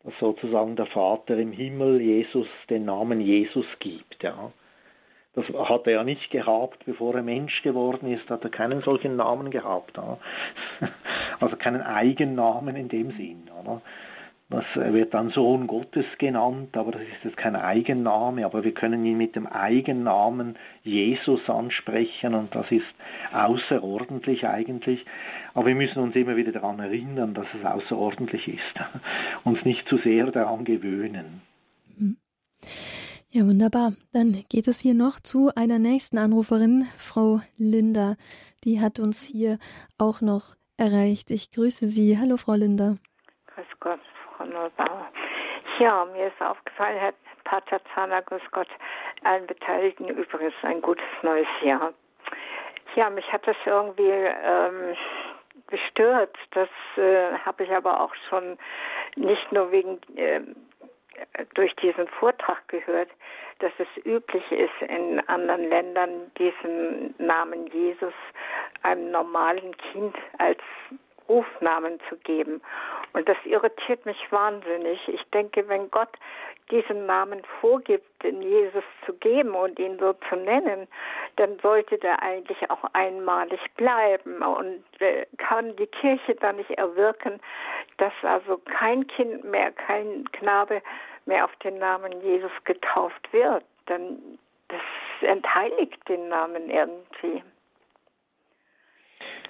dass 0.04 0.14
sozusagen 0.20 0.76
der 0.76 0.86
Vater 0.86 1.36
im 1.36 1.50
Himmel 1.50 2.00
Jesus 2.00 2.46
den 2.70 2.84
Namen 2.84 3.20
Jesus 3.20 3.66
gibt. 3.80 4.22
Ja. 4.22 4.52
Das 5.34 5.46
hat 5.48 5.86
er 5.86 5.92
ja 5.94 6.04
nicht 6.04 6.30
gehabt, 6.30 6.84
bevor 6.86 7.14
er 7.14 7.22
Mensch 7.22 7.62
geworden 7.62 8.12
ist, 8.12 8.30
hat 8.30 8.44
er 8.44 8.50
keinen 8.50 8.82
solchen 8.82 9.16
Namen 9.16 9.50
gehabt. 9.50 9.96
Ja. 9.96 10.18
Also 11.40 11.56
keinen 11.56 11.82
Eigennamen 11.82 12.76
in 12.76 12.88
dem 12.88 13.10
Sinn. 13.12 13.50
Oder? 13.60 13.82
Das 14.48 14.64
wird 14.76 15.12
dann 15.12 15.30
Sohn 15.30 15.66
Gottes 15.66 16.04
genannt, 16.18 16.76
aber 16.76 16.92
das 16.92 17.02
ist 17.02 17.24
jetzt 17.24 17.36
kein 17.36 17.56
Eigenname, 17.56 18.44
aber 18.44 18.62
wir 18.62 18.72
können 18.72 19.04
ihn 19.04 19.18
mit 19.18 19.34
dem 19.34 19.48
Eigennamen 19.48 20.56
Jesus 20.84 21.40
ansprechen 21.48 22.34
und 22.34 22.54
das 22.54 22.70
ist 22.70 22.84
außerordentlich 23.32 24.46
eigentlich. 24.46 25.04
Aber 25.52 25.66
wir 25.66 25.74
müssen 25.74 25.98
uns 25.98 26.14
immer 26.14 26.36
wieder 26.36 26.52
daran 26.52 26.78
erinnern, 26.78 27.34
dass 27.34 27.46
es 27.58 27.64
außerordentlich 27.64 28.46
ist, 28.46 28.80
uns 29.44 29.64
nicht 29.64 29.88
zu 29.88 29.98
sehr 29.98 30.30
daran 30.30 30.64
gewöhnen. 30.64 31.42
Ja, 33.30 33.44
wunderbar. 33.44 33.94
Dann 34.12 34.44
geht 34.48 34.68
es 34.68 34.78
hier 34.78 34.94
noch 34.94 35.18
zu 35.18 35.50
einer 35.56 35.80
nächsten 35.80 36.18
Anruferin, 36.18 36.86
Frau 36.96 37.40
Linda. 37.58 38.16
Die 38.62 38.80
hat 38.80 39.00
uns 39.00 39.24
hier 39.24 39.58
auch 39.98 40.20
noch 40.20 40.54
erreicht. 40.76 41.32
Ich 41.32 41.50
grüße 41.50 41.86
Sie. 41.86 42.16
Hallo, 42.16 42.36
Frau 42.36 42.54
Linda. 42.54 42.94
Neubauer. 44.44 45.08
Ja, 45.78 46.04
mir 46.06 46.28
ist 46.28 46.40
aufgefallen, 46.40 46.98
Herr 46.98 47.14
Pater 47.44 47.80
Zahner, 47.94 48.22
grüß 48.22 48.42
Gott, 48.50 48.68
allen 49.24 49.46
Beteiligten 49.46 50.08
übrigens 50.08 50.54
ein 50.62 50.82
gutes 50.82 51.04
neues 51.22 51.48
Jahr. 51.62 51.92
Ja, 52.94 53.10
mich 53.10 53.30
hat 53.32 53.46
das 53.46 53.56
irgendwie 53.64 54.10
ähm, 54.10 54.96
gestört. 55.68 56.36
Das 56.52 56.68
äh, 56.96 57.32
habe 57.44 57.64
ich 57.64 57.70
aber 57.70 58.00
auch 58.00 58.14
schon 58.28 58.58
nicht 59.16 59.52
nur 59.52 59.70
wegen 59.70 60.00
äh, 60.16 60.40
durch 61.54 61.74
diesen 61.76 62.08
Vortrag 62.08 62.66
gehört, 62.68 63.10
dass 63.58 63.72
es 63.78 64.04
üblich 64.04 64.50
ist, 64.52 64.90
in 64.90 65.20
anderen 65.28 65.68
Ländern 65.68 66.30
diesen 66.38 67.14
Namen 67.18 67.66
Jesus 67.68 68.12
einem 68.82 69.10
normalen 69.10 69.76
Kind 69.92 70.14
als 70.38 70.60
Rufnamen 71.28 72.00
zu 72.08 72.16
geben. 72.18 72.60
Und 73.12 73.28
das 73.28 73.36
irritiert 73.44 74.04
mich 74.06 74.18
wahnsinnig. 74.30 74.98
Ich 75.08 75.22
denke, 75.30 75.66
wenn 75.68 75.90
Gott 75.90 76.10
diesen 76.70 77.06
Namen 77.06 77.42
vorgibt, 77.60 78.22
den 78.22 78.42
Jesus 78.42 78.84
zu 79.04 79.14
geben 79.14 79.54
und 79.54 79.78
ihn 79.78 79.98
so 79.98 80.14
zu 80.28 80.36
nennen, 80.36 80.88
dann 81.36 81.58
sollte 81.60 81.96
der 81.98 82.22
eigentlich 82.22 82.70
auch 82.70 82.82
einmalig 82.92 83.60
bleiben 83.76 84.42
und 84.42 84.82
äh, 85.00 85.26
kann 85.38 85.76
die 85.76 85.86
Kirche 85.86 86.34
dann 86.36 86.56
nicht 86.56 86.70
erwirken, 86.72 87.40
dass 87.98 88.12
also 88.22 88.58
kein 88.58 89.06
Kind 89.06 89.44
mehr, 89.44 89.70
kein 89.72 90.24
Knabe 90.32 90.82
mehr 91.26 91.44
auf 91.44 91.54
den 91.56 91.78
Namen 91.78 92.20
Jesus 92.20 92.52
getauft 92.64 93.32
wird. 93.32 93.64
Dann 93.86 94.38
das 94.68 94.80
entheiligt 95.20 96.08
den 96.08 96.28
Namen 96.28 96.68
irgendwie. 96.68 97.42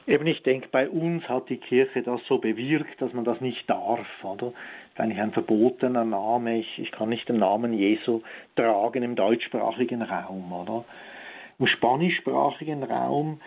Eben, 0.06 0.26
ich 0.28 0.42
denke, 0.44 0.68
bei 0.70 0.88
uns 0.88 1.28
hat 1.28 1.48
die 1.48 1.56
Kirche 1.56 2.02
das 2.02 2.20
so 2.28 2.38
bewirkt, 2.38 3.02
dass 3.02 3.12
man 3.12 3.24
das 3.24 3.40
nicht 3.40 3.68
darf, 3.68 4.06
oder? 4.22 4.52
Das 4.52 4.54
ist 4.94 5.00
eigentlich 5.00 5.20
ein 5.20 5.32
verbotener 5.32 6.04
Name. 6.04 6.58
Ich, 6.58 6.78
ich 6.78 6.92
kann 6.92 7.08
nicht 7.08 7.28
den 7.28 7.38
Namen 7.38 7.72
Jesu 7.72 8.22
tragen 8.54 9.02
im 9.02 9.16
deutschsprachigen 9.16 10.02
Raum, 10.02 10.52
oder? 10.52 10.84
Im 11.58 11.66
spanischsprachigen 11.66 12.84
Raum 12.84 13.40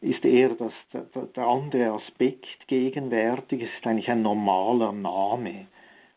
ist 0.00 0.24
eher 0.24 0.50
das, 0.50 0.72
der, 0.92 1.02
der 1.34 1.44
andere 1.44 1.92
Aspekt 1.92 2.46
gegenwärtig. 2.68 3.62
Es 3.62 3.70
ist 3.78 3.86
eigentlich 3.86 4.10
ein 4.10 4.22
normaler 4.22 4.92
Name. 4.92 5.66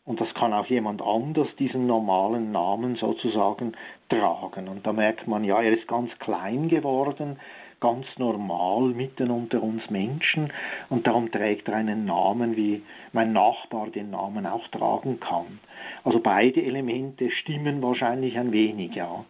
Und 0.06 0.22
das 0.22 0.32
kann 0.36 0.54
auch 0.54 0.68
jemand 0.68 1.02
anders 1.02 1.48
diesen 1.58 1.88
normalen 1.88 2.52
Namen 2.52 2.96
sozusagen 2.98 3.74
tragen. 4.10 4.68
Und 4.68 4.86
da 4.86 4.94
merkt 4.94 5.28
man, 5.28 5.44
ja, 5.44 5.62
er 5.62 5.74
ist 5.74 5.88
ganz 5.88 6.12
klein 6.20 6.70
geworden, 6.70 7.40
ganz 7.80 8.06
normal 8.18 8.90
mitten 8.90 9.32
unter 9.32 9.62
uns 9.62 9.90
Menschen 9.90 10.52
und 10.90 11.06
darum 11.06 11.32
trägt 11.32 11.68
er 11.68 11.76
einen 11.76 12.06
Namen, 12.06 12.56
wie 12.56 12.84
mein 13.14 13.34
Nachbar 13.34 13.88
den 13.88 14.12
Namen 14.12 14.46
auch 14.46 14.68
tragen 14.70 15.20
kann. 15.20 15.60
Also 16.04 16.20
beide 16.20 16.62
Elemente 16.62 17.30
stimmen 17.32 17.82
wahrscheinlich 17.82 18.38
ein 18.38 18.52
wenig, 18.52 18.96
ja. 18.96 19.26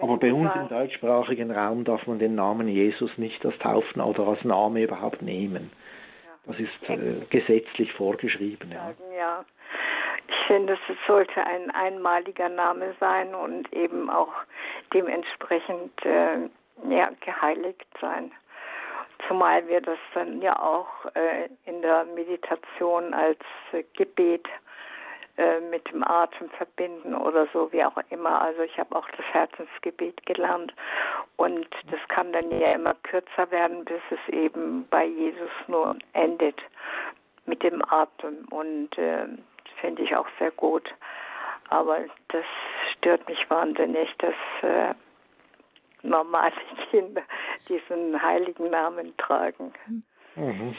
Aber 0.00 0.16
bei 0.16 0.32
uns 0.32 0.50
im 0.54 0.68
deutschsprachigen 0.68 1.50
Raum 1.50 1.84
darf 1.84 2.06
man 2.06 2.18
den 2.18 2.34
Namen 2.34 2.68
Jesus 2.68 3.10
nicht 3.18 3.44
als 3.44 3.58
Taufen 3.58 4.00
oder 4.00 4.26
als 4.28 4.42
Name 4.44 4.82
überhaupt 4.82 5.20
nehmen. 5.20 5.70
Das 6.46 6.58
ist 6.58 6.88
äh, 6.88 7.24
gesetzlich 7.28 7.92
vorgeschrieben. 7.92 8.72
Ja. 8.72 8.92
ja. 9.16 9.44
Ich 10.26 10.46
finde, 10.46 10.72
es 10.72 10.96
sollte 11.06 11.44
ein 11.44 11.70
einmaliger 11.70 12.48
Name 12.48 12.94
sein 12.98 13.34
und 13.34 13.72
eben 13.72 14.08
auch 14.08 14.32
dementsprechend 14.94 15.92
äh, 16.04 16.48
ja, 16.88 17.04
geheiligt 17.20 17.86
sein. 18.00 18.32
Zumal 19.28 19.66
wir 19.68 19.80
das 19.80 19.98
dann 20.14 20.40
ja 20.40 20.52
auch 20.58 20.88
äh, 21.14 21.48
in 21.66 21.82
der 21.82 22.04
Meditation 22.04 23.12
als 23.12 23.40
äh, 23.72 23.84
Gebet 23.94 24.46
äh, 25.36 25.60
mit 25.60 25.90
dem 25.90 26.02
Atem 26.02 26.50
verbinden 26.50 27.14
oder 27.14 27.46
so, 27.52 27.72
wie 27.72 27.84
auch 27.84 27.96
immer. 28.10 28.42
Also 28.42 28.62
ich 28.62 28.78
habe 28.78 28.94
auch 28.96 29.08
das 29.16 29.26
Herzensgebet 29.32 30.26
gelernt 30.26 30.74
und 31.36 31.66
das 31.90 32.00
kann 32.08 32.32
dann 32.32 32.50
ja 32.50 32.72
immer 32.72 32.94
kürzer 33.02 33.50
werden, 33.50 33.84
bis 33.84 34.02
es 34.10 34.34
eben 34.34 34.86
bei 34.90 35.04
Jesus 35.04 35.50
nur 35.66 35.96
endet 36.12 36.60
mit 37.46 37.62
dem 37.62 37.82
Atem 37.90 38.46
und 38.50 38.96
äh, 38.98 39.26
finde 39.80 40.02
ich 40.02 40.14
auch 40.14 40.28
sehr 40.38 40.50
gut. 40.50 40.92
Aber 41.68 42.00
das 42.28 42.44
stört 42.92 43.26
mich 43.28 43.48
wahnsinnig, 43.48 44.14
dass 44.18 44.34
äh, 44.62 44.94
normale 46.02 46.52
Kinder 46.90 47.22
diesen 47.68 48.20
heiligen 48.20 48.70
Namen 48.70 49.16
tragen. 49.16 49.72
Mhm. 50.36 50.74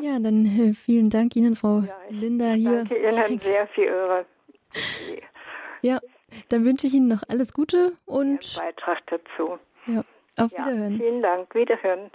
Ja, 0.00 0.18
dann 0.18 0.46
äh, 0.46 0.72
vielen 0.72 1.10
Dank 1.10 1.36
Ihnen, 1.36 1.54
Frau 1.54 1.80
ja, 1.80 1.96
Linda. 2.08 2.52
Hier. 2.52 2.84
Danke 2.84 2.96
Ihnen 2.96 3.38
sehr 3.38 3.66
für 3.68 3.84
Ihre. 3.84 4.26
Ja, 5.82 5.98
dann 6.48 6.64
wünsche 6.64 6.86
ich 6.86 6.94
Ihnen 6.94 7.08
noch 7.08 7.22
alles 7.28 7.52
Gute 7.52 7.96
und 8.06 8.56
Beitrag 8.56 8.98
dazu. 9.06 9.58
Ja, 9.86 10.04
auf 10.36 10.52
Wiederhören. 10.52 10.96
Vielen 10.96 11.22
Dank, 11.22 11.54
Wiederhören. 11.54 12.10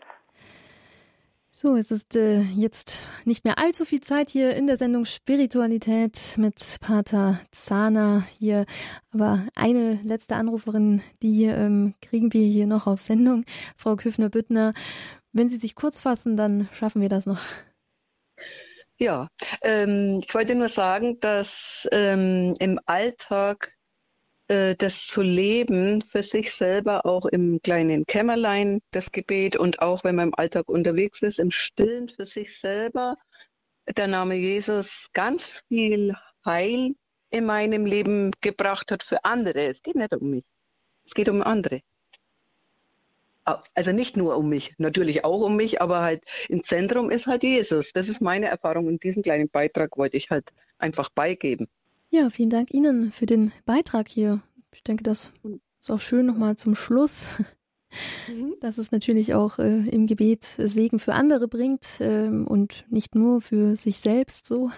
So, 1.57 1.77
es 1.77 1.89
ist 1.89 2.17
äh, 2.17 2.41
jetzt 2.41 3.03
nicht 3.23 3.45
mehr 3.45 3.57
allzu 3.57 3.85
viel 3.85 4.01
Zeit 4.01 4.29
hier 4.29 4.53
in 4.57 4.67
der 4.67 4.75
Sendung 4.75 5.05
Spiritualität 5.05 6.33
mit 6.35 6.61
Pater 6.81 7.39
Zahner 7.51 8.25
hier. 8.37 8.65
Aber 9.13 9.47
eine 9.55 10.01
letzte 10.03 10.35
Anruferin, 10.35 11.01
die 11.23 11.45
ähm, 11.45 11.93
kriegen 12.01 12.33
wir 12.33 12.45
hier 12.45 12.67
noch 12.67 12.87
auf 12.87 12.99
Sendung. 12.99 13.45
Frau 13.77 13.95
Küffner-Büttner, 13.95 14.73
wenn 15.31 15.47
Sie 15.47 15.55
sich 15.55 15.75
kurz 15.75 15.97
fassen, 15.97 16.35
dann 16.35 16.67
schaffen 16.73 17.01
wir 17.01 17.07
das 17.07 17.25
noch. 17.25 17.39
Ja, 18.99 19.29
ähm, 19.61 20.19
ich 20.27 20.35
wollte 20.35 20.55
nur 20.55 20.67
sagen, 20.67 21.21
dass 21.21 21.87
ähm, 21.93 22.53
im 22.59 22.81
Alltag 22.85 23.71
das 24.47 25.07
zu 25.07 25.23
leben 25.23 26.01
für 26.01 26.21
sich 26.21 26.53
selber 26.53 27.05
auch 27.05 27.25
im 27.25 27.59
kleinen 27.63 28.05
Kämmerlein, 28.05 28.79
das 28.91 29.11
Gebet 29.11 29.55
und 29.55 29.81
auch 29.81 30.03
wenn 30.03 30.15
man 30.15 30.27
im 30.27 30.35
Alltag 30.35 30.69
unterwegs 30.69 31.21
ist, 31.23 31.39
im 31.39 31.49
Stillen 31.49 32.09
für 32.09 32.25
sich 32.25 32.59
selber, 32.59 33.15
der 33.97 34.07
Name 34.07 34.35
Jesus 34.35 35.07
ganz 35.13 35.63
viel 35.67 36.15
Heil 36.45 36.95
in 37.31 37.45
meinem 37.45 37.85
Leben 37.85 38.31
gebracht 38.41 38.91
hat 38.91 39.03
für 39.03 39.23
andere. 39.25 39.67
Es 39.67 39.81
geht 39.81 39.95
nicht 39.95 40.13
um 40.13 40.29
mich. 40.29 40.43
Es 41.05 41.13
geht 41.13 41.29
um 41.29 41.41
andere. 41.41 41.81
Also 43.75 43.91
nicht 43.91 44.17
nur 44.17 44.37
um 44.37 44.49
mich, 44.49 44.73
natürlich 44.79 45.23
auch 45.23 45.41
um 45.41 45.55
mich, 45.55 45.79
aber 45.79 46.01
halt 46.01 46.23
im 46.49 46.63
Zentrum 46.63 47.11
ist 47.11 47.27
halt 47.27 47.43
Jesus. 47.43 47.91
Das 47.93 48.07
ist 48.07 48.19
meine 48.21 48.47
Erfahrung 48.47 48.87
und 48.87 49.03
diesen 49.03 49.21
kleinen 49.21 49.49
Beitrag 49.49 49.97
wollte 49.97 50.17
ich 50.17 50.31
halt 50.31 50.51
einfach 50.79 51.09
beigeben. 51.09 51.67
Ja, 52.15 52.29
vielen 52.29 52.49
Dank 52.49 52.73
Ihnen 52.73 53.11
für 53.11 53.25
den 53.25 53.51
Beitrag 53.65 54.07
hier. 54.07 54.41
Ich 54.73 54.83
denke, 54.83 55.03
das 55.03 55.33
ist 55.81 55.91
auch 55.91 55.99
schön 55.99 56.25
nochmal 56.25 56.55
zum 56.55 56.73
Schluss, 56.73 57.27
mhm. 58.29 58.55
dass 58.61 58.77
es 58.77 58.93
natürlich 58.93 59.33
auch 59.33 59.59
äh, 59.59 59.79
im 59.89 60.07
Gebet 60.07 60.45
Segen 60.45 60.97
für 60.99 61.13
andere 61.13 61.49
bringt 61.49 61.99
äh, 61.99 62.29
und 62.29 62.85
nicht 62.89 63.15
nur 63.15 63.41
für 63.41 63.75
sich 63.75 63.97
selbst 63.97 64.45
so. 64.45 64.71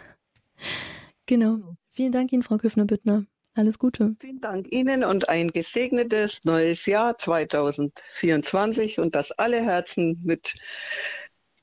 Genau. 1.27 1.59
Vielen 1.91 2.11
Dank 2.11 2.33
Ihnen, 2.33 2.41
Frau 2.41 2.57
Küffner-Büttner. 2.57 3.27
Alles 3.53 3.77
Gute. 3.77 4.15
Vielen 4.19 4.41
Dank 4.41 4.71
Ihnen 4.71 5.03
und 5.03 5.29
ein 5.29 5.49
gesegnetes 5.49 6.43
neues 6.43 6.87
Jahr 6.87 7.19
2024 7.19 8.97
und 8.97 9.13
dass 9.13 9.31
alle 9.33 9.61
Herzen 9.61 10.19
mit 10.23 10.55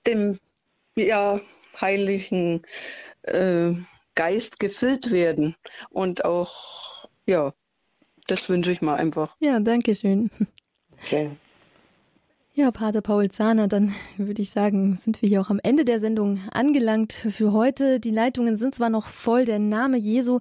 dem 0.07 0.39
ja, 0.95 1.41
heiligen 1.81 2.63
äh, 3.23 3.73
Geist 4.15 4.59
gefüllt 4.59 5.11
werden 5.11 5.57
und 5.91 6.25
auch, 6.25 7.09
ja, 7.27 7.53
das 8.27 8.49
wünsche 8.49 8.73
ich 8.73 8.83
mal 8.83 8.97
einfach. 8.97 9.37
Ja, 9.41 9.61
danke 9.61 9.95
schön. 9.95 10.31
Okay. 11.03 11.31
Ja, 12.57 12.71
Pater 12.71 13.01
Paul 13.01 13.33
Zahner, 13.33 13.67
dann 13.67 13.97
würde 14.17 14.41
ich 14.41 14.51
sagen, 14.51 14.95
sind 14.95 15.21
wir 15.21 15.29
hier 15.29 15.41
auch 15.41 15.51
am 15.51 15.59
Ende 15.61 15.85
der 15.85 15.99
Sendung 15.99 16.39
angelangt 16.53 17.13
für 17.13 17.53
heute. 17.53 17.99
Die 17.99 18.13
Leitungen 18.13 18.57
sind 18.57 18.77
zwar 18.77 18.91
noch 18.91 19.09
voll, 19.09 19.45
der 19.45 19.59
Name 19.59 19.97
Jesu, 19.97 20.39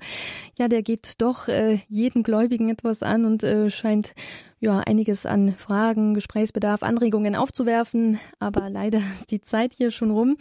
ja, 0.60 0.68
der 0.68 0.84
geht 0.84 1.22
doch 1.24 1.48
äh, 1.48 1.80
jeden 1.88 2.22
Gläubigen 2.22 2.70
etwas 2.70 3.02
an 3.02 3.26
und 3.26 3.42
äh, 3.42 3.72
scheint 3.72 4.14
ja 4.64 4.80
einiges 4.80 5.26
an 5.26 5.50
Fragen, 5.50 6.14
Gesprächsbedarf, 6.14 6.84
Anregungen 6.84 7.36
aufzuwerfen, 7.36 8.20
aber 8.40 8.70
leider 8.70 8.98
ist 9.20 9.32
die 9.32 9.42
Zeit 9.42 9.74
hier 9.74 9.92
schon 9.92 10.12
rum. 10.12 10.38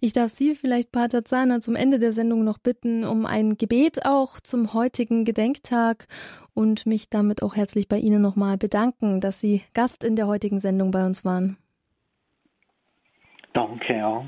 Ich 0.00 0.12
darf 0.12 0.30
Sie 0.30 0.54
vielleicht, 0.54 0.90
Pater 0.90 1.24
Zahner, 1.24 1.60
zum 1.60 1.76
Ende 1.76 1.98
der 1.98 2.12
Sendung 2.12 2.42
noch 2.42 2.58
bitten 2.58 3.04
um 3.04 3.26
ein 3.26 3.56
Gebet 3.56 4.06
auch 4.06 4.40
zum 4.40 4.72
heutigen 4.72 5.24
Gedenktag 5.24 6.06
und 6.54 6.86
mich 6.86 7.10
damit 7.10 7.42
auch 7.42 7.54
herzlich 7.54 7.86
bei 7.88 7.98
Ihnen 7.98 8.22
nochmal 8.22 8.56
bedanken, 8.56 9.20
dass 9.20 9.40
Sie 9.40 9.62
Gast 9.74 10.02
in 10.02 10.16
der 10.16 10.26
heutigen 10.26 10.58
Sendung 10.58 10.90
bei 10.90 11.04
uns 11.04 11.24
waren. 11.24 11.58
Danke, 13.52 13.94
ja. 13.94 14.24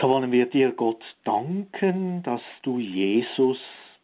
So 0.00 0.08
wollen 0.08 0.30
wir 0.30 0.46
dir, 0.46 0.70
Gott, 0.72 1.02
danken, 1.24 2.22
dass 2.22 2.42
du 2.62 2.78
Jesus 2.78 3.58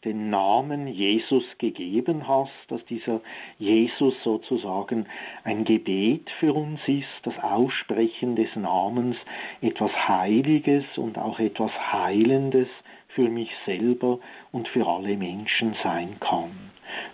den 0.04 0.30
Namen 0.30 0.86
Jesus 0.86 1.44
gegeben 1.58 2.28
hast, 2.28 2.52
dass 2.68 2.84
dieser 2.86 3.20
Jesus 3.58 4.14
sozusagen 4.22 5.06
ein 5.44 5.64
Gebet 5.64 6.30
für 6.40 6.52
uns 6.52 6.80
ist, 6.86 7.06
das 7.22 7.34
Aussprechen 7.42 8.36
des 8.36 8.54
Namens 8.56 9.16
etwas 9.60 9.92
Heiliges 10.08 10.84
und 10.96 11.18
auch 11.18 11.38
etwas 11.38 11.72
Heilendes 11.92 12.68
für 13.08 13.28
mich 13.28 13.50
selber 13.64 14.18
und 14.52 14.68
für 14.68 14.86
alle 14.86 15.16
Menschen 15.16 15.76
sein 15.82 16.16
kann. 16.20 16.50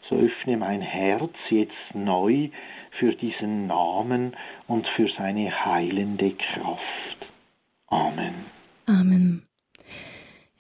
So 0.09 0.17
öffne 0.17 0.57
mein 0.57 0.81
Herz 0.81 1.35
jetzt 1.51 1.95
neu 1.95 2.49
für 2.99 3.15
diesen 3.15 3.67
Namen 3.67 4.37
und 4.67 4.87
für 4.89 5.09
seine 5.17 5.65
heilende 5.65 6.33
Kraft. 6.33 7.29
Amen. 7.89 8.47
Amen. 8.87 9.50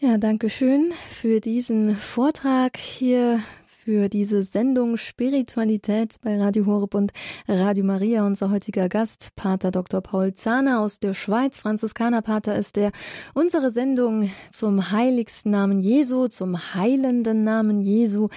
Ja, 0.02 0.16
danke 0.16 0.48
schön 0.48 0.94
für 1.10 1.40
diesen 1.40 1.94
Vortrag 1.94 2.78
hier 2.78 3.42
für 3.84 4.10
diese 4.10 4.42
Sendung 4.42 4.98
Spiritualität 4.98 6.16
bei 6.20 6.38
Radio 6.38 6.66
Horeb 6.66 6.94
und 6.94 7.12
Radio 7.48 7.82
Maria. 7.82 8.26
Unser 8.26 8.50
heutiger 8.50 8.90
Gast, 8.90 9.30
Pater 9.36 9.70
Dr. 9.70 10.02
Paul 10.02 10.34
Zahner 10.34 10.80
aus 10.80 11.00
der 11.00 11.14
Schweiz. 11.14 11.58
Franziskanerpater 11.58 12.54
ist 12.56 12.76
der 12.76 12.90
unsere 13.32 13.70
Sendung 13.70 14.30
zum 14.52 14.92
heiligsten 14.92 15.52
Namen 15.52 15.80
Jesu, 15.80 16.28
zum 16.28 16.74
heilenden 16.74 17.42
Namen 17.42 17.80
Jesu, 17.80 18.28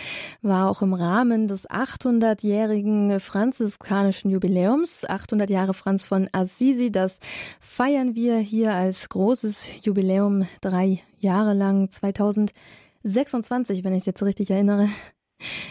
war 0.41 0.69
auch 0.69 0.81
im 0.81 0.93
Rahmen 0.93 1.47
des 1.47 1.69
800-jährigen 1.69 3.19
franziskanischen 3.19 4.31
Jubiläums. 4.31 5.03
800 5.03 5.49
Jahre 5.49 5.73
Franz 5.73 6.05
von 6.05 6.29
Assisi, 6.31 6.89
das 6.89 7.19
feiern 7.59 8.15
wir 8.15 8.37
hier 8.37 8.73
als 8.73 9.09
großes 9.09 9.83
Jubiläum 9.83 10.47
drei 10.61 11.01
Jahre 11.19 11.53
lang, 11.53 11.91
2026, 11.91 13.83
wenn 13.83 13.93
ich 13.93 13.99
es 13.99 14.05
jetzt 14.05 14.23
richtig 14.23 14.49
erinnere 14.49 14.87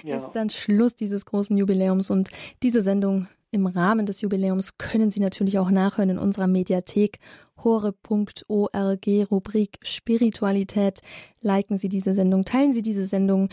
ja. 0.02 0.16
ist 0.16 0.30
dann 0.32 0.50
Schluss 0.50 0.94
dieses 0.94 1.24
großen 1.24 1.56
Jubiläums 1.56 2.10
und 2.10 2.28
diese 2.62 2.82
Sendung 2.82 3.28
im 3.50 3.66
Rahmen 3.66 4.06
des 4.06 4.22
Jubiläums 4.22 4.78
können 4.78 5.10
Sie 5.10 5.20
natürlich 5.20 5.58
auch 5.58 5.70
nachhören 5.70 6.10
in 6.10 6.18
unserer 6.18 6.46
Mediathek 6.46 7.18
hore.org 7.62 9.06
Rubrik 9.30 9.78
Spiritualität. 9.82 11.00
Liken 11.40 11.78
Sie 11.78 11.88
diese 11.88 12.14
Sendung, 12.14 12.44
teilen 12.44 12.72
Sie 12.72 12.82
diese 12.82 13.06
Sendung 13.06 13.50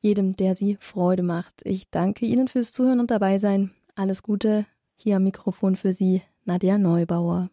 jedem, 0.00 0.36
der 0.36 0.54
Sie 0.54 0.76
Freude 0.80 1.22
macht. 1.22 1.62
Ich 1.64 1.90
danke 1.90 2.26
Ihnen 2.26 2.48
fürs 2.48 2.72
Zuhören 2.72 3.00
und 3.00 3.10
dabei 3.10 3.38
sein. 3.38 3.72
Alles 3.94 4.22
Gute. 4.22 4.66
Hier 4.94 5.16
am 5.16 5.24
Mikrofon 5.24 5.76
für 5.76 5.92
Sie, 5.92 6.22
Nadja 6.44 6.78
Neubauer. 6.78 7.50